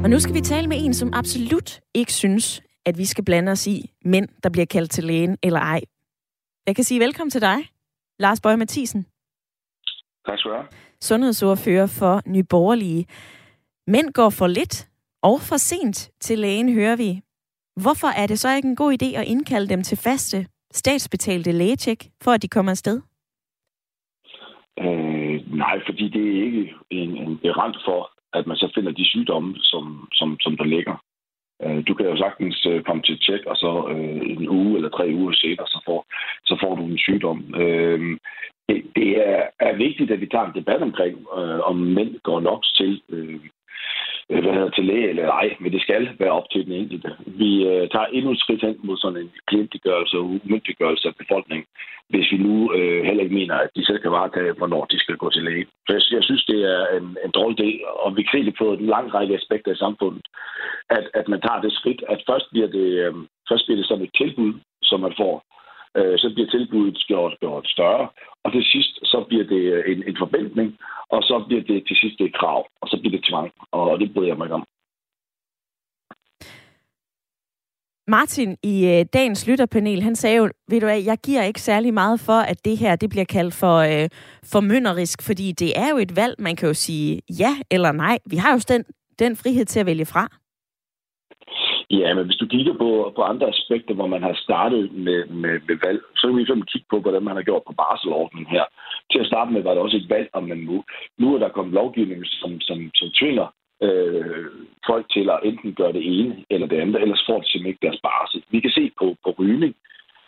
Og 0.05 0.11
nu 0.11 0.19
skal 0.21 0.35
vi 0.35 0.41
tale 0.41 0.69
med 0.69 0.77
en, 0.85 0.95
som 0.95 1.11
absolut 1.15 1.81
ikke 1.95 2.13
synes, 2.13 2.63
at 2.87 2.99
vi 2.99 3.05
skal 3.05 3.25
blande 3.25 3.53
os 3.53 3.67
i 3.67 3.91
mænd, 4.05 4.29
der 4.43 4.49
bliver 4.49 4.67
kaldt 4.67 4.91
til 4.91 5.05
lægen 5.05 5.39
eller 5.43 5.61
ej. 5.61 5.81
Jeg 6.67 6.77
kan 6.77 6.85
sige 6.85 7.01
velkommen 7.01 7.31
til 7.31 7.41
dig, 7.41 7.57
Lars 8.19 8.41
Bøge 8.41 8.57
Mathisen. 8.57 9.07
Tak 10.27 10.39
skal 10.39 10.51
du 10.51 10.57
have. 10.57 10.67
Sundhedsordfører 11.01 11.87
for 11.87 12.23
Nyborgerlige. 12.27 13.07
Mænd 13.87 14.13
går 14.13 14.31
for 14.31 14.47
lidt 14.47 14.89
og 15.31 15.37
for 15.49 15.57
sent 15.57 15.99
til 16.21 16.39
lægen, 16.39 16.75
hører 16.75 16.97
vi. 16.97 17.11
Hvorfor 17.83 18.11
er 18.23 18.27
det 18.27 18.39
så 18.39 18.49
ikke 18.57 18.69
en 18.69 18.77
god 18.83 18.93
idé 18.93 19.09
at 19.21 19.29
indkalde 19.29 19.69
dem 19.69 19.83
til 19.83 19.99
faste, 19.99 20.47
statsbetalte 20.73 21.53
lægetjek, 21.53 22.01
for 22.23 22.31
at 22.31 22.43
de 22.43 22.49
kommer 22.49 22.73
afsted? 22.73 23.01
Øh, 24.85 25.37
nej, 25.63 25.77
fordi 25.87 26.09
det 26.09 26.25
er 26.31 26.45
ikke 26.45 26.75
en, 26.91 27.17
en 27.17 27.39
garant 27.43 27.77
for, 27.85 28.11
at 28.33 28.47
man 28.47 28.57
så 28.57 28.73
finder 28.75 28.93
de 28.93 29.05
sygdomme, 29.05 29.55
som, 29.59 30.09
som, 30.13 30.37
som 30.41 30.57
der 30.57 30.65
ligger. 30.65 30.97
Øh, 31.63 31.87
du 31.89 31.95
kan 31.95 32.07
jo 32.07 32.17
sagtens 32.17 32.67
øh, 32.67 32.83
komme 32.83 33.03
til 33.03 33.19
tjek, 33.19 33.47
og 33.47 33.57
så 33.57 33.89
øh, 33.91 34.21
en 34.35 34.49
uge 34.49 34.77
eller 34.77 34.89
tre 34.89 35.07
uger 35.15 35.33
senere, 35.33 35.67
så 35.67 35.81
får, 35.87 36.07
så 36.45 36.59
får 36.63 36.75
du 36.75 36.83
en 36.85 36.99
sygdom. 36.99 37.55
Øh, 37.55 38.19
det, 38.69 38.83
det 38.97 39.11
er, 39.29 39.43
er 39.61 39.77
vigtigt, 39.77 40.11
at 40.11 40.21
vi 40.21 40.27
tager 40.27 40.47
en 40.47 40.61
debat 40.61 40.83
omkring, 40.83 41.15
øh, 41.39 41.61
om 41.71 41.77
mænd 41.77 42.21
går 42.23 42.41
nok 42.41 42.65
til 42.77 43.03
øh, 43.09 43.41
Øh, 43.41 43.41
Øh, 44.31 44.43
hvad 44.43 44.53
hedder, 44.53 44.71
til 44.71 44.85
læge 44.85 45.09
eller 45.09 45.31
ej, 45.43 45.57
men 45.61 45.73
det 45.73 45.81
skal 45.83 46.09
være 46.19 46.37
op 46.39 46.51
til 46.51 46.65
den 46.67 46.73
enkelte. 46.73 47.11
Vi 47.27 47.51
øh, 47.71 47.89
tager 47.89 48.07
endnu 48.07 48.31
et 48.33 48.41
skridt 48.41 48.63
hen 48.63 48.77
mod 48.83 48.97
sådan 48.97 49.21
en 49.23 49.33
klientgørelse 49.47 50.17
og 50.19 50.25
umyndiggørelse 50.25 51.09
af 51.09 51.15
befolkningen, 51.17 51.67
hvis 52.09 52.33
vi 52.33 52.37
nu 52.37 52.73
øh, 52.77 53.05
heller 53.05 53.23
ikke 53.23 53.35
mener, 53.35 53.55
at 53.55 53.71
de 53.77 53.87
selv 53.87 54.01
kan 54.01 54.11
varetage, 54.11 54.53
hvornår 54.53 54.85
de 54.85 54.99
skal 54.99 55.17
gå 55.17 55.31
til 55.31 55.43
læge. 55.43 55.67
Så 55.87 55.93
jeg, 55.97 56.03
jeg 56.17 56.25
synes, 56.25 56.45
det 56.45 56.61
er 56.75 56.87
en, 56.99 57.17
en 57.25 57.31
dårlig 57.39 57.59
del, 57.59 57.81
og 58.03 58.17
vi 58.17 58.23
kan 58.23 58.33
se 58.35 58.45
det 58.45 58.55
på 58.59 58.73
en 58.73 58.87
lang 58.87 59.15
række 59.15 59.35
aspekter 59.35 59.73
i 59.73 59.83
samfundet, 59.85 60.23
at, 60.91 61.05
at 61.15 61.29
man 61.29 61.41
tager 61.41 61.61
det 61.61 61.73
skridt, 61.73 62.03
at 62.09 62.25
først 62.29 62.47
bliver 62.53 62.69
det, 62.79 62.89
øh, 63.05 63.15
først 63.49 63.65
bliver 63.65 63.79
det 63.79 63.87
sådan 63.87 64.05
et 64.05 64.17
tilbud, 64.21 64.53
som 64.83 65.01
man 65.01 65.15
får, 65.17 65.35
øh, 65.99 66.19
så 66.19 66.31
bliver 66.35 66.51
tilbuddet 66.51 67.05
gjort, 67.07 67.35
gjort 67.41 67.67
større, 67.69 68.09
og 68.45 68.53
til 68.53 68.65
sidst 68.73 68.93
så 69.03 69.25
bliver 69.29 69.45
det 69.45 69.63
øh, 69.75 69.83
en, 69.93 70.03
en 70.09 70.17
forventning, 70.19 70.79
og 71.15 71.23
så 71.23 71.45
bliver 71.47 71.63
det 71.63 71.87
til 71.89 71.97
sidst 71.97 72.21
et 72.21 72.35
krav, 72.35 72.67
og 72.81 72.89
så 72.89 72.97
bliver 73.01 73.17
det 73.17 73.25
tvang, 73.31 73.51
og 73.73 74.01
det 74.01 74.15
bryder 74.15 74.29
jeg 74.29 74.37
mig 74.37 74.47
ikke 74.47 74.55
om. 74.55 74.67
Martin 78.09 78.57
i 78.63 78.87
øh, 78.87 79.05
dagens 79.13 79.47
lytterpanel, 79.47 80.03
han 80.03 80.17
sagde 80.17 80.37
jo, 80.37 80.49
ved 80.69 80.81
du 80.81 80.87
hvad, 80.87 81.03
jeg 81.03 81.19
giver 81.25 81.43
ikke 81.43 81.61
særlig 81.61 81.95
meget 81.95 82.21
for, 82.21 82.39
at 82.51 82.65
det 82.65 82.79
her 82.79 82.97
det 82.97 83.11
bliver 83.11 83.25
kaldt 83.25 83.55
for 83.55 83.77
øh, 83.79 84.09
formynderisk, 84.53 85.23
fordi 85.23 85.53
det 85.53 85.79
er 85.79 85.89
jo 85.91 85.97
et 85.97 86.17
valg, 86.17 86.35
man 86.39 86.57
kan 86.57 86.69
jo 86.69 86.75
sige 86.75 87.21
ja 87.41 87.57
eller 87.71 87.93
nej. 87.93 88.19
Vi 88.31 88.37
har 88.37 88.53
jo 88.53 88.59
den, 88.69 88.85
den 89.19 89.37
frihed 89.37 89.65
til 89.65 89.81
at 89.81 89.87
vælge 89.87 90.07
fra. 90.07 90.29
Ja, 91.91 92.15
men 92.15 92.25
hvis 92.27 92.37
du 92.37 92.47
kigger 92.47 92.75
på, 92.75 93.13
på 93.17 93.23
andre 93.23 93.49
aspekter, 93.49 93.95
hvor 93.95 94.07
man 94.07 94.23
har 94.23 94.35
startet 94.35 94.93
med, 94.93 95.27
med, 95.27 95.61
med 95.69 95.77
valg, 95.87 96.01
så 96.17 96.27
kan 96.27 96.37
vi 96.37 96.41
ligesom 96.41 96.63
kigge 96.63 96.87
på, 96.91 97.01
hvordan 97.01 97.23
man 97.23 97.37
har 97.37 97.43
gjort 97.43 97.63
på 97.67 97.73
barselordningen 97.73 98.51
her. 98.57 98.65
Til 99.13 99.19
at 99.19 99.27
starte 99.27 99.53
med 99.53 99.63
var 99.63 99.75
det 99.75 99.83
også 99.83 99.97
et 99.97 100.11
valg, 100.11 100.29
om 100.33 100.45
man 100.45 100.59
nu, 100.59 100.85
nu 101.19 101.35
er 101.35 101.39
der 101.39 101.49
kommet 101.49 101.75
lovgivning, 101.75 102.21
som, 102.27 102.61
som, 102.61 102.91
som 102.95 103.09
tvinger 103.19 103.47
øh, 103.83 104.47
folk 104.87 105.07
til 105.13 105.31
at 105.31 105.41
enten 105.45 105.75
gøre 105.75 105.93
det 105.93 106.05
ene 106.19 106.45
eller 106.51 106.67
det 106.67 106.81
andet, 106.81 107.03
ellers 107.03 107.25
får 107.29 107.39
de 107.41 107.47
simpelthen 107.47 107.71
ikke 107.71 107.87
deres 107.87 108.01
barsel. 108.03 108.43
Vi 108.51 108.61
kan 108.61 108.71
se 108.71 108.91
på, 108.99 109.17
på 109.25 109.31
rygning, 109.39 109.75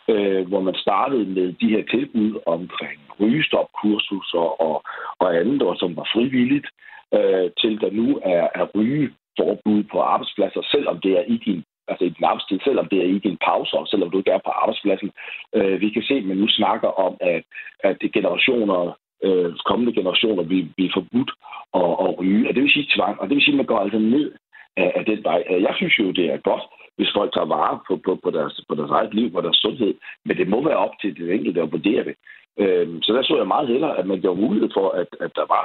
øh, 0.09 0.49
hvor 0.49 0.61
man 0.61 0.75
startede 0.75 1.27
med 1.37 1.53
de 1.53 1.69
her 1.75 1.85
tilbud 1.91 2.41
omkring 2.47 3.01
rygestopkursus 3.21 4.35
og, 4.35 4.61
og, 4.61 4.83
og 5.19 5.37
andet, 5.37 5.63
og 5.63 5.77
som 5.77 5.97
var 5.97 6.09
frivilligt, 6.15 6.67
øh, 7.15 7.51
til 7.61 7.81
der 7.81 7.91
nu 7.91 8.21
er, 8.23 8.49
er 8.55 8.67
ryge 8.75 9.11
forbud 9.39 9.83
på 9.93 9.99
arbejdspladser, 10.01 10.63
selvom 10.75 11.01
det 11.01 11.13
er 11.19 11.25
i 11.35 11.37
din 11.47 11.65
altså 11.89 12.05
i 12.05 12.09
din 12.09 12.25
arbejdstid, 12.25 12.59
selvom 12.65 12.87
det 12.89 12.99
er 12.99 13.09
i 13.17 13.19
din 13.19 13.39
pause, 13.49 13.77
og 13.77 13.89
selvom 13.89 14.11
du 14.11 14.19
ikke 14.19 14.31
er 14.31 14.47
på 14.47 14.51
arbejdspladsen. 14.51 15.11
Øh, 15.55 15.81
vi 15.81 15.89
kan 15.91 16.03
se, 16.03 16.15
at 16.15 16.25
man 16.25 16.37
nu 16.37 16.49
snakker 16.49 16.89
om, 16.89 17.17
at, 17.21 17.43
at 17.85 17.99
generationer, 18.17 18.99
øh, 19.25 19.53
kommende 19.71 19.93
generationer 19.93 20.43
vil 20.43 20.73
blive 20.77 20.91
forbudt 20.95 21.31
at, 21.75 21.91
at 22.05 22.19
ryge. 22.19 22.49
Og 22.49 22.55
det 22.55 22.63
vil 22.63 22.73
sige 22.73 22.93
tvang, 22.97 23.21
og 23.21 23.29
det 23.29 23.35
vil 23.35 23.45
sige, 23.45 23.55
at 23.55 23.63
man 23.63 23.71
går 23.73 23.79
altså 23.79 23.99
ned 23.99 24.33
af, 24.77 24.93
af 24.95 25.05
den 25.05 25.25
vej. 25.25 25.43
Øh, 25.51 25.63
jeg 25.63 25.75
synes 25.77 25.99
jo, 25.99 26.11
det 26.11 26.27
er 26.35 26.37
godt, 26.51 26.65
hvis 26.97 27.15
folk 27.17 27.33
tager 27.33 27.53
vare 27.57 27.79
på, 27.89 28.01
på, 28.05 28.19
på, 28.25 28.31
deres, 28.31 28.65
på 28.69 28.75
deres 28.75 28.91
eget 28.91 29.15
liv 29.15 29.35
og 29.35 29.43
deres 29.43 29.57
sundhed, 29.57 29.95
men 30.25 30.37
det 30.37 30.49
må 30.49 30.65
være 30.69 30.83
op 30.85 30.95
til 31.01 31.17
det 31.17 31.35
enkelte 31.35 31.63
at 31.63 31.73
vurdere 31.73 32.05
det. 32.05 32.15
Øh, 32.63 32.89
så 33.03 33.13
der 33.13 33.23
så 33.23 33.37
jeg 33.37 33.47
meget 33.47 33.69
hellere, 33.69 33.99
at 33.99 34.07
man 34.07 34.21
gjorde 34.21 34.41
mulighed 34.41 34.71
for, 34.75 34.89
at, 34.91 35.09
at 35.21 35.31
der 35.35 35.47
var 35.55 35.65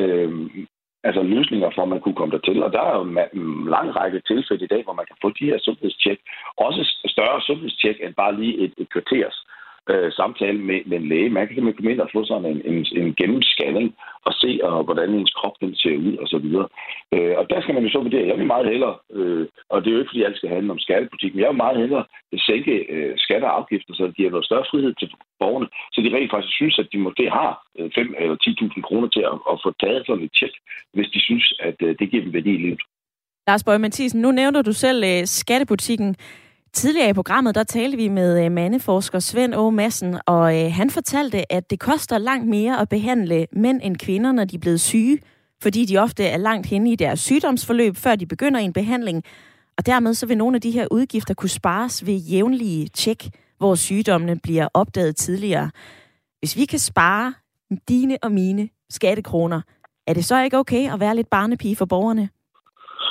øh, 0.00 0.50
altså 1.04 1.22
løsninger 1.22 1.70
for, 1.74 1.82
at 1.82 1.88
man 1.88 2.00
kunne 2.00 2.14
komme 2.14 2.32
dertil. 2.36 2.62
Og 2.62 2.72
der 2.72 2.82
er 2.82 2.94
jo 2.98 3.02
en 3.02 3.68
lang 3.68 3.96
række 3.96 4.20
tilfælde 4.20 4.64
i 4.64 4.72
dag, 4.74 4.82
hvor 4.84 4.92
man 4.92 5.06
kan 5.06 5.16
få 5.22 5.28
de 5.38 5.44
her 5.50 5.58
sundhedstjek. 5.58 6.18
Også 6.56 6.80
større 7.06 7.40
sundhedstjek 7.40 7.96
end 8.00 8.14
bare 8.14 8.36
lige 8.40 8.58
et, 8.64 8.72
et 8.78 8.88
kvarters 8.92 9.36
øh, 9.90 10.12
samtale 10.12 10.58
med, 10.68 10.80
med 10.86 10.96
en 10.98 11.08
læge. 11.08 11.30
Man 11.30 11.46
kan 11.46 11.54
simpelthen 11.54 11.78
komme 11.78 11.92
ind 11.92 12.00
og 12.00 12.10
få 12.12 12.24
sådan 12.24 12.50
en, 12.52 12.60
en, 12.70 12.86
en 13.00 13.14
gennemscanning 13.20 13.88
og 14.26 14.32
se, 14.42 14.60
og, 14.62 14.84
hvordan 14.84 15.10
ens 15.10 15.32
krop 15.38 15.56
den 15.60 15.74
ser 15.74 15.96
ud 15.96 16.16
og 16.22 16.28
så 16.28 16.38
videre. 16.38 16.68
Øh, 17.14 17.34
og 17.40 17.44
der 17.50 17.60
skal 17.60 17.74
man 17.74 17.84
jo 17.84 17.90
så 17.90 17.98
vurdere, 17.98 18.28
jeg 18.30 18.38
vil 18.38 18.52
meget 18.54 18.66
hellere, 18.72 18.96
øh, 19.16 19.46
og 19.70 19.76
det 19.80 19.88
er 19.88 19.94
jo 19.94 19.98
ikke 20.00 20.12
fordi 20.12 20.22
alt 20.22 20.36
skal 20.36 20.54
handle 20.56 20.72
om 20.72 20.84
skattepolitik, 20.86 21.34
men 21.34 21.40
jeg 21.42 21.50
vil 21.50 21.64
meget 21.64 21.78
hellere 21.82 22.04
sænke 22.48 22.74
øh, 22.94 23.12
skatter 23.24 23.48
og 23.48 23.56
afgifter, 23.58 23.94
så 23.94 24.02
det 24.06 24.16
giver 24.16 24.30
noget 24.30 24.48
større 24.48 24.70
frihed 24.70 24.92
til 24.94 25.08
borgerne, 25.40 25.68
så 25.92 25.98
de 26.00 26.14
rent 26.16 26.32
faktisk 26.32 26.54
synes, 26.60 26.78
at 26.78 26.88
de 26.92 26.98
måske 26.98 27.24
har 27.30 27.50
øh, 27.78 27.90
5 27.94 28.14
eller 28.18 28.36
10.000 28.36 28.80
kroner 28.88 29.08
til 29.08 29.24
at, 29.30 29.36
at 29.52 29.56
få 29.64 29.70
taget 29.82 30.06
sådan 30.06 30.24
et 30.24 30.32
tjek, 30.38 30.54
hvis 30.94 31.08
de 31.14 31.20
synes, 31.28 31.46
at 31.68 31.76
øh, 31.86 31.94
det 31.98 32.10
giver 32.10 32.24
dem 32.24 32.32
værdi 32.34 32.52
i 32.54 32.64
livet. 32.66 32.82
Lars 33.48 33.64
Bøge 33.64 33.78
Mathisen, 33.78 34.20
nu 34.22 34.30
nævner 34.30 34.62
du 34.62 34.72
selv 34.72 35.04
øh, 35.04 35.26
skattebutikken. 35.26 36.16
Tidligere 36.74 37.10
i 37.10 37.12
programmet, 37.12 37.54
der 37.54 37.64
talte 37.64 37.96
vi 37.96 38.08
med 38.08 38.44
øh, 38.44 38.52
mandeforsker 38.52 39.18
Svend 39.18 39.54
Å. 39.54 39.70
Madsen, 39.70 40.18
og 40.26 40.60
øh, 40.60 40.72
han 40.72 40.90
fortalte, 40.90 41.52
at 41.52 41.70
det 41.70 41.80
koster 41.80 42.18
langt 42.18 42.48
mere 42.48 42.80
at 42.80 42.88
behandle 42.88 43.46
mænd 43.52 43.80
end 43.84 43.96
kvinder, 43.96 44.32
når 44.32 44.44
de 44.44 44.56
er 44.56 44.60
blevet 44.60 44.80
syge, 44.80 45.18
fordi 45.62 45.84
de 45.84 45.98
ofte 45.98 46.24
er 46.24 46.36
langt 46.36 46.66
henne 46.66 46.92
i 46.92 46.96
deres 46.96 47.20
sygdomsforløb, 47.20 47.96
før 47.96 48.16
de 48.16 48.26
begynder 48.26 48.60
en 48.60 48.72
behandling. 48.72 49.22
Og 49.78 49.86
dermed 49.86 50.14
så 50.14 50.26
vil 50.26 50.38
nogle 50.38 50.54
af 50.54 50.60
de 50.60 50.70
her 50.70 50.86
udgifter 50.90 51.34
kunne 51.34 51.48
spares 51.48 52.06
ved 52.06 52.14
jævnlige 52.14 52.88
tjek, 52.88 53.30
hvor 53.58 53.74
sygdommene 53.74 54.38
bliver 54.38 54.68
opdaget 54.74 55.16
tidligere. 55.16 55.70
Hvis 56.38 56.56
vi 56.56 56.64
kan 56.64 56.78
spare 56.78 57.34
dine 57.88 58.18
og 58.22 58.32
mine 58.32 58.68
skattekroner, 58.90 59.60
er 60.06 60.14
det 60.14 60.24
så 60.24 60.42
ikke 60.42 60.58
okay 60.58 60.92
at 60.92 61.00
være 61.00 61.16
lidt 61.16 61.30
barnepige 61.30 61.76
for 61.76 61.84
borgerne? 61.84 62.28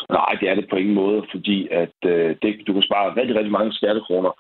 Nej, 0.10 0.38
det 0.40 0.50
er 0.50 0.56
det 0.56 0.70
på 0.70 0.76
ingen 0.76 0.96
måde, 0.96 1.24
fordi 1.32 1.68
at 1.72 1.98
øh, 2.06 2.36
det, 2.42 2.68
du 2.68 2.74
kan 2.74 2.82
spare 2.90 3.16
rigtig, 3.16 3.36
rigtig 3.36 3.52
mange 3.52 3.74
skattekroner, 3.74 4.32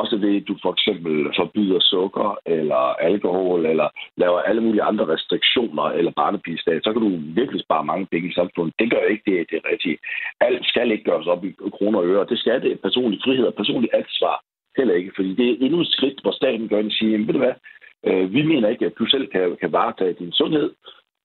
også 0.00 0.16
ved, 0.16 0.36
at 0.36 0.48
du 0.48 0.56
for 0.62 0.72
eksempel 0.72 1.14
forbyder 1.40 1.80
sukker 1.80 2.38
eller 2.46 2.82
alkohol, 3.10 3.66
eller 3.66 3.88
laver 4.16 4.40
alle 4.40 4.62
mulige 4.62 4.82
andre 4.82 5.06
restriktioner 5.14 5.82
eller 5.82 6.12
barnepigestat, 6.20 6.84
så 6.84 6.92
kan 6.92 7.02
du 7.02 7.10
virkelig 7.40 7.60
spare 7.62 7.84
mange 7.84 8.06
penge 8.06 8.28
i 8.28 8.34
samfundet. 8.34 8.74
Det 8.78 8.90
gør 8.90 9.04
ikke 9.12 9.24
det, 9.30 9.50
det 9.50 9.56
er 9.56 9.70
rigtigt. 9.72 10.00
Alt 10.40 10.66
skal 10.66 10.90
ikke 10.90 11.04
gøres 11.04 11.26
op 11.26 11.44
i 11.44 11.52
kroner 11.76 11.98
og 11.98 12.06
øre. 12.06 12.26
Det 12.28 12.38
skal 12.38 12.62
det. 12.62 12.80
Personlig 12.80 13.20
frihed 13.24 13.46
og 13.46 13.54
personlig 13.54 13.90
ansvar 13.94 14.36
heller 14.76 14.94
ikke, 14.94 15.12
fordi 15.16 15.34
det 15.34 15.46
er 15.50 15.56
endnu 15.60 15.80
et 15.80 15.92
skridt, 15.96 16.22
hvor 16.22 16.30
staten 16.30 16.68
gør 16.68 16.80
en 16.80 16.90
siger, 16.90 17.18
ved 17.18 17.34
du 17.34 17.38
hvad, 17.38 17.54
øh, 18.06 18.32
vi 18.32 18.42
mener 18.42 18.68
ikke, 18.68 18.86
at 18.86 18.98
du 18.98 19.06
selv 19.06 19.26
kan, 19.26 19.56
kan 19.60 19.72
varetage 19.72 20.12
din 20.12 20.32
sundhed, 20.32 20.70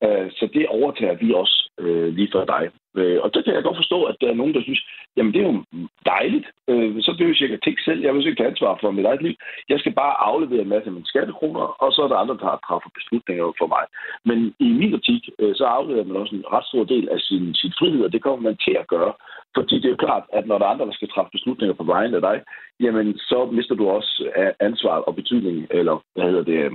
Øh, 0.04 0.32
så 0.32 0.50
det 0.54 0.68
overtager 0.68 1.16
vi 1.16 1.34
også 1.34 1.70
øh, 1.80 2.08
lige 2.18 2.30
for 2.32 2.46
dig. 2.46 2.64
Øh, 3.00 3.20
og 3.24 3.34
der 3.34 3.42
kan 3.42 3.54
jeg 3.54 3.64
godt 3.64 3.82
forstå, 3.82 4.04
at 4.04 4.16
der 4.22 4.28
er 4.30 4.40
nogen, 4.42 4.54
der 4.54 4.62
synes, 4.62 4.82
jamen 5.18 5.34
det 5.34 5.42
er 5.42 5.48
jo 5.52 5.64
dejligt, 6.06 6.48
øh, 6.70 6.96
så 7.06 7.12
behøver 7.18 7.38
jeg 7.40 7.50
ikke 7.50 7.66
tænke 7.66 7.82
selv, 7.84 8.02
jeg 8.02 8.14
vil 8.14 8.28
ikke 8.28 8.40
tage 8.40 8.50
ansvar 8.50 8.78
for 8.82 8.92
mit 8.92 9.06
eget 9.06 9.22
liv. 9.22 9.36
Jeg 9.70 9.80
skal 9.80 9.94
bare 10.02 10.14
aflevere 10.30 10.62
en 10.62 10.74
masse 10.74 10.88
af 10.90 10.94
mine 10.94 11.12
skattekroner, 11.12 11.66
og 11.84 11.94
så 11.94 12.02
er 12.04 12.08
der 12.08 12.24
andre, 12.24 12.38
der 12.42 12.64
træffer 12.68 12.90
beslutninger 12.98 13.46
for 13.60 13.68
mig. 13.76 13.84
Men 14.30 14.40
i 14.60 14.70
min 14.82 14.94
optik, 14.94 15.24
øh, 15.40 15.56
så 15.56 15.66
afleverer 15.66 16.06
man 16.06 16.22
også 16.22 16.36
en 16.36 16.50
ret 16.54 16.66
stor 16.66 16.84
del 16.84 17.10
af 17.10 17.20
sin, 17.20 17.56
sin 17.62 17.74
frihed, 17.80 18.02
og 18.06 18.12
det 18.14 18.24
kommer 18.24 18.42
man 18.50 18.58
til 18.66 18.76
at 18.82 18.88
gøre. 18.88 19.14
Fordi 19.56 19.76
det 19.76 19.86
er 19.86 19.96
jo 19.96 20.06
klart, 20.08 20.24
at 20.34 20.48
når 20.48 20.58
der 20.58 20.66
er 20.66 20.74
andre, 20.74 20.86
der 20.86 20.98
skal 20.98 21.10
træffe 21.10 21.32
beslutninger 21.32 21.76
på 21.76 21.84
vegne 21.84 22.16
af 22.16 22.22
dig, 22.22 22.38
jamen 22.80 23.18
så 23.18 23.50
mister 23.52 23.76
du 23.76 23.90
også 23.90 24.14
øh, 24.38 24.52
ansvar 24.60 24.98
og 25.08 25.16
betydning, 25.16 25.68
eller 25.70 25.96
hvad 26.16 26.26
hedder 26.30 26.44
det, 26.52 26.60
øh, 26.66 26.72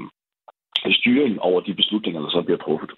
styring 1.00 1.40
over 1.40 1.60
de 1.60 1.74
beslutninger, 1.74 2.20
der 2.20 2.30
så 2.30 2.42
bliver 2.42 2.58
truffet. 2.58 2.90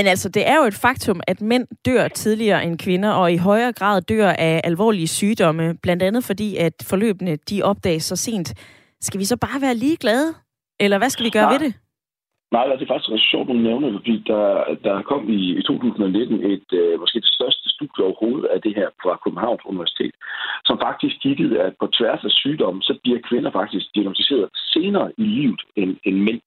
Men 0.00 0.06
altså, 0.14 0.28
det 0.28 0.42
er 0.52 0.56
jo 0.60 0.64
et 0.72 0.80
faktum, 0.86 1.20
at 1.32 1.40
mænd 1.40 1.66
dør 1.86 2.08
tidligere 2.08 2.64
end 2.64 2.78
kvinder, 2.78 3.10
og 3.20 3.32
i 3.32 3.36
højere 3.36 3.72
grad 3.72 4.02
dør 4.02 4.28
af 4.48 4.60
alvorlige 4.64 5.08
sygdomme, 5.08 5.64
blandt 5.82 6.02
andet 6.02 6.22
fordi, 6.24 6.48
at 6.56 6.74
forløbene 6.90 7.36
de 7.50 7.62
opdages 7.62 8.04
så 8.04 8.16
sent. 8.16 8.48
Skal 9.00 9.20
vi 9.20 9.24
så 9.24 9.36
bare 9.46 9.60
være 9.60 9.74
ligeglade? 9.74 10.28
Eller 10.84 10.98
hvad 10.98 11.10
skal 11.10 11.24
vi 11.24 11.30
gøre 11.30 11.48
Nej. 11.48 11.52
ved 11.52 11.60
det? 11.64 11.72
Nej, 12.52 12.64
det 12.66 12.82
er 12.82 12.94
faktisk 12.94 13.30
sjovt, 13.30 13.48
du 13.48 13.52
nævner 13.52 13.88
fordi 13.98 14.14
der, 14.32 14.46
der 14.86 15.02
kom 15.10 15.22
i, 15.38 15.42
i 15.60 15.62
2019 15.62 16.44
et, 16.52 16.68
øh, 16.80 17.00
måske 17.00 17.20
det 17.26 17.32
største 17.38 17.66
studie 17.76 18.04
overhovedet 18.04 18.48
af 18.54 18.58
det 18.66 18.74
her 18.78 18.88
fra 19.02 19.12
Københavns 19.24 19.64
Universitet, 19.72 20.14
som 20.68 20.76
faktisk 20.86 21.14
kiggede, 21.24 21.54
at 21.66 21.72
på 21.80 21.86
tværs 21.98 22.22
af 22.28 22.32
sygdomme, 22.40 22.82
så 22.82 22.92
bliver 23.02 23.20
kvinder 23.28 23.50
faktisk 23.60 23.86
diagnostiseret 23.94 24.48
senere 24.74 25.06
i 25.22 25.24
livet 25.36 25.62
end, 25.80 25.92
end 26.06 26.16
mænd. 26.28 26.40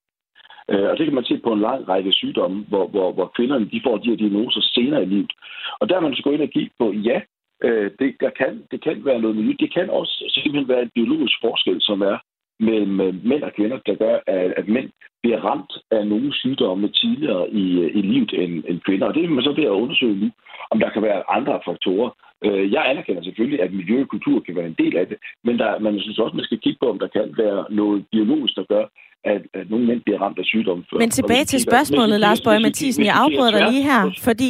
Øh, 0.70 0.89
og 0.89 0.97
det 0.97 1.05
kan 1.05 1.16
man 1.16 1.24
se 1.24 1.38
på 1.38 1.53
en 1.53 1.61
lang 1.61 1.89
række 1.89 2.11
sygdomme, 2.11 2.66
hvor, 2.70 2.88
hvor, 2.88 3.11
hvor 3.11 3.32
kvinderne 3.36 3.70
de 3.72 3.82
får 3.84 3.97
de 3.97 4.09
her 4.09 4.18
diagnoser 4.18 4.61
senere 4.61 5.03
i 5.03 5.05
livet. 5.05 5.34
Og 5.80 5.89
der 5.89 5.95
er 5.95 5.99
man 5.99 6.16
så 6.16 6.24
gå 6.24 6.32
ind 6.32 6.41
og 6.41 6.49
kigge 6.49 6.72
på, 6.80 6.91
ja, 6.91 7.22
øh, 7.64 7.91
det, 7.99 8.16
der 8.20 8.30
kan, 8.30 8.64
det 8.72 8.84
kan 8.84 9.05
være 9.05 9.22
noget 9.22 9.38
nyt. 9.38 9.59
Det 9.59 9.74
kan 9.74 9.89
også 9.89 10.14
simpelthen 10.30 10.68
være 10.68 10.82
en 10.82 10.91
biologisk 10.95 11.36
forskel, 11.41 11.82
som 11.82 12.01
er 12.01 12.18
mellem 12.59 13.22
mænd 13.24 13.43
og 13.43 13.53
kvinder, 13.53 13.78
der 13.86 13.95
gør, 13.95 14.20
at, 14.28 14.53
at 14.57 14.68
mænd 14.68 14.89
bliver 15.24 15.39
ramt 15.39 15.74
af 15.91 16.07
nogle 16.07 16.34
sygdomme 16.34 16.88
tidligere 16.89 17.49
i, 17.49 17.66
i 17.99 18.01
livet 18.01 18.34
end, 18.34 18.64
end 18.68 18.80
kvinder. 18.80 19.07
Og 19.07 19.14
det 19.14 19.24
er 19.24 19.30
man 19.30 19.43
så 19.43 19.51
ved 19.51 19.64
at 19.64 19.80
undersøge 19.84 20.16
nu, 20.16 20.30
om 20.72 20.80
der 20.80 20.89
kan 20.89 21.01
være 21.01 21.30
andre 21.30 21.59
faktorer. 21.66 22.09
Øh, 22.45 22.72
jeg 22.72 22.89
anerkender 22.89 23.24
selvfølgelig, 23.24 23.61
at 23.61 23.74
miljø 23.74 24.01
og 24.01 24.07
kultur 24.07 24.39
kan 24.39 24.55
være 24.55 24.68
en 24.68 24.82
del 24.84 24.97
af 24.97 25.07
det, 25.07 25.18
men 25.43 25.59
der, 25.59 25.80
man 25.80 25.99
synes 25.99 26.20
også, 26.20 26.36
man 26.36 26.45
skal 26.45 26.59
kigge 26.59 26.80
på, 26.80 26.89
om 26.89 26.99
der 26.99 27.07
kan 27.07 27.34
være 27.38 27.66
noget 27.70 28.05
biologisk, 28.11 28.55
der 28.55 28.64
gør, 28.64 28.86
at, 29.24 29.41
at 29.53 29.69
nogle 29.69 29.86
mænd 29.86 30.01
bliver 30.01 30.19
ramt 30.21 30.39
af 30.39 30.45
sygdom. 30.45 30.86
Før. 30.89 30.97
Men 30.97 31.09
tilbage 31.09 31.45
til 31.45 31.59
spørgsmålet, 31.61 32.19
Lars 32.19 32.41
Bøge 32.41 32.59
Mathisen. 32.59 33.05
Jeg 33.05 33.15
afbryder 33.15 33.51
dig 33.51 33.71
lige 33.71 33.84
her, 33.84 34.01
fordi 34.24 34.49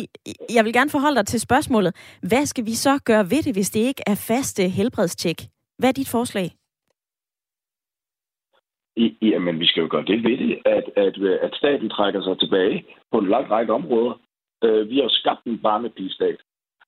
jeg 0.56 0.66
vil 0.66 0.74
gerne 0.74 0.90
forholde 0.90 1.16
dig 1.16 1.26
til 1.28 1.40
spørgsmålet. 1.40 1.92
Hvad 2.30 2.46
skal 2.46 2.66
vi 2.66 2.76
så 2.86 3.00
gøre 3.06 3.24
ved 3.24 3.42
det, 3.44 3.56
hvis 3.56 3.70
det 3.70 3.80
ikke 3.80 4.04
er 4.08 4.16
faste 4.28 4.64
helbredstjek? 4.70 5.40
Hvad 5.80 5.90
er 5.90 5.94
dit 5.94 6.10
forslag? 6.10 6.48
I, 8.96 9.18
jamen, 9.22 9.60
vi 9.60 9.68
skal 9.68 9.82
jo 9.82 9.88
gøre 9.92 10.06
det 10.06 10.24
ved 10.24 10.38
det, 10.38 10.60
at, 10.66 10.86
at, 10.96 11.16
at 11.46 11.52
staten 11.56 11.90
trækker 11.90 12.22
sig 12.24 12.40
tilbage 12.40 12.86
på 13.12 13.18
en 13.18 13.30
lang 13.30 13.52
række 13.52 13.74
områder. 13.74 14.14
Uh, 14.66 14.90
vi 14.90 14.98
har 14.98 15.10
skabt 15.10 15.44
en 15.46 15.58
barnepigestat 15.58 16.38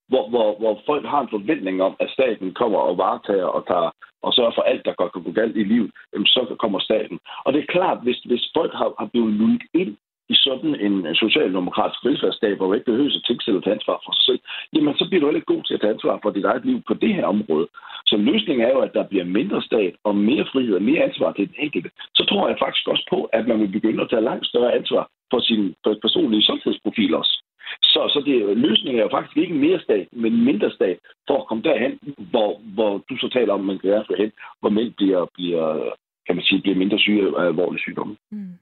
hvor, 0.07 0.29
hvor, 0.29 0.57
hvor 0.59 0.81
folk 0.85 1.05
har 1.05 1.21
en 1.21 1.33
forventning 1.35 1.81
om, 1.81 1.95
at 1.99 2.09
staten 2.09 2.53
kommer 2.53 2.79
og 2.79 2.97
varetager 2.97 3.45
og, 3.45 3.67
tager, 3.67 3.91
og 4.25 4.33
sørger 4.33 4.55
for 4.55 4.61
alt, 4.71 4.85
der 4.85 4.99
godt 4.99 5.13
kan 5.13 5.23
gå 5.23 5.31
galt 5.31 5.57
i 5.57 5.63
livet, 5.63 5.91
så 6.35 6.55
kommer 6.59 6.79
staten. 6.79 7.19
Og 7.45 7.53
det 7.53 7.59
er 7.61 7.73
klart, 7.75 7.99
hvis, 8.03 8.19
hvis 8.29 8.43
folk 8.57 8.73
har, 8.73 8.89
har 8.99 9.09
blevet 9.13 9.33
lullet 9.33 9.63
ind 9.73 9.97
i 10.33 10.35
sådan 10.45 10.73
en 10.85 11.15
socialdemokratisk 11.15 12.05
velfærdsstat, 12.05 12.57
hvor 12.57 12.67
man 12.67 12.77
ikke 12.77 12.91
behøver 12.91 13.15
at 13.15 13.23
tænke 13.27 13.43
selv 13.43 13.57
at 13.57 13.63
tage 13.63 13.77
ansvar 13.79 13.97
for 14.05 14.11
sig 14.15 14.25
selv, 14.29 14.41
jamen 14.73 14.97
så 14.99 15.05
bliver 15.07 15.21
du 15.21 15.27
heller 15.27 15.41
ikke 15.41 15.53
god 15.53 15.63
til 15.63 15.73
at 15.73 15.81
tage 15.81 15.93
ansvar 15.93 16.19
for 16.21 16.29
dit 16.29 16.45
eget 16.45 16.65
liv 16.65 16.77
på 16.87 16.93
det 16.93 17.13
her 17.17 17.25
område. 17.25 17.67
Så 18.09 18.15
løsningen 18.17 18.65
er 18.67 18.71
jo, 18.75 18.79
at 18.87 18.93
der 18.97 19.09
bliver 19.11 19.25
mindre 19.37 19.61
stat 19.61 19.93
og 20.03 20.15
mere 20.15 20.45
frihed 20.51 20.75
og 20.75 20.81
mere 20.89 21.03
ansvar 21.09 21.31
til 21.31 21.47
den 21.47 21.55
enkelte. 21.65 21.89
Så 22.17 22.23
tror 22.29 22.47
jeg 22.47 22.57
faktisk 22.63 22.87
også 22.87 23.05
på, 23.13 23.19
at 23.37 23.47
man 23.47 23.59
vil 23.61 23.75
begynde 23.77 24.03
at 24.03 24.09
tage 24.09 24.27
langt 24.29 24.45
større 24.47 24.75
ansvar 24.79 25.03
for 25.31 25.39
sin 25.39 25.75
personlige 26.05 26.47
sundhedsprofil 26.49 27.15
også. 27.15 27.44
Så, 27.83 28.01
så 28.13 28.19
det, 28.25 28.57
løsningen 28.57 28.99
er 28.99 29.03
jo 29.03 29.15
faktisk 29.17 29.37
ikke 29.37 29.53
mere 29.53 29.79
stat, 29.79 30.07
men 30.11 30.45
mindre 30.45 30.71
stat, 30.71 30.97
for 31.27 31.37
at 31.41 31.47
komme 31.47 31.63
derhen, 31.63 31.99
hvor, 32.31 32.61
hvor 32.75 32.91
du 33.09 33.17
så 33.17 33.29
taler 33.33 33.53
om, 33.53 33.59
man 33.59 33.79
kan 33.79 33.89
være 33.89 34.05
hen, 34.17 34.31
hvor 34.59 34.69
mænd 34.69 34.93
bliver, 34.93 35.25
bliver, 35.33 35.93
kan 36.25 36.35
man 36.35 36.45
sige, 36.45 36.61
bliver 36.61 36.77
mindre 36.77 36.99
syge 36.99 37.21
af 37.37 37.45
alvorlige 37.45 37.81
sygdomme. 37.81 38.15
Mm. 38.31 38.53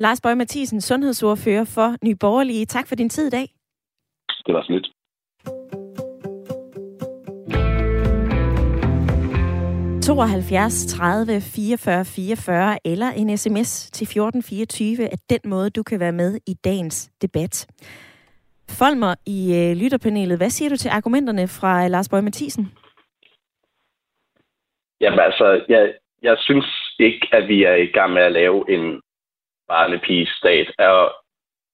Lars 0.00 0.20
Bøge 0.20 0.36
Mathisen, 0.36 0.80
sundhedsordfører 0.80 1.64
for 1.64 2.06
Nye 2.06 2.16
Borgerlige. 2.20 2.66
Tak 2.66 2.88
for 2.88 2.94
din 2.94 3.08
tid 3.08 3.26
i 3.26 3.30
dag. 3.30 3.48
Det 4.46 4.54
var 4.54 4.62
sådan 4.62 4.76
lidt. 4.76 4.88
...72 10.08 10.88
30 10.88 11.40
44 11.40 12.04
44 12.04 12.78
eller 12.84 13.10
en 13.10 13.38
sms 13.38 13.90
til 13.90 14.04
1424 14.04 15.04
er 15.04 15.16
den 15.30 15.50
måde, 15.50 15.70
du 15.70 15.82
kan 15.82 16.00
være 16.00 16.12
med 16.12 16.38
i 16.46 16.54
dagens 16.54 17.10
debat. 17.22 17.66
Folmer 18.70 19.14
i 19.26 19.40
øh, 19.60 19.76
lytterpanelet, 19.76 20.38
hvad 20.38 20.50
siger 20.50 20.68
du 20.70 20.76
til 20.76 20.88
argumenterne 20.88 21.48
fra 21.48 21.84
øh, 21.84 21.90
Lars 21.90 22.08
Bøge 22.08 22.22
Mathisen? 22.22 22.72
Jamen 25.00 25.20
altså, 25.20 25.64
jeg, 25.68 25.94
jeg 26.22 26.36
synes 26.38 26.66
ikke, 26.98 27.28
at 27.32 27.48
vi 27.48 27.62
er 27.62 27.74
i 27.74 27.86
gang 27.86 28.12
med 28.12 28.22
at 28.22 28.32
lave 28.32 28.70
en 28.74 29.02
barnepigestat. 29.68 30.68
Og 30.78 31.12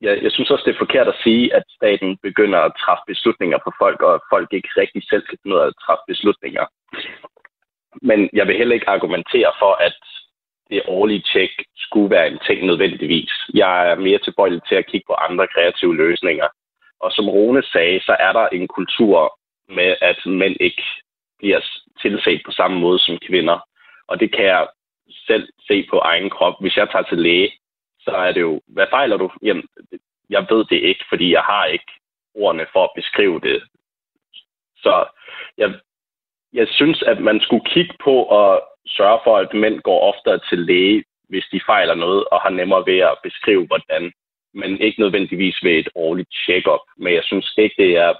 jeg, 0.01 0.23
jeg 0.23 0.33
synes 0.33 0.51
også, 0.51 0.65
det 0.67 0.75
er 0.75 0.85
forkert 0.85 1.09
at 1.09 1.21
sige, 1.25 1.55
at 1.55 1.63
staten 1.69 2.17
begynder 2.23 2.59
at 2.59 2.73
træffe 2.83 3.05
beslutninger 3.07 3.59
på 3.65 3.71
folk, 3.79 4.03
og 4.03 4.15
at 4.15 4.21
folk 4.31 4.49
ikke 4.53 4.69
rigtig 4.77 5.03
selv 5.11 5.23
kan 5.27 5.39
finde 5.43 5.57
ud 5.57 5.61
af 5.61 5.67
at 5.67 5.81
træffe 5.85 6.05
beslutninger. 6.07 6.65
Men 8.03 8.31
jeg 8.33 8.47
vil 8.47 8.57
heller 8.57 8.75
ikke 8.75 8.95
argumentere 8.97 9.53
for, 9.59 9.73
at 9.89 9.97
det 10.71 10.83
årlige 10.87 11.25
tjek 11.33 11.51
skulle 11.77 12.11
være 12.11 12.29
en 12.29 12.39
ting 12.47 12.67
nødvendigvis. 12.67 13.33
Jeg 13.55 13.91
er 13.91 13.95
mere 13.95 14.19
tilbøjelig 14.19 14.63
til 14.69 14.75
at 14.75 14.87
kigge 14.87 15.07
på 15.07 15.15
andre 15.15 15.47
kreative 15.55 15.97
løsninger. 15.97 16.49
Og 17.01 17.13
som 17.13 17.29
Rune 17.29 17.63
sagde, 17.63 18.01
så 18.01 18.17
er 18.21 18.33
der 18.33 18.49
en 18.49 18.69
kultur 18.69 19.39
med, 19.69 19.97
at 20.01 20.27
mænd 20.27 20.57
ikke 20.61 20.83
bliver 21.39 21.61
tilset 22.03 22.43
på 22.45 22.51
samme 22.51 22.81
måde 22.81 22.99
som 22.99 23.19
kvinder. 23.19 23.59
Og 24.07 24.21
det 24.21 24.33
kan 24.33 24.45
jeg 24.45 24.69
selv 25.27 25.49
se 25.69 25.87
på 25.91 25.99
egen 25.99 26.31
krop. 26.31 26.55
Hvis 26.61 26.77
jeg 26.77 26.91
tager 26.91 27.03
til 27.03 27.19
læge, 27.19 27.53
så 28.01 28.11
er 28.11 28.33
det 28.33 28.41
jo, 28.41 28.61
hvad 28.67 28.87
fejler 28.91 29.17
du? 29.17 29.31
Jamen, 29.43 29.69
jeg 30.31 30.47
ved 30.51 30.65
det 30.65 30.81
ikke, 30.91 31.05
fordi 31.09 31.33
jeg 31.33 31.43
har 31.43 31.65
ikke 31.65 31.93
ordene 32.35 32.67
for 32.73 32.85
at 32.85 32.91
beskrive 32.97 33.41
det. 33.41 33.63
Så 34.77 35.07
jeg, 35.59 35.75
jeg 36.53 36.69
synes, 36.69 37.03
at 37.03 37.21
man 37.21 37.41
skulle 37.41 37.65
kigge 37.65 37.95
på 38.05 38.17
at 38.43 38.61
sørge 38.87 39.21
for, 39.25 39.37
at 39.37 39.55
mænd 39.55 39.81
går 39.81 40.01
oftere 40.01 40.41
til 40.49 40.59
læge, 40.59 41.05
hvis 41.29 41.45
de 41.53 41.61
fejler 41.67 41.95
noget, 41.95 42.25
og 42.33 42.41
har 42.41 42.51
nemmere 42.51 42.87
ved 42.87 42.99
at 42.99 43.19
beskrive, 43.23 43.67
hvordan 43.67 44.13
men 44.55 44.81
ikke 44.81 45.01
nødvendigvis 45.01 45.59
ved 45.63 45.73
et 45.73 45.89
årligt 45.95 46.33
check-up. 46.45 46.85
Men 46.97 47.15
jeg 47.15 47.25
synes 47.25 47.55
ikke, 47.59 47.75
det 47.83 47.97
er 47.97 48.13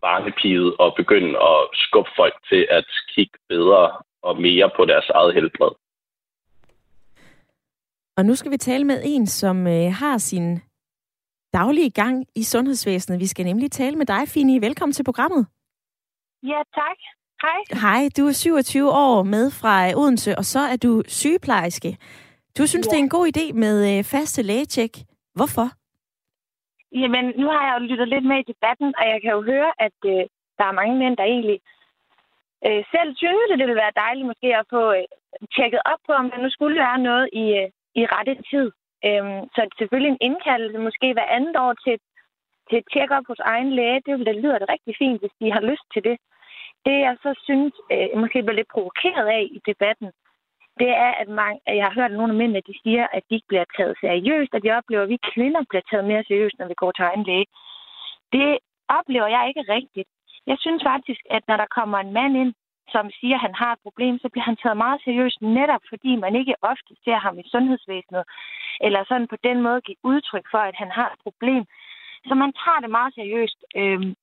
barnepiget 0.00 0.76
at 0.80 0.94
begynde 0.96 1.38
at 1.50 1.68
skubbe 1.72 2.10
folk 2.16 2.34
til 2.48 2.66
at 2.70 2.86
kigge 3.14 3.38
bedre 3.48 3.92
og 4.22 4.40
mere 4.40 4.70
på 4.76 4.84
deres 4.84 5.08
eget 5.08 5.34
helbred. 5.34 5.74
Og 8.16 8.26
nu 8.26 8.34
skal 8.34 8.50
vi 8.50 8.56
tale 8.56 8.84
med 8.84 9.02
en, 9.04 9.26
som 9.26 9.66
øh, 9.66 9.92
har 9.92 10.18
sin 10.18 10.60
daglige 11.52 11.90
gang 11.90 12.26
i 12.34 12.42
sundhedsvæsenet. 12.42 13.20
Vi 13.20 13.26
skal 13.26 13.44
nemlig 13.44 13.70
tale 13.70 13.96
med 13.96 14.06
dig, 14.06 14.28
Fini. 14.28 14.58
Velkommen 14.58 14.92
til 14.92 15.04
programmet. 15.04 15.46
Ja, 16.42 16.62
tak. 16.74 16.98
Hej. 17.42 17.80
Hej, 17.80 18.08
du 18.16 18.26
er 18.26 18.32
27 18.32 18.90
år 18.90 19.22
med 19.22 19.50
fra 19.50 19.94
Odense, 19.96 20.38
og 20.38 20.44
så 20.44 20.60
er 20.60 20.76
du 20.76 21.02
sygeplejerske. 21.06 21.96
Du 22.60 22.66
synes, 22.66 22.86
ja. 22.86 22.90
det 22.90 22.98
er 22.98 23.06
en 23.08 23.16
god 23.18 23.26
idé 23.32 23.46
med 23.64 23.76
øh, 23.90 24.04
faste 24.12 24.42
lægetjek. 24.42 24.94
Hvorfor? 25.38 25.66
Jamen, 27.02 27.24
nu 27.40 27.46
har 27.52 27.62
jeg 27.66 27.74
jo 27.76 27.86
lyttet 27.90 28.08
lidt 28.08 28.26
med 28.30 28.38
i 28.40 28.50
debatten, 28.52 28.88
og 28.98 29.04
jeg 29.12 29.18
kan 29.22 29.32
jo 29.36 29.42
høre, 29.52 29.70
at 29.86 29.98
øh, 30.12 30.22
der 30.58 30.66
er 30.68 30.78
mange 30.80 30.96
mænd, 31.02 31.14
der 31.16 31.24
egentlig 31.34 31.58
øh, 32.66 32.82
selv 32.94 33.10
synes, 33.22 33.50
at 33.52 33.58
det 33.58 33.66
ville 33.66 33.82
være 33.84 33.98
dejligt 34.04 34.30
måske 34.30 34.48
at 34.60 34.66
få 34.74 34.82
øh, 34.98 35.06
tjekket 35.54 35.80
op 35.92 36.00
på, 36.06 36.12
om 36.20 36.26
der 36.30 36.38
nu 36.44 36.50
skulle 36.50 36.76
være 36.86 36.98
noget 37.08 37.26
i, 37.42 37.44
øh, 37.60 37.68
i 38.00 38.02
rette 38.14 38.34
tid. 38.50 38.66
Øhm, 39.06 39.40
så 39.54 39.60
selvfølgelig 39.78 40.12
en 40.12 40.24
indkaldelse, 40.28 40.78
måske 40.88 41.08
hver 41.12 41.28
andet 41.36 41.56
år 41.64 41.72
til, 41.84 41.96
til 42.68 42.76
et 42.78 42.88
tjek-up 42.92 43.26
hos 43.30 43.42
egen 43.52 43.70
læge. 43.78 44.02
Det, 44.06 44.26
det 44.28 44.36
lyder 44.42 44.58
det 44.58 44.72
rigtig 44.74 44.94
fint, 45.02 45.20
hvis 45.20 45.34
de 45.40 45.52
har 45.56 45.62
lyst 45.70 45.86
til 45.94 46.02
det. 46.08 46.16
Det, 46.86 46.96
jeg 47.06 47.14
så 47.24 47.30
synes, 47.46 47.74
øh, 47.92 48.08
måske 48.22 48.38
bliver 48.42 48.60
lidt 48.60 48.74
provokeret 48.74 49.26
af 49.38 49.42
i 49.56 49.58
debatten, 49.70 50.08
det 50.78 50.90
er, 51.04 51.12
at, 51.22 51.28
mange, 51.28 51.60
jeg 51.66 51.84
har 51.84 51.94
hørt, 51.94 52.10
at 52.10 52.16
nogle 52.16 52.32
af 52.32 52.38
mændene 52.38 52.68
de 52.70 52.74
siger, 52.82 53.06
at 53.12 53.22
de 53.28 53.34
ikke 53.34 53.50
bliver 53.52 53.64
taget 53.76 53.96
seriøst, 54.00 54.54
at 54.54 54.62
de 54.62 54.70
oplever, 54.78 55.02
at 55.02 55.08
vi 55.08 55.18
kvinder 55.32 55.62
bliver 55.68 55.82
taget 55.90 56.04
mere 56.04 56.24
seriøst, 56.28 56.58
når 56.58 56.68
vi 56.68 56.74
går 56.82 56.92
til 56.92 57.02
egen 57.02 57.24
læge. 57.30 57.46
Det 58.32 58.58
oplever 58.98 59.28
jeg 59.36 59.48
ikke 59.48 59.72
rigtigt. 59.76 60.08
Jeg 60.46 60.56
synes 60.60 60.82
faktisk, 60.92 61.20
at 61.30 61.42
når 61.48 61.56
der 61.56 61.74
kommer 61.78 61.98
en 61.98 62.12
mand 62.12 62.36
ind, 62.36 62.52
som 62.94 63.10
siger, 63.20 63.36
at 63.36 63.44
han 63.46 63.54
har 63.54 63.72
et 63.72 63.84
problem, 63.86 64.18
så 64.18 64.28
bliver 64.28 64.44
han 64.50 64.56
taget 64.62 64.76
meget 64.76 65.00
seriøst, 65.04 65.38
netop 65.42 65.82
fordi 65.88 66.16
man 66.16 66.36
ikke 66.40 66.54
ofte 66.62 66.92
ser 67.04 67.18
ham 67.26 67.38
i 67.38 67.44
sundhedsvæsenet, 67.52 68.24
eller 68.80 69.00
sådan 69.08 69.28
på 69.28 69.36
den 69.44 69.62
måde 69.62 69.80
give 69.80 70.04
udtryk 70.04 70.46
for, 70.50 70.58
at 70.58 70.76
han 70.82 70.90
har 70.90 71.08
et 71.12 71.20
problem. 71.26 71.64
Så 72.28 72.34
man 72.34 72.52
tager 72.62 72.80
det 72.80 72.90
meget 72.90 73.14
seriøst, 73.14 73.58
øhm, 73.76 74.14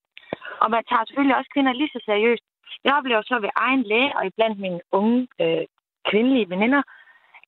og 0.63 0.67
man 0.71 0.83
tager 0.89 1.05
selvfølgelig 1.05 1.37
også 1.37 1.49
kvinder 1.53 1.73
lige 1.73 1.93
så 1.95 1.99
seriøst. 2.05 2.43
Jeg 2.83 2.93
oplever 2.97 3.21
så 3.21 3.39
ved 3.39 3.49
egen 3.55 3.83
læge 3.83 4.15
og 4.17 4.25
iblandt 4.25 4.59
mine 4.59 4.81
unge 4.91 5.27
øh, 5.41 5.65
kvindelige 6.09 6.49
veninder, 6.49 6.81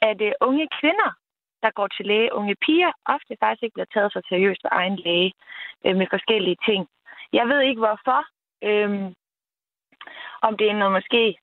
at 0.01 0.21
uh, 0.21 0.47
unge 0.47 0.67
kvinder, 0.79 1.09
der 1.63 1.71
går 1.71 1.87
til 1.87 2.05
læge, 2.05 2.33
unge 2.33 2.55
piger, 2.65 2.91
ofte 3.05 3.37
faktisk 3.39 3.63
ikke 3.63 3.73
bliver 3.73 3.93
taget 3.93 4.13
så 4.13 4.21
seriøst 4.29 4.65
af 4.65 4.69
egen 4.71 4.95
læge 4.95 5.33
øh, 5.85 5.95
med 5.95 6.07
forskellige 6.09 6.57
ting. 6.65 6.87
Jeg 7.33 7.47
ved 7.47 7.61
ikke 7.61 7.79
hvorfor. 7.85 8.19
Um, 8.69 9.15
om 10.41 10.57
det 10.57 10.69
er 10.69 10.73
noget 10.73 10.93
måske, 10.97 11.37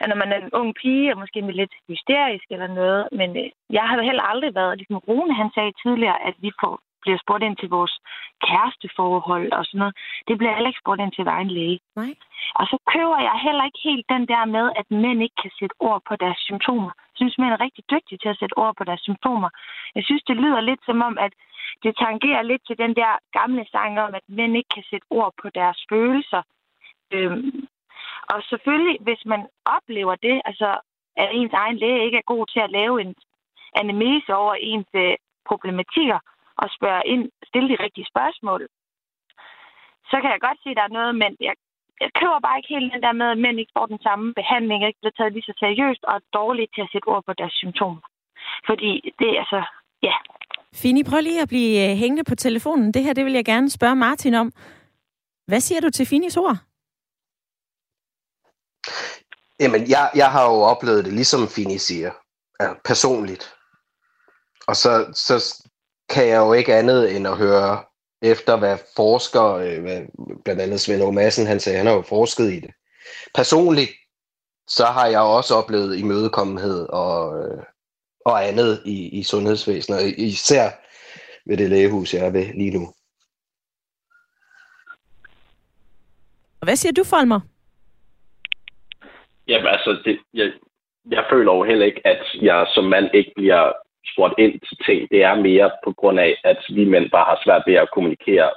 at 0.00 0.08
når 0.08 0.16
man 0.16 0.32
er 0.32 0.36
en 0.36 0.52
ung 0.52 0.74
pige, 0.74 1.12
og 1.12 1.18
måske 1.18 1.42
med 1.42 1.54
lidt 1.54 1.74
hysterisk 1.88 2.44
eller 2.50 2.66
noget, 2.66 3.08
men 3.12 3.36
øh, 3.36 3.50
jeg 3.70 3.84
har 3.88 4.02
heller 4.02 4.22
aldrig 4.22 4.54
været, 4.54 4.78
ligesom 4.78 4.96
Rune 5.08 5.34
han 5.34 5.50
sagde 5.54 5.72
tidligere, 5.82 6.26
at 6.28 6.34
vi 6.38 6.50
får 6.60 6.80
bliver 7.02 7.18
spurgt 7.24 7.44
ind 7.46 7.56
til 7.56 7.68
vores 7.76 7.94
kæresteforhold 8.46 9.52
og 9.58 9.64
sådan 9.64 9.78
noget. 9.78 9.96
Det 10.28 10.38
bliver 10.38 10.54
heller 10.54 10.70
ikke 10.70 10.84
spurgt 10.84 11.00
ind 11.00 11.12
til 11.12 11.26
egen 11.26 11.50
læge. 11.58 11.78
Nej. 11.96 12.12
Og 12.58 12.64
så 12.70 12.76
køber 12.92 13.18
jeg 13.28 13.36
heller 13.46 13.64
ikke 13.64 13.82
helt 13.90 14.06
den 14.14 14.24
der 14.32 14.44
med, 14.56 14.66
at 14.80 14.86
mænd 14.90 15.22
ikke 15.22 15.38
kan 15.42 15.52
sætte 15.58 15.76
ord 15.88 16.02
på 16.08 16.14
deres 16.22 16.38
symptomer. 16.48 16.90
Jeg 17.10 17.16
synes, 17.20 17.38
mænd 17.38 17.52
er 17.52 17.64
rigtig 17.66 17.84
dygtige 17.90 18.18
til 18.22 18.28
at 18.32 18.38
sætte 18.40 18.58
ord 18.62 18.74
på 18.78 18.84
deres 18.84 19.02
symptomer. 19.08 19.50
Jeg 19.96 20.04
synes, 20.04 20.22
det 20.28 20.36
lyder 20.36 20.60
lidt 20.60 20.82
som 20.88 21.02
om, 21.08 21.14
at 21.26 21.32
det 21.82 21.92
tangerer 22.04 22.42
lidt 22.42 22.62
til 22.66 22.78
den 22.78 22.92
der 23.00 23.12
gamle 23.38 23.64
sang 23.72 24.00
om, 24.00 24.14
at 24.14 24.24
mænd 24.28 24.56
ikke 24.56 24.74
kan 24.74 24.84
sætte 24.90 25.06
ord 25.10 25.32
på 25.42 25.48
deres 25.54 25.78
følelser. 25.90 26.42
Øhm, 27.14 27.66
og 28.32 28.42
selvfølgelig, 28.50 28.98
hvis 29.00 29.22
man 29.26 29.42
oplever 29.76 30.14
det, 30.14 30.42
altså 30.44 30.68
at 31.16 31.28
ens 31.32 31.52
egen 31.52 31.76
læge 31.76 32.04
ikke 32.04 32.18
er 32.18 32.32
god 32.34 32.46
til 32.46 32.60
at 32.60 32.70
lave 32.70 33.00
en 33.00 33.14
anamnese 33.80 34.34
over 34.34 34.54
ens 34.54 34.86
øh, 34.94 35.14
problematikker, 35.48 36.18
og 36.60 36.66
spørge 36.76 37.02
ind, 37.12 37.22
stille 37.48 37.68
de 37.72 37.82
rigtige 37.84 38.10
spørgsmål, 38.12 38.60
så 40.10 40.16
kan 40.20 40.30
jeg 40.34 40.40
godt 40.46 40.58
se, 40.62 40.68
at 40.70 40.78
der 40.78 40.86
er 40.86 40.96
noget, 40.98 41.12
men 41.22 41.30
jeg, 41.48 41.54
jeg 42.04 42.10
køber 42.20 42.38
bare 42.46 42.58
ikke 42.58 42.74
helt 42.74 42.92
den 42.94 43.02
der 43.06 43.14
med, 43.20 43.28
at 43.30 43.42
mænd 43.44 43.58
ikke 43.58 43.76
får 43.78 43.86
den 43.86 44.00
samme 44.06 44.26
behandling, 44.40 44.78
ikke 44.80 45.00
bliver 45.02 45.16
taget 45.16 45.32
lige 45.32 45.48
så 45.48 45.54
seriøst 45.64 46.02
og 46.08 46.14
er 46.14 46.28
dårlige 46.38 46.68
til 46.74 46.82
at 46.84 46.90
sætte 46.92 47.08
ord 47.12 47.24
på 47.26 47.32
deres 47.40 47.54
symptomer. 47.62 48.02
Fordi 48.68 48.90
det 49.18 49.28
er 49.30 49.38
altså, 49.44 49.60
ja. 50.08 50.14
Fini, 50.80 51.02
prøv 51.10 51.20
lige 51.20 51.42
at 51.42 51.48
blive 51.48 51.72
øh, 51.84 51.96
hængende 52.02 52.24
på 52.30 52.34
telefonen. 52.34 52.94
Det 52.94 53.02
her, 53.04 53.12
det 53.12 53.24
vil 53.24 53.38
jeg 53.40 53.44
gerne 53.44 53.70
spørge 53.70 53.96
Martin 53.96 54.34
om. 54.34 54.52
Hvad 55.46 55.60
siger 55.60 55.80
du 55.80 55.90
til 55.90 56.06
Finis 56.06 56.36
ord? 56.36 56.56
Jamen, 59.60 59.90
jeg, 59.90 60.10
jeg 60.14 60.30
har 60.32 60.44
jo 60.44 60.56
oplevet 60.72 61.04
det, 61.04 61.12
ligesom 61.12 61.48
Fini 61.48 61.78
siger. 61.78 62.10
personligt. 62.84 63.54
Og 64.68 64.76
så, 64.76 64.90
så 65.14 65.34
kan 66.12 66.28
jeg 66.28 66.38
jo 66.38 66.52
ikke 66.52 66.74
andet 66.74 67.16
end 67.16 67.26
at 67.26 67.36
høre 67.36 67.84
efter, 68.22 68.58
hvad 68.58 68.78
forskere, 68.96 69.68
øh, 69.68 69.82
hvad, 69.82 70.02
blandt 70.44 70.62
andet 70.62 70.80
Svend 70.80 71.02
O. 71.02 71.10
Madsen, 71.10 71.46
han 71.46 71.60
sagde, 71.60 71.78
han 71.78 71.86
har 71.86 71.94
jo 71.94 72.02
forsket 72.02 72.52
i 72.52 72.60
det. 72.60 72.70
Personligt, 73.34 73.90
så 74.66 74.84
har 74.84 75.06
jeg 75.06 75.20
også 75.20 75.54
oplevet 75.54 75.98
imødekommenhed 75.98 76.88
og, 76.88 77.38
øh, 77.38 77.62
og 78.26 78.48
andet 78.48 78.82
i, 78.84 79.08
i 79.18 79.22
sundhedsvæsenet, 79.22 79.98
og 80.00 80.06
især 80.18 80.70
ved 81.46 81.56
det 81.56 81.70
lægehus, 81.70 82.14
jeg 82.14 82.26
er 82.26 82.30
ved 82.30 82.46
lige 82.54 82.78
nu. 82.78 82.92
Og 86.60 86.64
hvad 86.66 86.76
siger 86.76 86.92
du, 86.92 87.04
Folmer? 87.04 87.40
Jamen 89.48 89.66
altså, 89.66 90.02
det, 90.04 90.18
jeg, 90.34 90.52
jeg 91.10 91.24
føler 91.30 91.52
jo 91.52 91.64
heller 91.64 91.86
ikke, 91.86 92.06
at 92.06 92.22
jeg 92.42 92.66
som 92.74 92.84
mand 92.84 93.10
ikke 93.14 93.32
bliver 93.36 93.72
spurgt 94.12 94.34
ind 94.38 94.60
til 94.60 94.76
ting. 94.86 95.10
Det 95.10 95.24
er 95.24 95.34
mere 95.34 95.70
på 95.84 95.92
grund 95.92 96.20
af, 96.20 96.36
at 96.44 96.58
vi 96.68 96.84
mænd 96.84 97.10
bare 97.10 97.24
har 97.24 97.40
svært 97.44 97.62
ved 97.66 97.74
at 97.74 97.90
kommunikere 97.94 98.50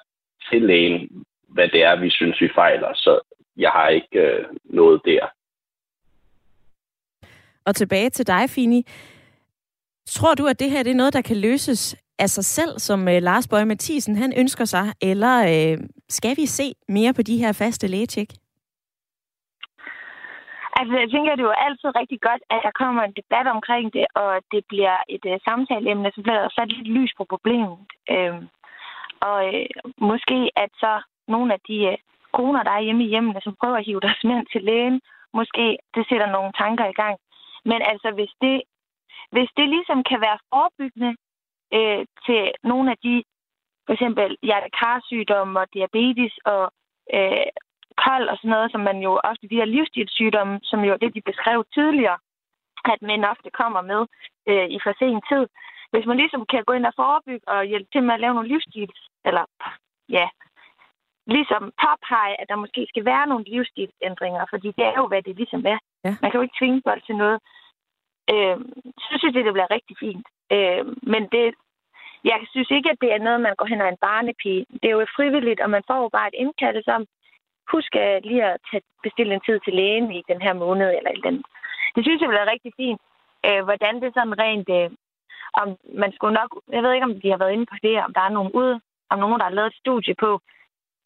til 0.49 0.61
lægen, 0.61 1.25
hvad 1.47 1.67
det 1.67 1.83
er, 1.83 1.95
vi 1.95 2.09
synes, 2.09 2.41
vi 2.41 2.49
fejler. 2.55 2.91
Så 2.93 3.19
jeg 3.57 3.71
har 3.71 3.87
ikke 3.87 4.19
øh, 4.19 4.45
noget 4.63 5.01
der. 5.05 5.25
Og 7.65 7.75
tilbage 7.75 8.09
til 8.09 8.27
dig, 8.27 8.49
Fini. 8.49 8.87
Tror 10.07 10.33
du, 10.35 10.47
at 10.47 10.59
det 10.59 10.71
her 10.71 10.83
det 10.83 10.91
er 10.91 10.95
noget, 10.95 11.13
der 11.13 11.21
kan 11.21 11.37
løses 11.37 11.95
af 12.19 12.29
sig 12.29 12.45
selv, 12.45 12.79
som 12.79 13.07
øh, 13.07 13.21
Lars 13.21 13.47
Bøge 13.47 13.65
Mathisen 13.65 14.15
han 14.15 14.33
ønsker 14.37 14.65
sig, 14.65 14.93
eller 15.01 15.35
øh, 15.37 15.77
skal 16.09 16.37
vi 16.37 16.45
se 16.45 16.73
mere 16.89 17.13
på 17.13 17.21
de 17.21 17.37
her 17.37 17.51
faste 17.51 17.87
lægetjek? 17.87 18.27
Altså, 20.79 20.93
jeg 21.01 21.09
tænker, 21.11 21.31
at 21.31 21.37
det 21.37 21.43
er 21.45 21.51
jo 21.53 21.63
altid 21.67 21.89
rigtig 22.01 22.19
godt, 22.27 22.41
at 22.53 22.59
der 22.65 22.79
kommer 22.81 23.01
en 23.03 23.17
debat 23.19 23.47
omkring 23.47 23.93
det, 23.93 24.05
og 24.21 24.31
det 24.51 24.61
bliver 24.71 24.97
et 25.15 25.25
uh, 25.31 25.37
samtaleemne, 25.47 26.11
så 26.15 26.21
bliver 26.21 26.49
sat 26.55 26.69
lidt 26.71 26.87
lys 26.97 27.11
på 27.17 27.23
problemet. 27.33 27.77
Øhm, 28.13 28.43
og 29.29 29.37
øh, 29.47 29.67
måske 29.97 30.37
at 30.63 30.71
så 30.83 30.93
nogle 31.27 31.53
af 31.53 31.59
de 31.67 31.77
øh, 31.91 31.97
koner, 32.37 32.63
der 32.63 32.71
er 32.71 32.85
hjemme 32.85 33.03
i 33.03 33.11
hjemmene, 33.13 33.41
som 33.41 33.55
prøver 33.61 33.77
at 33.77 33.85
hive 33.85 34.05
deres 34.05 34.23
mænd 34.23 34.45
til 34.53 34.61
lægen, 34.63 35.01
måske 35.33 35.65
det 35.95 36.03
sætter 36.09 36.29
nogle 36.31 36.51
tanker 36.61 36.85
i 36.89 36.97
gang. 37.01 37.17
Men 37.69 37.79
altså, 37.91 38.09
hvis 38.17 38.33
det, 38.41 38.57
hvis 39.35 39.49
det 39.57 39.67
ligesom 39.69 39.99
kan 40.09 40.19
være 40.21 40.39
forebyggende 40.51 41.13
øh, 41.77 42.05
til 42.25 42.41
nogle 42.63 42.87
af 42.91 42.97
de, 43.05 43.23
for 43.85 43.93
eksempel 43.93 44.37
hjertekarsygdomme 44.47 45.59
og 45.59 45.67
diabetes 45.73 46.33
og 46.45 46.63
øh, 47.13 47.47
kold 48.05 48.27
og 48.29 48.37
sådan 48.37 48.53
noget, 48.55 48.71
som 48.71 48.81
man 48.89 48.97
jo 49.07 49.11
ofte, 49.23 49.49
de 49.51 49.59
her 49.61 49.65
livsstilssygdomme, 49.65 50.59
som 50.63 50.79
jo 50.83 50.97
det, 51.01 51.15
de 51.15 51.21
beskrev 51.31 51.65
tidligere, 51.73 52.17
at 52.93 53.01
mænd 53.01 53.25
ofte 53.25 53.49
kommer 53.49 53.81
med 53.81 54.01
øh, 54.49 54.67
i 54.75 54.77
for 54.83 54.93
sen 54.99 55.21
tid. 55.31 55.45
Hvis 55.91 56.05
man 56.05 56.17
ligesom 56.17 56.45
kan 56.51 56.63
gå 56.67 56.73
ind 56.73 56.85
og 56.85 56.93
forebygge 56.95 57.47
og 57.47 57.65
hjælpe 57.65 57.89
til 57.91 58.03
med 58.03 58.13
at 58.13 58.19
lave 58.19 58.33
nogle 58.33 58.49
livsstils, 58.49 58.99
eller 59.25 59.43
ja, 60.09 60.27
ligesom 61.27 61.63
påpege, 61.83 62.41
at 62.41 62.47
der 62.49 62.55
måske 62.63 62.85
skal 62.89 63.05
være 63.05 63.27
nogle 63.27 63.45
livsstilsændringer, 63.53 64.45
fordi 64.49 64.67
det 64.77 64.85
er 64.85 64.95
jo, 65.01 65.07
hvad 65.07 65.21
det 65.21 65.35
ligesom 65.35 65.63
er. 65.73 65.79
Ja. 66.05 66.15
Man 66.21 66.31
kan 66.31 66.37
jo 66.37 66.45
ikke 66.45 66.59
tvinge 66.59 66.81
folk 66.87 67.05
til 67.05 67.15
noget. 67.15 67.39
Øh, 68.33 68.57
så 69.05 69.13
synes 69.17 69.35
jeg, 69.35 69.43
det 69.43 69.53
bliver 69.53 69.75
rigtig 69.77 69.95
fint. 69.99 70.27
Øh, 70.55 70.83
men 71.13 71.23
det, 71.35 71.45
jeg 72.23 72.39
synes 72.51 72.71
ikke, 72.71 72.89
at 72.91 73.01
det 73.01 73.11
er 73.13 73.25
noget, 73.27 73.41
man 73.41 73.55
går 73.55 73.65
hen 73.65 73.81
og 73.81 73.89
en 73.89 74.03
barnepige. 74.07 74.65
Det 74.81 74.87
er 74.87 74.95
jo 74.97 75.05
frivilligt, 75.17 75.59
og 75.59 75.69
man 75.69 75.83
får 75.87 75.99
jo 76.03 76.09
bare 76.09 76.27
et 76.27 76.39
indkaldelse 76.43 76.91
om, 76.97 77.05
husk 77.71 77.93
lige 78.29 78.43
at 78.43 78.57
tage, 78.71 78.83
bestille 79.03 79.33
en 79.33 79.45
tid 79.47 79.59
til 79.59 79.73
lægen 79.73 80.11
i 80.11 80.21
den 80.27 80.41
her 80.41 80.53
måned. 80.53 80.89
Eller 80.97 81.11
den. 81.27 81.43
Det 81.95 82.03
synes 82.03 82.21
jeg 82.21 82.29
bliver 82.29 82.51
rigtig 82.53 82.71
fint. 82.81 83.01
Øh, 83.47 83.61
hvordan 83.67 84.01
det 84.01 84.13
sådan 84.13 84.39
rent... 84.39 84.69
Øh, 84.79 84.89
om 85.61 85.67
man 86.03 86.11
skulle 86.15 86.35
nok... 86.41 86.49
Jeg 86.75 86.83
ved 86.83 86.91
ikke, 86.93 87.09
om 87.09 87.19
de 87.21 87.29
har 87.29 87.37
været 87.37 87.55
inde 87.55 87.65
på 87.71 87.77
det, 87.85 87.95
om 88.05 88.13
der 88.13 88.21
er 88.21 88.35
nogen 88.37 88.51
ude, 88.61 88.75
om 89.11 89.19
nogen, 89.19 89.39
der 89.39 89.47
har 89.47 89.57
lavet 89.57 89.71
et 89.71 89.81
studie 89.83 90.15
på. 90.23 90.39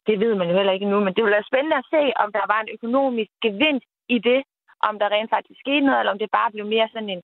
Det 0.06 0.20
ved 0.20 0.34
man 0.34 0.48
jo 0.50 0.56
heller 0.56 0.72
ikke 0.72 0.90
nu, 0.92 1.00
men 1.00 1.14
det 1.14 1.22
ville 1.22 1.36
være 1.38 1.50
spændende 1.50 1.76
at 1.76 1.90
se, 1.94 2.02
om 2.22 2.32
der 2.32 2.44
var 2.52 2.60
en 2.60 2.74
økonomisk 2.76 3.30
gevinst 3.42 3.90
i 4.08 4.18
det, 4.18 4.40
om 4.88 4.98
der 4.98 5.08
rent 5.08 5.30
faktisk 5.30 5.60
skete 5.60 5.86
noget, 5.86 6.00
eller 6.00 6.12
om 6.12 6.18
det 6.18 6.30
bare 6.30 6.50
blev 6.50 6.66
mere 6.66 6.88
sådan 6.92 7.10
en 7.10 7.22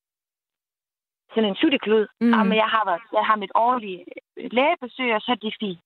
sådan 1.34 1.49
en 1.49 1.57
sutteklud. 1.57 2.07
Mm. 2.20 2.32
Om 2.41 2.53
jeg 2.53 2.68
har, 2.74 2.84
været, 2.89 3.03
jeg 3.12 3.24
har 3.30 3.37
mit 3.37 3.53
årlige 3.55 4.05
lægebesøg, 4.37 5.14
og 5.14 5.20
så 5.20 5.30
er 5.32 5.34
det 5.34 5.57
fint 5.61 5.80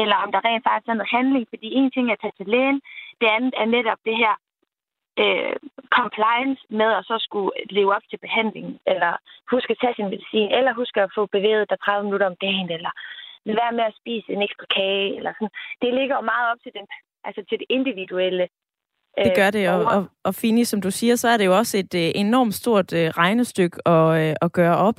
eller 0.00 0.16
om 0.24 0.32
der 0.32 0.44
rent 0.44 0.64
faktisk 0.68 0.88
er 0.88 0.98
noget 0.98 1.16
handling. 1.18 1.44
Fordi 1.52 1.68
en 1.78 1.90
ting 1.90 2.06
er 2.08 2.16
at 2.16 2.22
tage 2.22 2.38
til 2.38 2.48
lægen, 2.54 2.80
det 3.20 3.28
andet 3.36 3.54
er 3.62 3.66
netop 3.76 4.00
det 4.08 4.16
her 4.22 4.34
øh, 5.22 5.56
compliance 5.98 6.62
med 6.80 6.90
at 6.98 7.04
så 7.10 7.16
skulle 7.26 7.50
leve 7.76 7.94
op 7.96 8.06
til 8.10 8.18
behandlingen, 8.26 8.74
eller 8.92 9.12
huske 9.52 9.70
at 9.74 9.80
tage 9.82 9.94
sin 9.96 10.10
medicin, 10.12 10.48
eller 10.58 10.72
huske 10.80 10.98
at 11.02 11.14
få 11.16 11.22
bevæget 11.36 11.70
dig 11.70 11.78
30 11.80 12.04
minutter 12.04 12.26
om 12.32 12.36
dagen, 12.46 12.68
eller 12.76 12.92
lade 13.46 13.58
være 13.62 13.76
med 13.78 13.84
at 13.90 13.98
spise 14.00 14.28
en 14.32 14.42
ekstra 14.42 14.66
kage, 14.76 15.16
eller 15.18 15.32
sådan. 15.34 15.54
Det 15.82 15.90
ligger 15.98 16.14
jo 16.16 16.24
meget 16.32 16.46
op 16.52 16.60
til, 16.64 16.72
den, 16.76 16.86
altså 17.26 17.40
til 17.48 17.58
det 17.60 17.66
individuelle. 17.68 18.48
Det 19.26 19.36
gør 19.36 19.50
det, 19.50 19.68
og, 19.68 19.84
og, 19.84 20.02
og 20.24 20.34
Fini, 20.34 20.64
som 20.64 20.80
du 20.82 20.90
siger, 20.90 21.16
så 21.16 21.28
er 21.28 21.36
det 21.36 21.46
jo 21.46 21.56
også 21.56 21.78
et 21.78 21.94
øh, 21.94 22.10
enormt 22.14 22.54
stort 22.54 22.92
øh, 22.92 23.08
regnestykke 23.08 23.88
at, 23.88 24.08
øh, 24.22 24.34
at 24.40 24.52
gøre 24.52 24.76
op. 24.76 24.98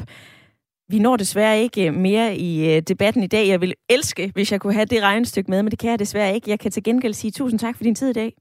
Vi 0.88 1.00
når 1.00 1.18
desværre 1.18 1.62
ikke 1.62 1.88
øh, 1.88 1.94
mere 1.94 2.36
i 2.36 2.76
øh, 2.76 2.82
debatten 2.82 3.24
i 3.24 3.28
dag. 3.28 3.48
Jeg 3.48 3.62
ville 3.62 3.76
elske, 3.90 4.32
hvis 4.34 4.52
jeg 4.52 4.62
kunne 4.62 4.74
have 4.74 4.86
det 4.86 5.02
regnestykke 5.02 5.52
med, 5.52 5.64
men 5.64 5.72
det 5.72 5.80
kan 5.80 5.90
jeg 5.90 6.00
desværre 6.00 6.34
ikke. 6.36 6.50
Jeg 6.50 6.60
kan 6.60 6.72
til 6.72 6.84
gengæld 6.84 7.14
sige 7.14 7.32
tusind 7.32 7.60
tak 7.60 7.76
for 7.78 7.84
din 7.84 7.96
tid 7.96 8.10
i 8.10 8.14
dag. 8.14 8.34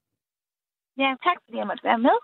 Ja, 0.98 1.10
tak 1.26 1.36
fordi 1.44 1.58
jeg 1.58 1.66
måtte 1.66 1.84
være 1.84 1.98
med. 1.98 2.16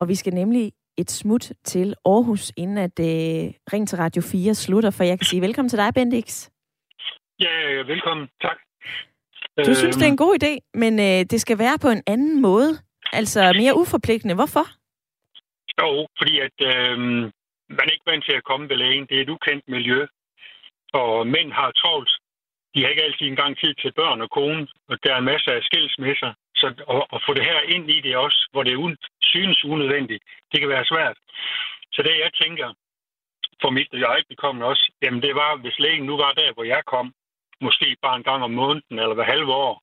Og 0.00 0.08
vi 0.08 0.14
skal 0.14 0.34
nemlig 0.34 0.72
et 0.98 1.10
smut 1.10 1.52
til 1.64 1.94
Aarhus, 2.04 2.52
inden 2.56 2.78
at 2.78 2.98
uh, 3.00 3.52
Ring 3.72 3.88
til 3.88 3.98
Radio 3.98 4.22
4 4.22 4.54
slutter, 4.54 4.90
for 4.90 5.04
jeg 5.04 5.18
kan 5.18 5.26
sige 5.26 5.42
velkommen 5.42 5.68
til 5.68 5.78
dig, 5.78 5.94
Bendix. 5.94 6.50
Ja, 7.40 7.54
velkommen. 7.92 8.28
Tak. 8.40 8.58
Du 9.56 9.70
øhm... 9.70 9.74
synes, 9.74 9.96
det 9.96 10.04
er 10.04 10.08
en 10.08 10.24
god 10.26 10.34
idé, 10.42 10.70
men 10.74 10.92
uh, 10.98 11.20
det 11.32 11.40
skal 11.40 11.58
være 11.58 11.78
på 11.78 11.88
en 11.88 12.02
anden 12.06 12.42
måde. 12.42 12.72
Altså 13.12 13.52
mere 13.56 13.76
uforpligtende. 13.76 14.34
Hvorfor? 14.34 14.66
Jo, 15.80 16.06
fordi 16.18 16.34
at 16.46 16.58
øh, 16.72 17.30
man 17.76 17.86
er 17.86 17.94
ikke 17.96 18.10
vant 18.10 18.24
til 18.24 18.36
at 18.38 18.48
komme 18.50 18.68
ved 18.68 18.76
lægen. 18.76 19.06
Det 19.06 19.16
er 19.16 19.22
et 19.22 19.34
ukendt 19.36 19.68
miljø. 19.68 20.00
Og 20.92 21.26
mænd 21.26 21.52
har 21.52 21.70
travlt. 21.70 22.12
De 22.74 22.82
har 22.82 22.88
ikke 22.88 23.02
altid 23.02 23.26
engang 23.26 23.58
tid 23.58 23.74
til 23.74 23.92
børn 23.92 24.20
og 24.20 24.30
kone, 24.30 24.66
og 24.88 24.96
der 25.04 25.14
er 25.14 25.28
masser 25.30 25.52
af 25.52 25.62
skilsmisser. 25.62 26.32
Så 26.60 26.66
at, 26.94 27.02
at 27.14 27.22
få 27.26 27.34
det 27.34 27.44
her 27.44 27.60
ind 27.74 27.90
i 27.90 28.00
det 28.00 28.16
også, 28.16 28.48
hvor 28.52 28.62
det 28.62 28.76
un, 28.76 28.96
synes 29.22 29.64
unødvendigt, 29.64 30.22
det 30.52 30.60
kan 30.60 30.68
være 30.68 30.84
svært. 30.84 31.16
Så 31.92 32.02
det, 32.02 32.22
jeg 32.24 32.32
tænker, 32.42 32.68
for 33.62 33.70
mit 33.70 33.88
eget 33.92 34.26
bekommende 34.28 34.66
også, 34.66 34.92
jamen 35.02 35.22
det 35.22 35.34
var, 35.34 35.56
hvis 35.56 35.78
lægen 35.78 36.04
nu 36.06 36.16
var 36.16 36.32
der, 36.32 36.52
hvor 36.52 36.64
jeg 36.64 36.82
kom, 36.84 37.14
måske 37.60 37.96
bare 38.02 38.16
en 38.16 38.28
gang 38.30 38.42
om 38.44 38.50
måneden 38.50 38.98
eller 39.02 39.14
hver 39.14 39.32
halve 39.34 39.52
år. 39.52 39.82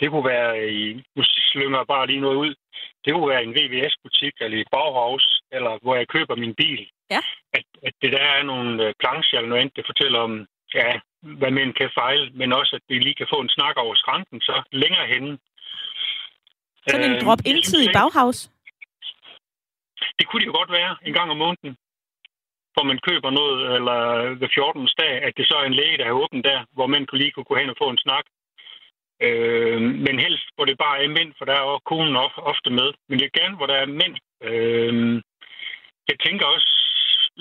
Det 0.00 0.10
kunne 0.10 0.28
være 0.36 0.52
i, 0.72 1.02
nu 1.16 1.22
slynger 1.52 1.78
jeg 1.78 1.86
bare 1.86 2.06
lige 2.06 2.20
noget 2.20 2.36
ud, 2.36 2.54
det 3.04 3.10
kunne 3.12 3.32
være 3.34 3.44
en 3.44 3.56
VVS-butik 3.58 4.34
eller 4.40 4.58
i 4.58 4.70
Bauhaus, 4.72 5.24
eller 5.56 5.72
hvor 5.82 5.94
jeg 5.96 6.08
køber 6.08 6.36
min 6.36 6.54
bil. 6.54 6.82
Ja. 7.10 7.20
At, 7.58 7.66
at 7.86 7.94
det 8.02 8.12
der 8.12 8.24
er 8.36 8.42
nogle 8.42 8.84
øh, 8.84 8.94
plancher 9.00 9.38
eller 9.38 9.48
noget 9.48 9.60
andet, 9.60 9.76
det 9.76 9.86
fortæller 9.90 10.18
om, 10.18 10.46
ja, 10.74 10.90
hvad 11.40 11.50
mænd 11.50 11.74
kan 11.74 11.90
fejle, 12.00 12.30
men 12.40 12.52
også, 12.52 12.72
at 12.78 12.82
vi 12.88 12.98
lige 12.98 13.20
kan 13.20 13.32
få 13.34 13.38
en 13.40 13.54
snak 13.56 13.76
over 13.76 13.94
skranken, 13.94 14.40
så 14.40 14.62
længere 14.72 15.06
henne. 15.06 15.38
Sådan 16.88 17.10
en 17.10 17.16
øh, 17.16 17.22
drop 17.24 17.42
indtid 17.44 17.80
i 17.88 17.92
Bauhaus? 17.98 18.50
Det 20.18 20.26
kunne 20.26 20.40
det 20.40 20.46
jo 20.46 20.58
godt 20.60 20.72
være 20.72 20.96
en 21.02 21.12
gang 21.12 21.30
om 21.30 21.36
måneden 21.36 21.76
hvor 22.76 22.86
man 22.92 23.04
køber 23.08 23.30
noget, 23.40 23.58
eller 23.76 23.98
ved 24.40 24.48
14. 24.54 24.88
dag, 25.02 25.14
at 25.26 25.32
det 25.38 25.44
så 25.48 25.54
er 25.62 25.66
en 25.66 25.78
læge, 25.80 25.98
der 26.00 26.06
er 26.08 26.20
åben 26.22 26.40
der, 26.50 26.58
hvor 26.76 26.86
man 26.94 27.02
lige 27.20 27.32
kunne 27.32 27.50
gå 27.50 27.56
hen 27.60 27.72
og 27.72 27.78
få 27.82 27.88
en 27.90 28.04
snak. 28.06 28.24
Øh, 29.22 29.80
men 29.80 30.18
helst, 30.18 30.46
hvor 30.54 30.64
det 30.64 30.78
bare 30.78 31.04
er 31.04 31.08
mænd, 31.08 31.32
for 31.38 31.44
der 31.44 31.52
er 31.52 31.60
også 31.60 31.84
konen 31.84 32.16
ofte 32.52 32.70
med. 32.70 32.88
Men 33.08 33.18
det 33.18 33.26
er 33.26 33.40
gerne, 33.40 33.56
hvor 33.56 33.66
der 33.66 33.74
er 33.74 33.86
mænd. 33.86 34.16
Øh, 34.48 35.22
jeg 36.08 36.18
tænker 36.26 36.46
også, 36.46 36.70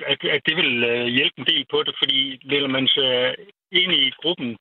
at, 0.05 0.19
at 0.35 0.41
det 0.45 0.55
vil 0.57 0.83
øh, 0.83 1.05
hjælpe 1.05 1.39
en 1.39 1.45
del 1.45 1.65
på 1.71 1.83
det, 1.83 1.95
fordi 2.01 2.39
vil 2.45 2.69
man 2.69 2.87
sig 2.87 3.35
ind 3.71 3.91
i 3.93 4.11
gruppen 4.21 4.57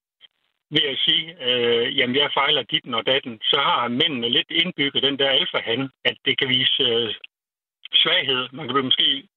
ved 0.71 0.83
at 0.83 0.99
sige, 0.99 1.25
øh, 1.49 1.99
jamen 1.99 2.17
jeg 2.17 2.31
fejler 2.35 2.63
dit 2.63 2.95
og 2.95 3.07
datten, 3.07 3.41
så 3.43 3.59
har 3.69 3.89
mændene 3.89 4.29
lidt 4.29 4.51
indbygget 4.51 5.03
den 5.03 5.19
der 5.19 5.29
alfa 5.29 5.59
at 6.05 6.17
det 6.25 6.39
kan 6.39 6.49
vise 6.49 6.83
øh, 6.83 7.15
svaghed. 7.95 8.49
Man 8.53 8.67
kan 8.67 8.85
måske 8.85 9.29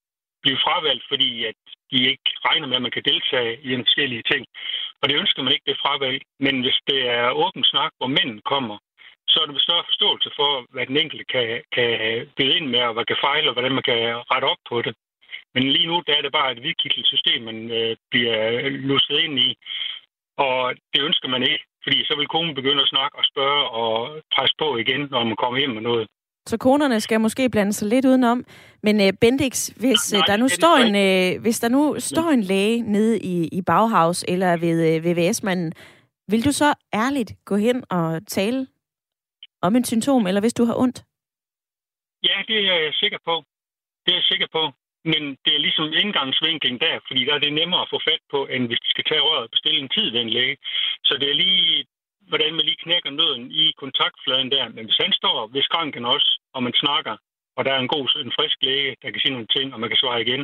blive 0.44 0.64
fravalgt, 0.66 1.06
fordi 1.12 1.30
at 1.50 1.60
de 1.92 1.98
ikke 2.12 2.30
regner 2.48 2.68
med, 2.68 2.76
at 2.80 2.86
man 2.88 2.96
kan 2.96 3.08
deltage 3.12 3.52
i 3.68 3.74
en 3.74 3.86
forskellige 3.88 4.28
ting. 4.32 4.44
Og 5.02 5.10
det 5.10 5.20
ønsker 5.22 5.42
man 5.44 5.54
ikke, 5.54 5.68
det 5.70 5.82
fravalg. 5.84 6.22
Men 6.46 6.56
hvis 6.62 6.80
det 6.90 7.00
er 7.18 7.38
åben 7.44 7.64
snak, 7.64 7.92
hvor 7.98 8.08
mænd 8.18 8.42
kommer, 8.54 8.78
så 9.32 9.38
er 9.40 9.46
der 9.46 9.60
større 9.68 9.90
forståelse 9.90 10.30
for, 10.40 10.52
hvad 10.74 10.86
den 10.90 10.98
enkelte 10.98 11.26
kan, 11.34 11.48
kan 11.76 11.90
byde 12.38 12.58
ind 12.58 12.68
med, 12.68 12.82
og 12.90 12.94
hvad 12.94 13.06
kan 13.06 13.24
fejle, 13.28 13.50
og 13.50 13.54
hvordan 13.54 13.74
man 13.78 13.88
kan 13.90 14.00
rette 14.32 14.46
op 14.46 14.62
på 14.70 14.82
det. 14.82 14.94
Men 15.54 15.64
lige 15.76 15.88
nu 15.88 16.04
der 16.08 16.14
er 16.16 16.22
det 16.22 16.32
bare 16.32 16.52
et 16.52 16.64
hvidkittet 16.64 17.06
system, 17.08 17.42
man 17.44 17.72
øh, 17.80 17.96
bliver 18.12 18.70
lusset 18.90 19.20
ind 19.26 19.40
i. 19.40 19.50
Og 20.38 20.76
det 20.94 21.02
ønsker 21.08 21.30
man 21.30 21.44
ikke, 21.44 21.66
fordi 21.84 21.98
så 22.06 22.14
vil 22.18 22.28
konen 22.28 22.56
begynde 22.56 22.82
at 22.84 22.94
snakke 22.94 23.18
og 23.18 23.26
spørge 23.32 23.64
og 23.82 24.22
presse 24.36 24.56
på 24.60 24.78
igen, 24.78 25.02
når 25.12 25.24
man 25.24 25.36
kommer 25.36 25.60
hjem 25.60 25.74
med 25.78 25.82
noget. 25.82 26.08
Så 26.48 26.58
konerne 26.58 27.02
skal 27.02 27.22
måske 27.22 27.50
blande 27.50 27.74
sig 27.74 27.88
lidt 27.88 28.06
udenom. 28.06 28.46
Men 28.84 28.96
uh, 29.02 29.10
Bendix, 29.22 29.68
hvis, 29.68 30.14
Nej, 30.14 30.24
der 30.28 30.38
nu 30.38 30.48
står 30.48 30.76
en, 30.86 30.94
uh, 31.06 31.42
hvis 31.42 31.60
der 31.60 31.70
nu 31.70 31.96
står 32.00 32.30
en 32.30 32.42
læge 32.42 32.82
nede 32.82 33.20
i, 33.20 33.48
i 33.48 33.62
Bauhaus 33.62 34.26
eller 34.28 34.58
ved 34.58 34.78
uh, 34.88 35.06
VVS-manden, 35.06 35.74
vil 36.32 36.46
du 36.46 36.52
så 36.52 36.74
ærligt 36.94 37.32
gå 37.46 37.56
hen 37.56 37.84
og 37.90 38.28
tale 38.28 38.68
om 39.62 39.76
en 39.76 39.86
symptom, 39.86 40.28
eller 40.28 40.42
hvis 40.42 40.54
du 40.54 40.66
har 40.66 40.76
ondt? 40.76 41.04
Ja, 42.24 42.38
det 42.48 42.58
er 42.74 42.78
jeg 42.86 42.94
sikker 42.94 43.20
på. 43.26 43.44
Det 44.06 44.12
er 44.12 44.18
jeg 44.22 44.30
sikker 44.32 44.48
på. 44.52 44.64
Men 45.12 45.22
det 45.44 45.52
er 45.56 45.66
ligesom 45.66 45.86
indgangsvinkling 46.04 46.76
der, 46.86 46.96
fordi 47.08 47.22
der 47.26 47.34
er 47.36 47.44
det 47.46 47.54
nemmere 47.54 47.82
at 47.82 47.92
få 47.94 48.00
fat 48.10 48.24
på, 48.34 48.40
end 48.54 48.64
hvis 48.68 48.84
de 48.86 48.90
skal 48.94 49.06
tage 49.10 49.26
røret 49.28 49.44
og 49.48 49.54
bestille 49.56 49.80
en 49.80 49.94
tid 49.96 50.08
ved 50.12 50.22
en 50.22 50.36
læge. 50.38 50.58
Så 51.08 51.14
det 51.22 51.28
er 51.30 51.38
lige, 51.44 51.86
hvordan 52.30 52.52
man 52.56 52.66
lige 52.66 52.84
knækker 52.84 53.12
nøden 53.20 53.44
i 53.62 53.64
kontaktfladen 53.82 54.50
der. 54.56 54.66
Men 54.76 54.86
hvis 54.86 55.02
han 55.04 55.14
står 55.20 55.38
ved 55.54 55.64
skranken 55.70 56.06
også, 56.06 56.30
og 56.56 56.64
man 56.64 56.74
snakker, 56.84 57.16
og 57.58 57.62
der 57.66 57.72
er 57.74 57.80
en 57.80 57.94
god, 57.96 58.06
en 58.26 58.36
frisk 58.38 58.58
læge, 58.68 58.96
der 59.02 59.12
kan 59.12 59.22
sige 59.22 59.36
nogle 59.36 59.54
ting, 59.56 59.68
og 59.74 59.80
man 59.80 59.90
kan 59.90 60.02
svare 60.04 60.22
igen, 60.26 60.44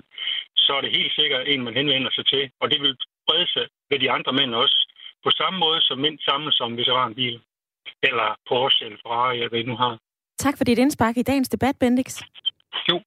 så 0.65 0.71
er 0.77 0.81
det 0.81 0.97
helt 0.97 1.13
sikkert 1.19 1.47
en, 1.47 1.63
man 1.63 1.77
henvender 1.79 2.11
sig 2.17 2.25
til. 2.34 2.43
Og 2.61 2.71
det 2.71 2.79
vil 2.81 2.93
brede 3.27 3.47
sig 3.55 3.65
ved 3.89 3.99
de 3.99 4.11
andre 4.11 4.34
mænd 4.39 4.53
også, 4.63 4.77
på 5.25 5.29
samme 5.39 5.59
måde 5.59 5.81
som 5.81 5.97
mænd 5.97 6.17
samles 6.27 6.55
som 6.55 6.73
hvis 6.73 6.86
der 6.86 6.93
var 7.01 7.07
en 7.07 7.15
bil. 7.15 7.41
Eller 8.07 8.27
Porsche 8.49 8.86
eller 8.86 8.99
Ferrari, 9.03 9.36
eller 9.36 9.49
hvad 9.49 9.59
I 9.59 9.63
nu 9.63 9.75
har. 9.75 9.93
Tak 10.38 10.57
for 10.57 10.63
dit 10.63 10.79
indspark 10.79 11.17
i 11.17 11.21
dagens 11.21 11.49
debat, 11.49 11.75
Bendix. 11.79 12.21
Jo, 12.89 13.01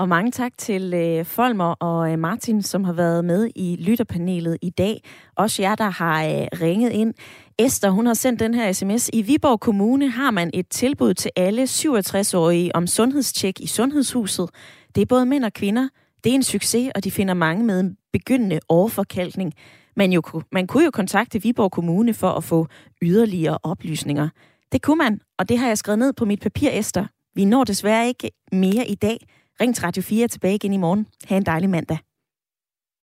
og 0.00 0.08
mange 0.08 0.30
tak 0.30 0.52
til 0.58 0.94
øh, 0.94 1.24
Folmer 1.24 1.64
og 1.64 2.12
øh, 2.12 2.18
Martin, 2.18 2.62
som 2.62 2.84
har 2.84 2.92
været 2.92 3.24
med 3.24 3.50
i 3.56 3.76
lytterpanelet 3.80 4.58
i 4.62 4.70
dag. 4.70 5.02
Også 5.36 5.62
jer, 5.62 5.74
der 5.74 5.90
har 5.90 6.24
øh, 6.24 6.46
ringet 6.60 6.92
ind. 6.92 7.14
Esther, 7.58 7.90
hun 7.90 8.06
har 8.06 8.14
sendt 8.14 8.40
den 8.40 8.54
her 8.54 8.72
sms. 8.72 9.10
I 9.12 9.22
Viborg 9.22 9.60
Kommune 9.60 10.10
har 10.10 10.30
man 10.30 10.50
et 10.54 10.68
tilbud 10.68 11.14
til 11.14 11.30
alle 11.36 11.62
67-årige 11.62 12.76
om 12.76 12.86
sundhedstjek 12.86 13.60
i 13.60 13.66
sundhedshuset. 13.66 14.50
Det 14.94 15.02
er 15.02 15.06
både 15.06 15.26
mænd 15.26 15.44
og 15.44 15.52
kvinder. 15.52 15.88
Det 16.24 16.30
er 16.30 16.34
en 16.34 16.42
succes, 16.42 16.90
og 16.94 17.04
de 17.04 17.10
finder 17.10 17.34
mange 17.34 17.64
med 17.64 17.80
en 17.80 17.96
begyndende 18.12 18.60
overforkalkning. 18.68 19.52
Man, 19.96 20.12
jo, 20.12 20.22
man 20.52 20.66
kunne 20.66 20.84
jo 20.84 20.90
kontakte 20.90 21.42
Viborg 21.42 21.70
Kommune 21.70 22.14
for 22.14 22.30
at 22.30 22.44
få 22.44 22.66
yderligere 23.02 23.58
oplysninger. 23.62 24.28
Det 24.72 24.82
kunne 24.82 24.98
man, 24.98 25.20
og 25.38 25.48
det 25.48 25.58
har 25.58 25.66
jeg 25.66 25.78
skrevet 25.78 25.98
ned 25.98 26.12
på 26.12 26.24
mit 26.24 26.40
papir, 26.40 26.70
Esther. 26.72 27.06
Vi 27.34 27.44
når 27.44 27.64
desværre 27.64 28.08
ikke 28.08 28.30
mere 28.52 28.86
i 28.88 28.94
dag. 28.94 29.18
Ring 29.60 29.74
til 29.74 29.84
Radio 29.84 30.02
4 30.02 30.28
tilbage 30.28 30.54
igen 30.54 30.72
i 30.72 30.76
morgen. 30.76 31.06
Ha' 31.28 31.36
en 31.36 31.46
dejlig 31.46 31.70
mandag. 31.70 31.98